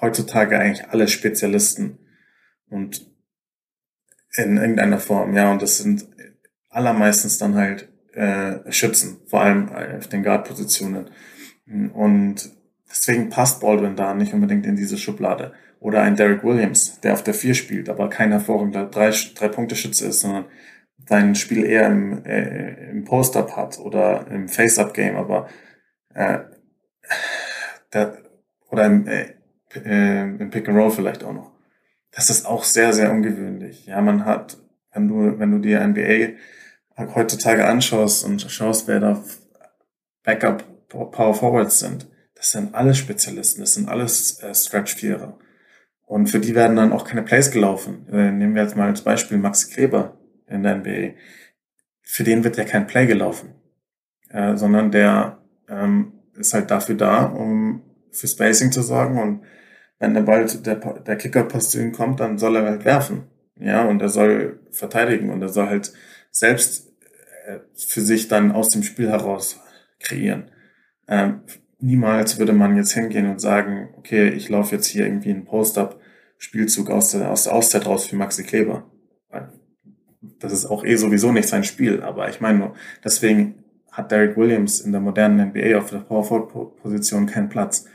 heutzutage 0.00 0.58
eigentlich 0.58 0.88
alle 0.88 1.08
Spezialisten 1.08 1.98
und 2.68 3.06
in 4.32 4.56
irgendeiner 4.56 4.98
Form, 4.98 5.34
ja, 5.34 5.50
und 5.50 5.60
das 5.60 5.78
sind 5.78 6.06
allermeistens 6.68 7.38
dann 7.38 7.56
halt 7.56 7.88
äh, 8.14 8.72
schützen, 8.72 9.20
vor 9.26 9.42
allem 9.42 9.68
auf 9.68 10.06
den 10.06 10.22
Guard-Positionen. 10.22 11.10
Und 11.92 12.50
deswegen 12.88 13.28
passt 13.28 13.60
Baldwin 13.60 13.96
da 13.96 14.14
nicht 14.14 14.32
unbedingt 14.32 14.66
in 14.66 14.76
diese 14.76 14.98
Schublade. 14.98 15.52
Oder 15.80 16.02
ein 16.02 16.14
Derek 16.14 16.44
Williams, 16.44 17.00
der 17.00 17.14
auf 17.14 17.24
der 17.24 17.34
vier 17.34 17.54
spielt, 17.54 17.88
aber 17.88 18.08
kein 18.08 18.30
hervorragender 18.30 18.84
drei, 18.86 19.10
drei 19.34 19.48
Punkte 19.48 19.74
Schütze 19.74 20.06
ist, 20.06 20.20
sondern 20.20 20.44
sein 21.08 21.34
Spiel 21.34 21.64
eher 21.64 21.86
im, 21.86 22.24
äh, 22.24 22.90
im 22.90 23.04
Post-Up 23.04 23.56
hat 23.56 23.78
oder 23.78 24.26
im 24.30 24.48
Face-Up-Game, 24.48 25.16
aber 25.16 25.48
äh, 26.14 26.40
der, 27.92 28.18
oder 28.70 28.86
im, 28.86 29.08
äh, 29.08 29.34
äh, 29.74 30.22
im 30.22 30.50
Pick 30.50 30.68
and 30.68 30.76
Roll 30.76 30.90
vielleicht 30.90 31.24
auch 31.24 31.32
noch. 31.32 31.52
Das 32.12 32.28
ist 32.28 32.46
auch 32.46 32.64
sehr, 32.64 32.92
sehr 32.92 33.10
ungewöhnlich. 33.10 33.86
Ja, 33.86 34.00
man 34.00 34.24
hat, 34.24 34.58
wenn 34.92 35.08
du, 35.08 35.38
wenn 35.38 35.50
du 35.50 35.58
dir 35.58 35.86
NBA 35.86 36.36
heutzutage 37.14 37.66
anschaust 37.66 38.24
und 38.24 38.42
schaust, 38.42 38.86
wer 38.86 39.00
da 39.00 39.24
Backup 40.22 40.64
Power 40.88 41.34
Forwards 41.34 41.78
sind, 41.78 42.08
das 42.34 42.52
sind 42.52 42.74
alles 42.74 42.98
Spezialisten, 42.98 43.60
das 43.60 43.74
sind 43.74 43.88
alles 43.88 44.40
äh, 44.42 44.54
Stretch-Vierer. 44.54 45.38
Und 46.10 46.26
für 46.26 46.40
die 46.40 46.56
werden 46.56 46.74
dann 46.74 46.92
auch 46.92 47.04
keine 47.04 47.22
Plays 47.22 47.52
gelaufen. 47.52 48.04
Äh, 48.10 48.32
nehmen 48.32 48.56
wir 48.56 48.64
jetzt 48.64 48.76
mal 48.76 48.88
als 48.88 49.02
Beispiel 49.02 49.38
Max 49.38 49.70
Kleber 49.70 50.18
in 50.48 50.64
der 50.64 50.78
NBA. 50.78 51.14
Für 52.02 52.24
den 52.24 52.42
wird 52.42 52.56
ja 52.56 52.64
kein 52.64 52.88
Play 52.88 53.06
gelaufen, 53.06 53.54
äh, 54.28 54.56
sondern 54.56 54.90
der 54.90 55.38
ähm, 55.68 56.14
ist 56.36 56.52
halt 56.52 56.68
dafür 56.72 56.96
da, 56.96 57.26
um 57.26 57.84
für 58.10 58.26
Spacing 58.26 58.72
zu 58.72 58.82
sorgen. 58.82 59.22
Und 59.22 59.44
wenn 60.00 60.14
der 60.14 60.22
Ball, 60.22 60.46
der, 60.46 60.74
der 60.74 61.16
Kicker-Post 61.16 61.70
zu 61.70 61.80
ihm 61.80 61.92
kommt, 61.92 62.18
dann 62.18 62.38
soll 62.38 62.56
er 62.56 62.64
halt 62.64 62.84
werfen. 62.84 63.28
Ja, 63.54 63.84
und 63.84 64.02
er 64.02 64.08
soll 64.08 64.58
verteidigen 64.72 65.30
und 65.30 65.40
er 65.42 65.48
soll 65.48 65.68
halt 65.68 65.92
selbst 66.32 66.92
äh, 67.46 67.58
für 67.76 68.00
sich 68.00 68.26
dann 68.26 68.50
aus 68.50 68.70
dem 68.70 68.82
Spiel 68.82 69.08
heraus 69.08 69.60
kreieren. 70.00 70.50
Ähm, 71.06 71.42
niemals 71.78 72.40
würde 72.40 72.52
man 72.52 72.76
jetzt 72.76 72.94
hingehen 72.94 73.30
und 73.30 73.40
sagen, 73.40 73.90
okay, 73.96 74.28
ich 74.30 74.48
laufe 74.48 74.74
jetzt 74.74 74.88
hier 74.88 75.04
irgendwie 75.04 75.30
einen 75.30 75.44
Post-Up-Spielzug 76.40 76.90
aus 76.90 77.10
der, 77.12 77.30
aus 77.30 77.44
der 77.44 77.54
Auszeit 77.54 77.86
raus 77.86 78.06
für 78.06 78.16
Maxi 78.16 78.44
Kleber. 78.44 78.90
Das 80.38 80.52
ist 80.52 80.66
auch 80.66 80.84
eh 80.84 80.96
sowieso 80.96 81.32
nicht 81.32 81.48
sein 81.48 81.64
Spiel, 81.64 82.02
aber 82.02 82.28
ich 82.28 82.40
meine 82.40 82.58
nur, 82.58 82.74
deswegen 83.04 83.62
hat 83.92 84.10
Derek 84.10 84.36
Williams 84.36 84.80
in 84.80 84.92
der 84.92 85.00
modernen 85.00 85.48
NBA 85.48 85.76
auf 85.76 85.90
der 85.90 85.98
Power-Forward-Position 85.98 87.26
keinen 87.26 87.48
Platz. 87.48 87.86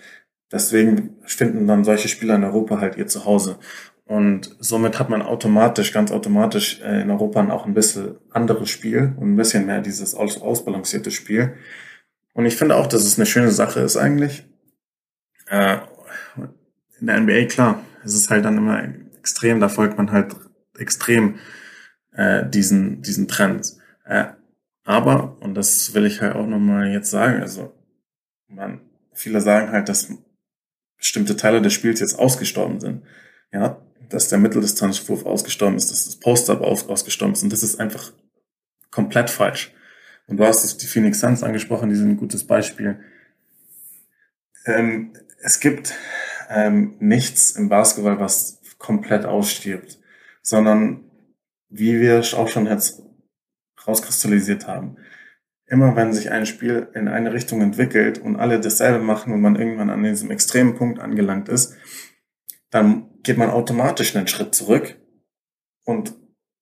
Deswegen 0.52 1.18
finden 1.24 1.68
dann 1.68 1.84
solche 1.84 2.08
Spieler 2.08 2.36
in 2.36 2.44
Europa 2.44 2.80
halt 2.80 2.98
ihr 2.98 3.08
Zuhause. 3.08 3.58
Und 4.06 4.56
somit 4.60 5.00
hat 5.00 5.10
man 5.10 5.24
automatisch, 5.24 5.92
ganz 5.92 6.12
automatisch 6.12 6.82
äh, 6.82 7.02
in 7.02 7.10
Europa 7.10 7.48
auch 7.50 7.66
ein 7.66 7.74
bisschen 7.74 8.18
anderes 8.30 8.70
Spiel 8.70 9.16
und 9.18 9.34
ein 9.34 9.36
bisschen 9.36 9.66
mehr 9.66 9.82
dieses 9.82 10.14
aus 10.14 10.40
ausbalancierte 10.40 11.10
Spiel. 11.10 11.56
Und 12.34 12.46
ich 12.46 12.56
finde 12.56 12.76
auch, 12.76 12.86
dass 12.86 13.04
es 13.04 13.18
eine 13.18 13.26
schöne 13.26 13.50
Sache 13.50 13.80
ist 13.80 13.98
eigentlich. 13.98 14.46
Äh, 15.48 15.78
in 17.00 17.08
der 17.08 17.20
NBA, 17.20 17.46
klar, 17.46 17.84
es 18.06 18.14
ist 18.14 18.30
halt 18.30 18.46
dann 18.46 18.58
immer 18.58 18.82
extrem, 19.20 19.60
da 19.60 19.68
folgt 19.68 19.98
man 19.98 20.12
halt 20.12 20.36
extrem 20.78 21.40
äh, 22.14 22.48
diesen, 22.48 23.02
diesen 23.02 23.28
Trends. 23.28 23.80
Äh, 24.06 24.28
aber, 24.84 25.38
und 25.42 25.56
das 25.56 25.94
will 25.94 26.06
ich 26.06 26.22
halt 26.22 26.36
auch 26.36 26.46
nochmal 26.46 26.92
jetzt 26.92 27.10
sagen, 27.10 27.42
also 27.42 27.74
man, 28.48 28.82
viele 29.14 29.42
sagen 29.42 29.72
halt, 29.72 29.90
dass 29.90 30.10
bestimmte 30.98 31.36
Teile 31.36 31.62
des 31.62 31.74
Spiels 31.74 32.00
jetzt 32.00 32.18
ausgestorben 32.18 32.80
sind. 32.80 33.04
Ja, 33.52 33.82
dass 34.10 34.28
der 34.28 34.38
Mitteldistanzwurf 34.38 35.26
ausgestorben 35.26 35.78
ist, 35.78 35.92
dass 35.92 36.06
das 36.06 36.18
Post-Up 36.18 36.62
ausgestorben 36.62 37.34
ist 37.34 37.44
und 37.44 37.52
das 37.52 37.64
ist 37.64 37.80
einfach 37.80 38.14
komplett 38.92 39.30
falsch. 39.30 39.74
Und 40.28 40.38
du 40.38 40.46
hast 40.46 40.82
die 40.82 40.88
Phoenix 40.88 41.20
Suns 41.20 41.44
angesprochen, 41.44 41.90
die 41.90 41.96
sind 41.96 42.10
ein 42.10 42.18
gutes 42.18 42.46
Beispiel. 42.46 43.00
Ähm, 44.66 45.14
es 45.42 45.60
gibt 45.60 45.94
ähm, 46.50 46.96
nichts 47.00 47.52
im 47.52 47.70
Basketball, 47.70 48.20
was 48.20 48.62
komplett 48.78 49.26
ausstirbt, 49.26 50.00
sondern 50.42 51.06
wie 51.70 52.00
wir 52.00 52.20
auch 52.20 52.48
schon 52.48 52.68
jetzt 52.68 53.02
rauskristallisiert 53.88 54.68
haben, 54.68 54.98
immer 55.68 55.96
wenn 55.96 56.14
sich 56.14 56.32
ein 56.32 56.46
Spiel 56.46 56.90
in 56.94 57.08
eine 57.08 57.34
Richtung 57.34 57.62
entwickelt 57.62 58.20
und 58.20 58.36
alle 58.36 58.60
dasselbe 58.60 59.04
machen 59.04 59.34
und 59.34 59.42
man 59.42 59.56
irgendwann 59.56 59.90
an 59.90 60.04
diesem 60.04 60.32
extremen 60.32 60.76
Punkt 60.76 61.00
angelangt 61.00 61.50
ist, 61.50 61.76
dann 62.70 63.10
geht 63.24 63.38
man 63.38 63.50
automatisch 63.50 64.16
einen 64.16 64.28
Schritt 64.28 64.54
zurück 64.54 64.96
und 65.84 66.16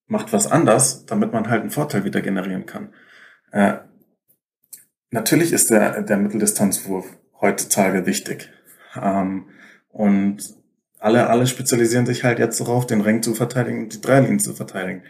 macht 0.08 0.32
was 0.32 0.48
anders, 0.48 1.06
damit 1.06 1.34
man 1.34 1.50
halt 1.50 1.62
einen 1.62 1.72
Vorteil 1.72 2.06
wieder 2.06 2.22
generieren 2.22 2.66
kann. 2.66 2.94
Äh, 3.52 3.76
natürlich 5.10 5.54
ist 5.54 5.70
der, 5.70 6.02
der 6.02 6.18
Mitteldistanzwurf 6.18 7.06
heutzutage 7.42 8.06
wichtig. 8.06 8.50
Ähm, 9.02 9.50
und 9.94 10.56
alle, 11.00 11.30
alle 11.30 11.48
spezialisieren 11.48 12.06
sich 12.06 12.24
halt 12.24 12.40
jetzt 12.40 12.60
darauf, 12.60 12.88
den 12.88 13.02
Ring 13.02 13.22
zu 13.22 13.34
verteidigen 13.34 13.84
und 13.84 13.94
die 13.94 14.02
Dreierlinien 14.02 14.40
zu 14.40 14.54
verteidigen. 14.54 15.04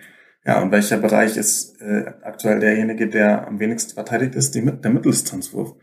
Ja, 0.45 0.61
und 0.61 0.71
welcher 0.71 0.97
Bereich 0.97 1.37
ist 1.37 1.81
äh, 1.81 2.05
aktuell 2.21 2.59
derjenige, 2.59 3.07
der 3.07 3.47
am 3.47 3.59
wenigsten 3.59 3.93
verteidigt 3.93 4.35
ist? 4.35 4.53
Die, 4.55 4.61
der 4.61 4.91
Mitteldistanzwurf. 4.91 5.75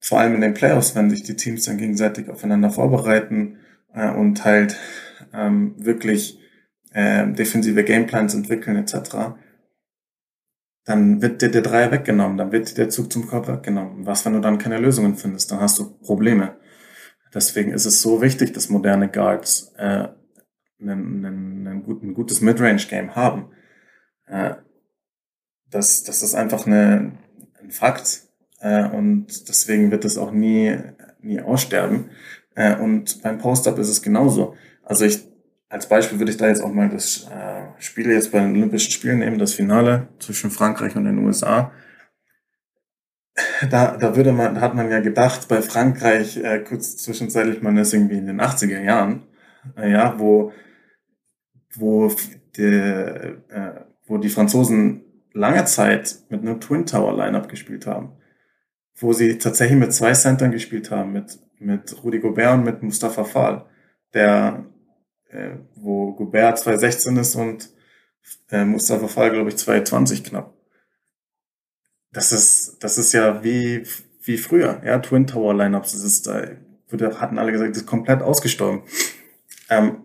Vor 0.00 0.20
allem 0.20 0.34
in 0.34 0.40
den 0.40 0.54
Playoffs, 0.54 0.94
wenn 0.94 1.10
sich 1.10 1.24
die 1.24 1.36
Teams 1.36 1.64
dann 1.64 1.76
gegenseitig 1.76 2.30
aufeinander 2.30 2.70
vorbereiten 2.70 3.58
äh, 3.92 4.10
und 4.10 4.44
halt 4.44 4.76
ähm, 5.34 5.74
wirklich 5.76 6.38
äh, 6.92 7.26
defensive 7.32 7.84
Gameplans 7.84 8.34
entwickeln 8.34 8.76
etc., 8.76 9.34
dann 10.84 11.20
wird 11.20 11.42
dir 11.42 11.50
der 11.50 11.60
Dreier 11.60 11.92
weggenommen, 11.92 12.38
dann 12.38 12.50
wird 12.50 12.70
dir 12.70 12.74
der 12.76 12.88
Zug 12.88 13.12
zum 13.12 13.26
Korb 13.26 13.46
weggenommen. 13.46 14.06
Was, 14.06 14.24
wenn 14.24 14.32
du 14.32 14.40
dann 14.40 14.56
keine 14.56 14.78
Lösungen 14.78 15.16
findest? 15.16 15.52
Dann 15.52 15.60
hast 15.60 15.78
du 15.78 15.98
Probleme. 15.98 16.56
Deswegen 17.34 17.72
ist 17.72 17.84
es 17.84 18.02
so 18.02 18.22
wichtig, 18.22 18.52
dass 18.52 18.68
moderne 18.68 19.08
Guards 19.08 19.72
äh, 19.76 20.08
ein, 20.80 21.24
ein, 21.24 21.66
ein, 21.66 21.82
gut, 21.82 22.02
ein 22.02 22.14
gutes 22.14 22.40
Midrange-Game 22.40 23.14
haben. 23.14 23.50
Äh, 24.26 24.54
das, 25.70 26.04
das 26.04 26.22
ist 26.22 26.34
einfach 26.34 26.66
eine, 26.66 27.12
ein 27.60 27.70
Fakt 27.70 28.22
äh, 28.60 28.84
und 28.88 29.48
deswegen 29.48 29.90
wird 29.90 30.04
es 30.04 30.18
auch 30.18 30.30
nie, 30.30 30.76
nie 31.20 31.40
aussterben. 31.40 32.10
Äh, 32.54 32.76
und 32.76 33.22
beim 33.22 33.38
Post-Up 33.38 33.78
ist 33.78 33.88
es 33.88 34.02
genauso. 34.02 34.56
Also 34.82 35.04
ich, 35.04 35.24
als 35.68 35.88
Beispiel 35.88 36.18
würde 36.18 36.32
ich 36.32 36.38
da 36.38 36.48
jetzt 36.48 36.62
auch 36.62 36.72
mal 36.72 36.88
das 36.88 37.28
äh, 37.30 37.80
Spiel 37.80 38.10
jetzt 38.10 38.32
bei 38.32 38.40
den 38.40 38.56
Olympischen 38.56 38.90
Spielen 38.90 39.18
nehmen, 39.18 39.38
das 39.38 39.54
Finale 39.54 40.08
zwischen 40.18 40.50
Frankreich 40.50 40.96
und 40.96 41.04
den 41.04 41.18
USA. 41.18 41.72
Da, 43.70 43.96
da 43.96 44.16
würde 44.16 44.32
man, 44.32 44.60
hat 44.60 44.74
man 44.74 44.90
ja 44.90 45.00
gedacht, 45.00 45.48
bei 45.48 45.62
Frankreich, 45.62 46.36
äh, 46.38 46.60
kurz 46.60 46.96
zwischenzeitlich, 46.96 47.62
man 47.62 47.76
ist 47.76 47.92
irgendwie 47.92 48.18
in 48.18 48.26
den 48.26 48.40
80er 48.40 48.80
Jahren, 48.80 49.24
äh, 49.76 49.90
ja, 49.90 50.18
wo, 50.18 50.52
wo 51.74 52.12
die, 52.56 52.62
äh, 52.62 53.34
wo 54.06 54.18
die 54.18 54.28
Franzosen 54.28 55.04
lange 55.32 55.64
Zeit 55.64 56.18
mit 56.28 56.40
einem 56.42 56.60
Twin 56.60 56.86
Tower 56.86 57.16
Lineup 57.16 57.48
gespielt 57.48 57.86
haben, 57.86 58.12
wo 58.96 59.12
sie 59.12 59.38
tatsächlich 59.38 59.78
mit 59.78 59.92
zwei 59.92 60.12
Centern 60.12 60.50
gespielt 60.50 60.90
haben, 60.90 61.12
mit, 61.12 61.38
mit 61.58 62.02
Rudi 62.02 62.18
Gobert 62.18 62.54
und 62.54 62.64
mit 62.64 62.82
Mustafa 62.82 63.24
Fall, 63.24 63.66
der, 64.14 64.66
äh, 65.30 65.50
wo 65.76 66.12
Gobert 66.14 66.58
216 66.58 67.16
ist 67.16 67.36
und 67.36 67.70
äh, 68.50 68.64
Mustafa 68.64 69.06
Fall, 69.08 69.30
glaube 69.30 69.50
ich, 69.50 69.56
220 69.56 70.24
knapp. 70.24 70.57
Das 72.12 72.32
ist, 72.32 72.78
das 72.80 72.98
ist 72.98 73.12
ja 73.12 73.44
wie, 73.44 73.84
wie 74.22 74.38
früher, 74.38 74.80
ja, 74.84 74.98
Twin 74.98 75.26
Tower 75.26 75.54
Lineups, 75.54 75.92
das 75.92 76.04
ist 76.04 76.26
da, 76.26 76.42
hatten 77.20 77.38
alle 77.38 77.52
gesagt, 77.52 77.70
das 77.70 77.82
ist 77.82 77.86
komplett 77.86 78.22
ausgestorben. 78.22 78.82
Ähm, 79.68 80.04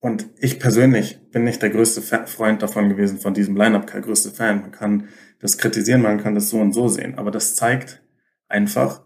und 0.00 0.26
ich 0.40 0.58
persönlich 0.58 1.20
bin 1.30 1.44
nicht 1.44 1.62
der 1.62 1.70
größte 1.70 2.02
Freund 2.02 2.60
davon 2.60 2.88
gewesen, 2.88 3.20
von 3.20 3.34
diesem 3.34 3.56
Line-Up, 3.56 3.86
kein 3.86 4.02
größter 4.02 4.32
Fan. 4.32 4.62
Man 4.62 4.72
kann 4.72 5.08
das 5.40 5.58
kritisieren, 5.58 6.02
man 6.02 6.20
kann 6.20 6.34
das 6.34 6.48
so 6.48 6.58
und 6.58 6.72
so 6.72 6.88
sehen. 6.88 7.18
Aber 7.18 7.30
das 7.30 7.54
zeigt 7.54 8.02
einfach, 8.48 9.02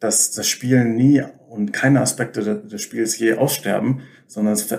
dass 0.00 0.32
das 0.32 0.48
Spiel 0.48 0.84
nie 0.84 1.22
und 1.48 1.72
keine 1.72 2.00
Aspekte 2.00 2.42
des 2.42 2.82
Spiels 2.82 3.16
je 3.16 3.34
aussterben, 3.34 4.00
sondern 4.26 4.54
es, 4.54 4.72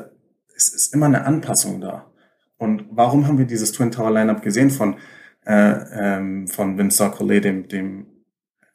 ist 0.55 0.93
immer 0.93 1.05
eine 1.05 1.23
Anpassung 1.23 1.79
da. 1.79 2.11
Und 2.57 2.85
warum 2.91 3.27
haben 3.27 3.37
wir 3.37 3.45
dieses 3.45 3.71
Twin 3.71 3.91
Tower 3.91 4.11
Lineup 4.11 4.41
gesehen 4.41 4.71
von, 4.71 4.97
äh, 5.45 5.75
ähm, 5.93 6.47
von 6.47 6.77
Vincent 6.77 7.13
Collet, 7.13 7.45
dem, 7.45 7.67
dem 7.67 8.07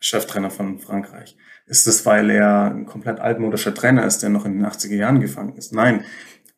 Cheftrainer 0.01 0.51
von 0.51 0.79
Frankreich? 0.79 1.37
Ist 1.67 1.87
es, 1.87 2.07
weil 2.07 2.31
er 2.31 2.67
ein 2.67 2.87
komplett 2.87 3.21
altmodischer 3.21 3.75
Trainer 3.75 4.05
ist, 4.07 4.23
der 4.23 4.31
noch 4.31 4.45
in 4.45 4.53
den 4.53 4.67
80er 4.67 4.95
Jahren 4.95 5.21
gefangen 5.21 5.57
ist? 5.57 5.73
Nein, 5.73 6.05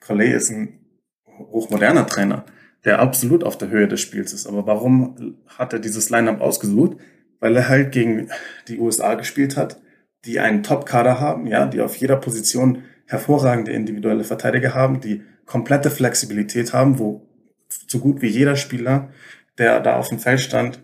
Collet 0.01 0.35
ist 0.35 0.51
ein 0.51 0.81
hochmoderner 1.39 2.07
Trainer, 2.07 2.45
der 2.85 2.99
absolut 2.99 3.45
auf 3.45 3.59
der 3.59 3.71
Höhe 3.71 3.89
des 3.89 4.01
Spiels 4.01 4.33
ist. 4.33 4.47
Aber 4.47 4.67
warum 4.67 5.37
hat 5.47 5.73
er 5.73 5.79
dieses 5.79 6.11
Lineup 6.11 6.41
ausgesucht? 6.41 6.99
Weil 7.41 7.57
er 7.57 7.69
halt 7.69 7.93
gegen 7.93 8.31
die 8.67 8.79
USA 8.79 9.15
gespielt 9.15 9.57
hat, 9.57 9.81
die 10.25 10.41
einen 10.41 10.63
Top-Kader 10.63 11.21
haben, 11.21 11.47
ja, 11.47 11.67
die 11.67 11.81
auf 11.81 11.97
jeder 11.97 12.17
Position 12.17 12.83
hervorragende 13.07 13.73
individuelle 13.73 14.25
Verteidiger 14.25 14.75
haben, 14.75 15.01
die 15.01 15.23
komplette 15.47 15.91
Flexibilität 15.91 16.73
haben, 16.73 16.99
wo 16.99 17.27
so 17.87 17.99
gut 17.99 18.21
wie 18.21 18.29
jeder 18.29 18.57
Spieler, 18.57 19.11
der 19.59 19.81
da 19.81 19.97
auf 19.97 20.09
dem 20.09 20.19
Feld 20.19 20.41
stand, 20.41 20.83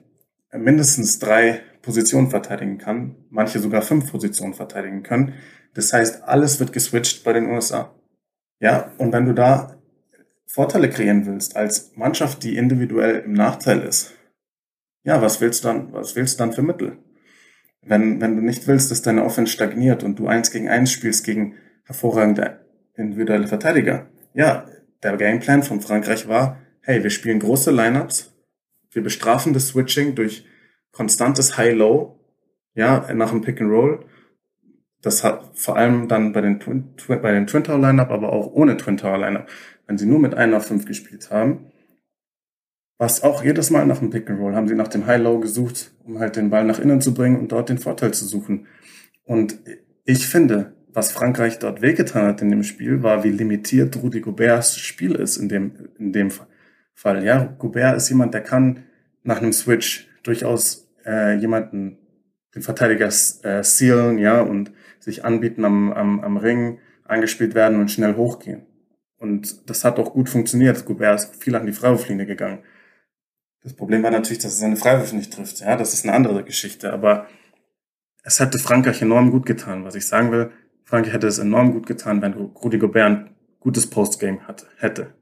mindestens 0.52 1.18
drei 1.18 1.62
Positionen 1.82 2.30
verteidigen 2.30 2.78
kann, 2.78 3.16
manche 3.30 3.58
sogar 3.58 3.82
fünf 3.82 4.10
Positionen 4.10 4.54
verteidigen 4.54 5.02
können. 5.02 5.34
Das 5.74 5.92
heißt, 5.92 6.24
alles 6.24 6.60
wird 6.60 6.72
geswitcht 6.72 7.24
bei 7.24 7.32
den 7.32 7.50
USA. 7.50 7.94
Ja, 8.60 8.92
und 8.98 9.12
wenn 9.12 9.26
du 9.26 9.34
da 9.34 9.76
Vorteile 10.46 10.88
kreieren 10.88 11.26
willst 11.26 11.56
als 11.56 11.92
Mannschaft, 11.96 12.42
die 12.44 12.56
individuell 12.56 13.20
im 13.20 13.32
Nachteil 13.32 13.80
ist, 13.80 14.14
ja, 15.02 15.20
was 15.20 15.40
willst 15.40 15.64
du 15.64 15.68
dann, 15.68 15.92
was 15.92 16.16
willst 16.16 16.38
du 16.38 16.44
dann 16.44 16.52
für 16.52 16.62
Mittel? 16.62 16.98
Wenn, 17.82 18.20
wenn 18.20 18.36
du 18.36 18.42
nicht 18.42 18.66
willst, 18.66 18.90
dass 18.90 19.02
deine 19.02 19.24
Offense 19.24 19.52
stagniert 19.52 20.02
und 20.02 20.18
du 20.18 20.26
eins 20.26 20.50
gegen 20.50 20.68
eins 20.68 20.90
spielst 20.90 21.24
gegen 21.24 21.56
hervorragende 21.84 22.60
individuelle 22.94 23.46
Verteidiger. 23.46 24.06
Ja, 24.32 24.66
der 25.02 25.16
Gameplan 25.16 25.62
von 25.62 25.82
Frankreich 25.82 26.28
war, 26.28 26.58
hey, 26.80 27.02
wir 27.02 27.10
spielen 27.10 27.40
große 27.40 27.70
Lineups, 27.70 28.33
wir 28.94 29.02
bestrafen 29.02 29.52
das 29.52 29.68
Switching 29.68 30.14
durch 30.14 30.46
konstantes 30.92 31.56
High-Low, 31.56 32.18
ja, 32.74 33.12
nach 33.14 33.30
dem 33.30 33.42
Pick 33.42 33.60
and 33.60 33.70
Roll 33.70 34.04
das 35.04 35.22
hat 35.22 35.50
vor 35.54 35.76
allem 35.76 36.08
dann 36.08 36.32
bei 36.32 36.40
den 36.40 36.60
Twin, 36.60 36.94
bei 37.06 37.32
den 37.32 37.46
Twin 37.46 37.62
Tower 37.62 37.78
Lineup, 37.78 38.10
aber 38.10 38.32
auch 38.32 38.52
ohne 38.52 38.76
Twin 38.76 38.96
Tower 38.96 39.18
Lineup, 39.18 39.46
wenn 39.86 39.98
sie 39.98 40.06
nur 40.06 40.18
mit 40.18 40.34
einer 40.34 40.56
auf 40.56 40.66
fünf 40.66 40.86
gespielt 40.86 41.30
haben, 41.30 41.66
was 42.96 43.22
auch 43.22 43.44
jedes 43.44 43.70
Mal 43.70 43.86
nach 43.86 43.98
dem 43.98 44.10
Pick 44.10 44.30
and 44.30 44.40
Roll 44.40 44.54
haben 44.54 44.66
sie 44.66 44.74
nach 44.74 44.88
dem 44.88 45.06
High 45.06 45.20
Low 45.20 45.40
gesucht, 45.40 45.92
um 46.04 46.18
halt 46.18 46.36
den 46.36 46.48
Ball 46.48 46.64
nach 46.64 46.78
innen 46.78 47.02
zu 47.02 47.12
bringen 47.12 47.38
und 47.38 47.52
dort 47.52 47.68
den 47.68 47.78
Vorteil 47.78 48.14
zu 48.14 48.24
suchen. 48.24 48.66
Und 49.24 49.58
ich 50.04 50.26
finde, 50.26 50.72
was 50.88 51.12
Frankreich 51.12 51.58
dort 51.58 51.82
wehgetan 51.82 52.26
hat 52.26 52.40
in 52.40 52.50
dem 52.50 52.62
Spiel, 52.62 53.02
war, 53.02 53.24
wie 53.24 53.30
limitiert 53.30 54.02
Rudi 54.02 54.20
Goberts 54.20 54.78
Spiel 54.78 55.16
ist 55.16 55.36
in 55.36 55.48
dem, 55.50 55.90
in 55.98 56.12
dem 56.12 56.30
Fall. 56.30 56.46
Ja, 57.02 57.44
Gobert 57.58 57.96
ist 57.96 58.08
jemand, 58.08 58.32
der 58.34 58.42
kann 58.42 58.84
nach 59.22 59.38
einem 59.38 59.52
Switch 59.52 60.08
durchaus 60.22 60.88
äh, 61.04 61.36
jemanden, 61.36 61.98
den 62.54 62.62
Verteidiger 62.62 63.08
äh, 63.08 63.62
sealen, 63.62 64.18
ja, 64.18 64.40
und 64.40 64.72
sich 65.00 65.24
anbieten 65.24 65.64
am, 65.64 65.92
am, 65.92 66.20
am 66.20 66.36
Ring, 66.36 66.78
angespielt 67.04 67.54
werden 67.54 67.78
und 67.80 67.90
schnell 67.90 68.16
hochgehen. 68.16 68.66
Und 69.18 69.68
das 69.68 69.84
hat 69.84 69.98
auch 69.98 70.12
gut 70.12 70.28
funktioniert. 70.28 70.84
Gobert 70.84 71.20
ist 71.20 71.42
viel 71.42 71.54
an 71.56 71.66
die 71.66 71.72
Freiwurflinie 71.72 72.26
gegangen. 72.26 72.60
Das 73.62 73.74
Problem 73.74 74.02
war 74.02 74.10
natürlich, 74.10 74.42
dass 74.42 74.54
er 74.54 74.60
seine 74.60 74.76
Freiwürfe 74.76 75.16
nicht 75.16 75.32
trifft. 75.32 75.60
Ja, 75.60 75.76
das 75.76 75.94
ist 75.94 76.04
eine 76.04 76.14
andere 76.14 76.44
Geschichte. 76.44 76.92
Aber 76.92 77.26
es 78.22 78.40
hätte 78.40 78.58
Frankreich 78.58 79.00
enorm 79.02 79.30
gut 79.30 79.46
getan. 79.46 79.84
Was 79.84 79.94
ich 79.94 80.06
sagen 80.06 80.30
will, 80.30 80.50
Frankreich 80.84 81.14
hätte 81.14 81.26
es 81.26 81.38
enorm 81.38 81.72
gut 81.72 81.86
getan, 81.86 82.20
wenn 82.22 82.34
Rudi 82.34 82.78
Gobert 82.78 83.06
ein 83.06 83.30
gutes 83.60 83.88
Postgame 83.88 84.46
hat, 84.46 84.66
hätte. 84.76 85.14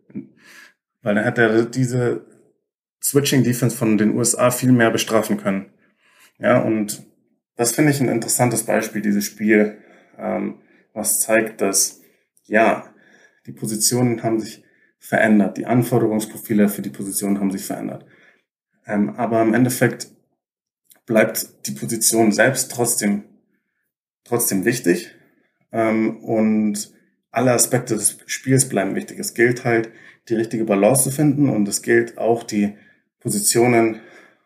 Weil 1.02 1.16
dann 1.16 1.24
hätte 1.24 1.42
er 1.42 1.64
diese 1.64 2.24
Switching 3.02 3.42
Defense 3.42 3.76
von 3.76 3.98
den 3.98 4.16
USA 4.16 4.50
viel 4.50 4.72
mehr 4.72 4.90
bestrafen 4.90 5.36
können. 5.36 5.72
Ja, 6.38 6.60
und 6.60 7.04
das 7.56 7.72
finde 7.72 7.90
ich 7.90 8.00
ein 8.00 8.08
interessantes 8.08 8.64
Beispiel, 8.64 9.02
dieses 9.02 9.24
Spiel, 9.24 9.78
ähm, 10.18 10.60
was 10.92 11.20
zeigt, 11.20 11.60
dass 11.60 12.00
ja, 12.44 12.92
die 13.46 13.52
Positionen 13.52 14.22
haben 14.22 14.40
sich 14.40 14.64
verändert. 14.98 15.56
Die 15.56 15.66
Anforderungsprofile 15.66 16.68
für 16.68 16.82
die 16.82 16.90
Position 16.90 17.40
haben 17.40 17.50
sich 17.50 17.64
verändert. 17.64 18.06
Ähm, 18.86 19.10
aber 19.16 19.42
im 19.42 19.54
Endeffekt 19.54 20.08
bleibt 21.06 21.66
die 21.66 21.72
Position 21.72 22.32
selbst 22.32 22.70
trotzdem, 22.70 23.24
trotzdem 24.24 24.64
wichtig. 24.64 25.14
Ähm, 25.72 26.22
und 26.22 26.92
alle 27.32 27.52
Aspekte 27.52 27.94
des 27.94 28.18
Spiels 28.26 28.68
bleiben 28.68 28.94
wichtig. 28.94 29.18
Es 29.18 29.34
gilt 29.34 29.64
halt, 29.64 29.90
die 30.28 30.34
richtige 30.34 30.64
Balance 30.64 31.04
zu 31.04 31.10
finden 31.10 31.48
und 31.48 31.66
es 31.66 31.82
gilt 31.82 32.16
auch, 32.16 32.44
die 32.44 32.74
Positionen 33.18 34.00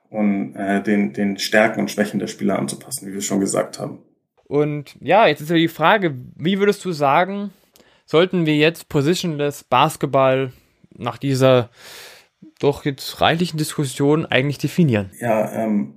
und 0.09 0.55
äh, 0.55 0.82
den, 0.82 1.12
den 1.12 1.39
Stärken 1.39 1.80
und 1.80 1.91
Schwächen 1.91 2.18
der 2.18 2.28
Spieler 2.28 2.59
anzupassen, 2.59 3.07
wie 3.07 3.12
wir 3.12 3.20
schon 3.20 3.41
gesagt 3.41 3.78
haben. 3.78 3.99
Und 4.45 4.97
ja, 5.01 5.26
jetzt 5.26 5.41
ist 5.41 5.51
ja 5.51 5.57
die 5.57 5.68
Frage, 5.68 6.14
wie 6.37 6.59
würdest 6.59 6.84
du 6.84 6.93
sagen, 6.93 7.51
sollten 8.07 8.47
wir 8.47 8.57
jetzt 8.57 8.89
Positionless 8.89 9.64
Basketball 9.64 10.53
nach 10.97 11.18
dieser 11.18 11.70
doch 12.61 12.84
jetzt 12.84 13.20
reichlichen 13.20 13.59
Diskussion 13.59 14.24
eigentlich 14.24 14.59
definieren? 14.59 15.11
Ja, 15.18 15.53
ähm, 15.53 15.95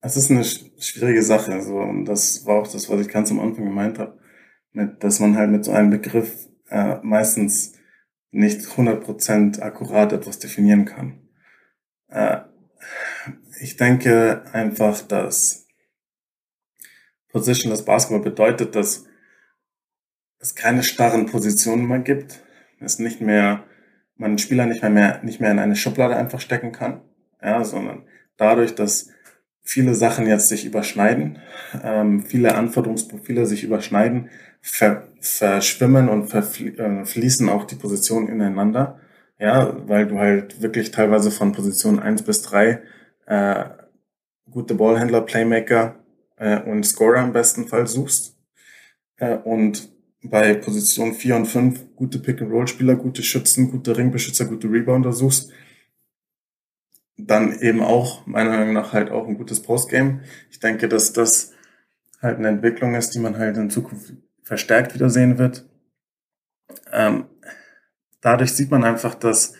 es 0.00 0.16
ist 0.16 0.30
eine 0.30 0.44
schwierige 0.44 1.22
Sache. 1.22 1.52
Also, 1.52 1.76
und 1.76 2.04
das 2.04 2.44
war 2.44 2.60
auch 2.60 2.68
das, 2.68 2.90
was 2.90 3.00
ich 3.00 3.08
ganz 3.08 3.30
am 3.30 3.40
Anfang 3.40 3.64
gemeint 3.64 3.98
habe, 3.98 4.18
dass 4.76 5.20
man 5.20 5.36
halt 5.36 5.50
mit 5.50 5.64
so 5.64 5.72
einem 5.72 5.90
Begriff 5.90 6.48
äh, 6.68 6.96
meistens 7.02 7.74
nicht 8.30 8.60
100% 8.60 9.60
akkurat 9.60 10.12
etwas 10.12 10.38
definieren 10.38 10.84
kann. 10.84 11.20
Äh, 12.08 12.40
ich 13.60 13.76
denke 13.76 14.44
einfach, 14.52 15.00
dass 15.02 15.66
Positionless 17.28 17.84
Basketball 17.84 18.20
bedeutet, 18.20 18.76
dass 18.76 19.06
es 20.38 20.54
keine 20.54 20.82
starren 20.82 21.26
Positionen 21.26 21.86
mehr 21.86 22.00
gibt. 22.00 22.40
Es 22.78 22.98
nicht 22.98 23.20
mehr, 23.20 23.64
man 24.16 24.38
Spieler 24.38 24.66
nicht 24.66 24.82
mehr, 24.82 24.90
mehr, 24.90 25.22
nicht 25.22 25.40
mehr 25.40 25.50
in 25.50 25.58
eine 25.58 25.76
Schublade 25.76 26.16
einfach 26.16 26.40
stecken 26.40 26.72
kann, 26.72 27.00
ja, 27.42 27.64
sondern 27.64 28.06
dadurch, 28.36 28.74
dass 28.74 29.08
viele 29.66 29.94
Sachen 29.94 30.26
jetzt 30.26 30.48
sich 30.48 30.64
überschneiden, 30.64 31.38
ähm, 31.82 32.22
viele 32.22 32.54
Anforderungsprofile 32.54 33.46
sich 33.46 33.64
überschneiden, 33.64 34.30
ver, 34.62 35.08
verschwimmen 35.20 36.08
und 36.08 36.28
verfließen 36.28 37.48
äh, 37.48 37.50
auch 37.50 37.64
die 37.64 37.74
Positionen 37.74 38.28
ineinander. 38.28 39.00
Ja, 39.38 39.76
weil 39.86 40.06
du 40.06 40.18
halt 40.18 40.62
wirklich 40.62 40.92
teilweise 40.92 41.30
von 41.30 41.52
Position 41.52 41.98
1 41.98 42.22
bis 42.22 42.40
3 42.42 42.80
äh, 43.26 43.64
gute 44.50 44.74
Ballhändler, 44.74 45.20
Playmaker 45.20 45.96
äh, 46.36 46.58
und 46.60 46.84
Scorer 46.84 47.22
im 47.22 47.34
besten 47.34 47.66
Fall 47.66 47.86
suchst. 47.86 48.38
Äh, 49.18 49.36
und 49.36 49.90
bei 50.22 50.54
Position 50.54 51.12
4 51.12 51.36
und 51.36 51.46
5 51.46 51.96
gute 51.96 52.18
Pick-and-Roll-Spieler, 52.18 52.96
gute 52.96 53.22
Schützen, 53.22 53.70
gute 53.70 53.96
Ringbeschützer, 53.96 54.46
gute 54.46 54.68
Rebounder 54.68 55.12
suchst, 55.12 55.52
dann 57.16 57.58
eben 57.60 57.82
auch, 57.82 58.26
meiner 58.26 58.50
Meinung 58.50 58.72
nach, 58.74 58.92
halt 58.92 59.10
auch 59.10 59.26
ein 59.26 59.36
gutes 59.36 59.62
Postgame. 59.62 60.20
Ich 60.50 60.60
denke, 60.60 60.88
dass 60.88 61.12
das 61.12 61.52
halt 62.20 62.38
eine 62.38 62.48
Entwicklung 62.48 62.94
ist, 62.94 63.14
die 63.14 63.18
man 63.18 63.38
halt 63.38 63.56
in 63.56 63.70
Zukunft 63.70 64.12
verstärkt 64.42 64.94
wiedersehen 64.94 65.38
wird. 65.38 65.68
Ähm, 66.92 67.26
dadurch 68.20 68.52
sieht 68.52 68.70
man 68.70 68.84
einfach, 68.84 69.14
dass 69.14 69.54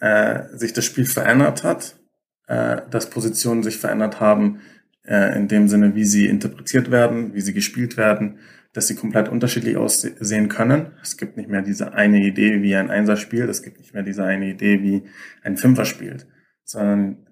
äh, 0.00 0.42
sich 0.52 0.72
das 0.72 0.84
Spiel 0.84 1.06
verändert 1.06 1.64
hat, 1.64 1.98
äh, 2.46 2.82
dass 2.90 3.10
Positionen 3.10 3.62
sich 3.62 3.78
verändert 3.78 4.20
haben, 4.20 4.60
äh, 5.04 5.36
in 5.36 5.48
dem 5.48 5.68
Sinne, 5.68 5.94
wie 5.94 6.04
sie 6.04 6.26
interpretiert 6.26 6.90
werden, 6.90 7.34
wie 7.34 7.40
sie 7.40 7.54
gespielt 7.54 7.96
werden, 7.96 8.38
dass 8.72 8.86
sie 8.86 8.94
komplett 8.94 9.28
unterschiedlich 9.28 9.76
aussehen 9.76 10.48
können. 10.48 10.92
Es 11.02 11.16
gibt 11.16 11.36
nicht 11.36 11.48
mehr 11.48 11.62
diese 11.62 11.94
eine 11.94 12.20
Idee, 12.20 12.62
wie 12.62 12.76
ein 12.76 12.90
Einser 12.90 13.16
spielt, 13.16 13.48
es 13.48 13.62
gibt 13.62 13.78
nicht 13.78 13.94
mehr 13.94 14.02
diese 14.02 14.24
eine 14.24 14.50
Idee, 14.50 14.82
wie 14.82 15.04
ein 15.42 15.56
Fünfer 15.56 15.84
spielt, 15.84 16.26
sondern 16.68 17.26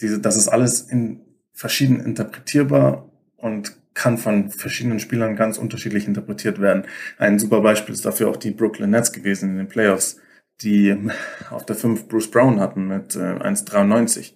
diese, 0.00 0.20
das 0.20 0.36
ist 0.36 0.48
alles 0.48 0.82
in 0.82 1.20
verschieden 1.52 2.00
interpretierbar 2.00 3.10
und 3.36 3.76
kann 3.94 4.18
von 4.18 4.50
verschiedenen 4.50 4.98
Spielern 4.98 5.36
ganz 5.36 5.56
unterschiedlich 5.56 6.06
interpretiert 6.06 6.60
werden. 6.60 6.84
Ein 7.16 7.38
super 7.38 7.60
Beispiel 7.60 7.94
ist 7.94 8.04
dafür 8.04 8.28
auch 8.28 8.36
die 8.36 8.50
Brooklyn 8.50 8.90
Nets 8.90 9.12
gewesen 9.12 9.50
in 9.50 9.56
den 9.56 9.68
Playoffs, 9.68 10.20
die 10.62 10.96
auf 11.50 11.64
der 11.64 11.76
5 11.76 12.08
Bruce 12.08 12.30
Brown 12.30 12.60
hatten 12.60 12.88
mit 12.88 13.14
äh, 13.14 13.20
1,93. 13.20 14.32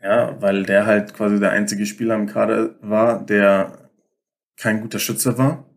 Ja, 0.00 0.40
weil 0.40 0.62
der 0.62 0.86
halt 0.86 1.14
quasi 1.14 1.38
der 1.40 1.50
einzige 1.50 1.84
Spieler 1.84 2.14
im 2.14 2.26
Kader 2.26 2.76
war, 2.80 3.24
der 3.24 3.90
kein 4.56 4.80
guter 4.80 4.98
Schütze 4.98 5.36
war. 5.36 5.68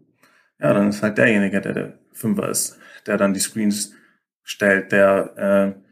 Ja, 0.60 0.74
dann 0.74 0.90
ist 0.90 1.02
halt 1.02 1.18
derjenige, 1.18 1.60
der 1.60 1.74
der 1.74 2.00
Fünfer 2.14 2.48
ist, 2.48 2.78
der 3.06 3.18
dann 3.18 3.34
die 3.34 3.40
Screens 3.40 3.94
stellt, 4.44 4.92
der 4.92 5.76
äh, 5.76 5.83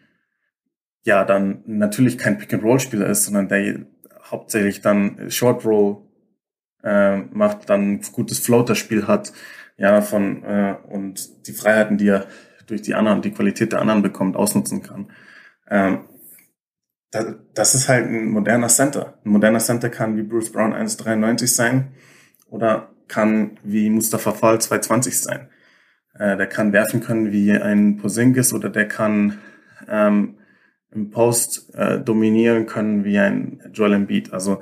ja 1.04 1.24
dann 1.24 1.64
natürlich 1.66 2.18
kein 2.18 2.38
Pick-and-Roll-Spieler 2.38 3.08
ist, 3.08 3.26
sondern 3.26 3.48
der 3.48 3.86
hauptsächlich 4.30 4.82
dann 4.82 5.30
Short 5.30 5.66
Roll 5.66 5.98
äh, 6.84 7.18
macht, 7.18 7.70
dann 7.70 7.94
ein 7.94 8.02
gutes 8.12 8.40
Floater-Spiel 8.40 9.08
hat, 9.08 9.34
ja, 9.78 10.02
von 10.02 10.44
äh, 10.44 10.76
und 10.88 11.48
die 11.48 11.54
Freiheiten, 11.54 11.98
die 11.98 12.08
er 12.08 12.28
durch 12.68 12.82
die 12.82 12.96
anderen, 12.96 13.22
die 13.22 13.32
Qualität 13.32 13.72
der 13.72 13.82
anderen 13.82 14.02
bekommt, 14.02 14.36
ausnutzen 14.36 14.82
kann. 14.82 15.12
Ähm, 15.70 16.06
das, 17.54 17.76
ist 17.76 17.90
halt 17.90 18.06
ein 18.08 18.30
moderner 18.30 18.70
Center. 18.70 19.18
Ein 19.26 19.32
moderner 19.32 19.60
Center 19.60 19.90
kann 19.90 20.16
wie 20.16 20.24
Bruce 20.24 20.52
Brown 20.52 20.74
1,93 20.74 21.48
sein 21.48 21.92
oder 22.50 22.90
kann 23.08 23.60
wie 23.64 23.90
Mustafa 23.90 24.32
Fall 24.32 24.62
220 24.62 25.20
sein. 25.20 25.50
Äh, 26.14 26.38
der 26.38 26.48
kann 26.48 26.72
werfen 26.72 27.02
können 27.02 27.32
wie 27.32 27.52
ein 27.52 27.98
Posingis 27.98 28.54
oder 28.54 28.70
der 28.70 28.88
kann 28.88 29.40
ähm, 29.90 30.38
im 30.92 31.10
Post 31.10 31.74
äh, 31.74 32.00
dominieren 32.00 32.66
können 32.66 33.04
wie 33.04 33.18
ein 33.18 33.62
Joel 33.74 33.94
Embiid. 33.94 34.34
Also 34.34 34.62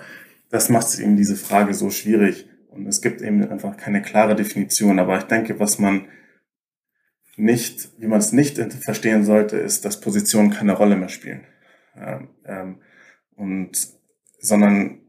das 0.50 0.70
macht 0.70 0.98
eben 1.00 1.16
diese 1.18 1.36
Frage 1.36 1.74
so 1.74 1.90
schwierig. 1.90 2.48
Und 2.70 2.88
es 2.88 3.02
gibt 3.02 3.22
eben 3.22 3.48
einfach 3.50 3.78
keine 3.78 4.02
klare 4.02 4.36
Definition. 4.36 5.00
Aber 5.00 5.18
ich 5.18 5.24
denke, 5.24 5.60
was 5.60 5.80
man 5.80 6.08
nicht, 7.36 7.90
wie 7.98 8.08
man 8.08 8.20
es 8.20 8.32
nicht 8.32 8.58
verstehen 8.58 9.24
sollte, 9.24 9.58
ist, 9.58 9.86
dass 9.86 10.00
Positionen 10.00 10.52
keine 10.52 10.74
Rolle 10.74 10.96
mehr 10.96 11.10
spielen. 11.10 11.46
Ähm, 11.96 12.30
ähm, 12.46 12.82
und, 13.36 13.72
sondern 14.40 15.00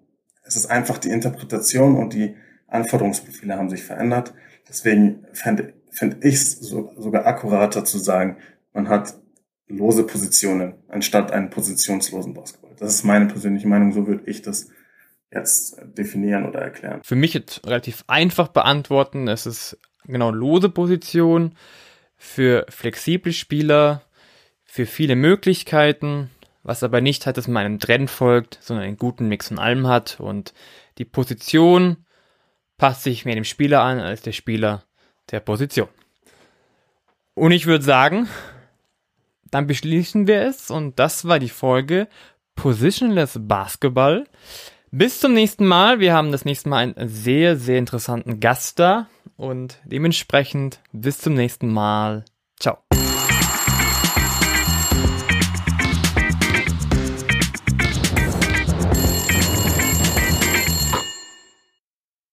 es 0.45 0.57
ist 0.57 0.67
einfach 0.67 0.99
die 0.99 1.11
Interpretation 1.11 1.97
und 1.97 2.15
die 2.15 2.37
Anforderungsprofile 2.67 3.57
haben 3.57 3.69
sich 3.69 3.83
verändert. 3.83 4.33
Deswegen 4.69 5.27
fände 5.33 5.75
find 5.91 6.25
ich 6.25 6.37
es 6.37 6.53
so, 6.53 6.93
sogar 6.97 7.27
akkurater 7.27 7.85
zu 7.85 7.99
sagen, 7.99 8.37
man 8.73 8.89
hat 8.89 9.19
lose 9.71 10.05
Positionen 10.05 10.75
anstatt 10.89 11.33
einen 11.33 11.51
positionslosen 11.51 12.35
Basketball. 12.35 12.75
Das 12.79 12.95
ist 12.95 13.05
meine 13.05 13.27
persönliche 13.27 13.69
Meinung, 13.69 13.93
so 13.93 14.07
würde 14.07 14.23
ich 14.27 14.43
das 14.43 14.69
jetzt 15.33 15.77
definieren 15.97 16.47
oder 16.47 16.61
erklären. 16.61 17.01
Für 17.03 17.17
mich 17.17 17.35
jetzt 17.35 17.67
relativ 17.67 18.05
einfach 18.07 18.49
beantworten. 18.49 19.29
Es 19.29 19.47
ist 19.47 19.79
genau 20.05 20.31
lose 20.31 20.69
Position 20.69 21.55
für 22.17 22.67
flexible 22.69 23.33
Spieler, 23.33 24.03
für 24.65 24.87
viele 24.87 25.17
Möglichkeiten, 25.17 26.31
was 26.63 26.83
aber 26.83 27.01
nicht 27.01 27.27
hat, 27.27 27.37
dass 27.37 27.49
man 27.49 27.65
einem 27.65 27.79
Trend 27.79 28.11
folgt, 28.11 28.59
sondern 28.61 28.87
einen 28.87 28.99
guten 28.99 29.29
Mix 29.29 29.49
von 29.49 29.59
allem 29.59 29.87
hat 29.87 30.21
und 30.21 30.53
die 30.99 31.05
Position 31.05 32.05
passt 32.77 33.03
sich 33.03 33.25
mehr 33.25 33.35
dem 33.35 33.45
Spieler 33.45 33.83
an 33.83 34.01
als 34.01 34.23
der 34.23 34.33
Spieler 34.33 34.85
der 35.31 35.41
Position. 35.41 35.89
Und 37.35 37.53
ich 37.53 37.67
würde 37.67 37.85
sagen, 37.85 38.29
dann 39.51 39.67
beschließen 39.67 40.27
wir 40.27 40.43
es 40.43 40.71
und 40.71 40.99
das 40.99 41.27
war 41.27 41.39
die 41.39 41.49
Folge 41.49 42.09
Positionless 42.55 43.39
Basketball. 43.41 44.25
Bis 44.91 45.21
zum 45.21 45.35
nächsten 45.35 45.67
Mal. 45.67 46.01
Wir 46.01 46.15
haben 46.15 46.33
das 46.33 46.45
nächste 46.45 46.69
Mal 46.69 46.79
einen 46.79 47.09
sehr, 47.09 47.57
sehr 47.57 47.79
interessanten 47.79 48.41
Gast 48.41 48.79
da 48.79 49.09
und 49.37 49.79
dementsprechend 49.85 50.81
bis 50.93 51.19
zum 51.19 51.35
nächsten 51.35 51.73
Mal. 51.73 52.25
Ciao. 52.59 52.79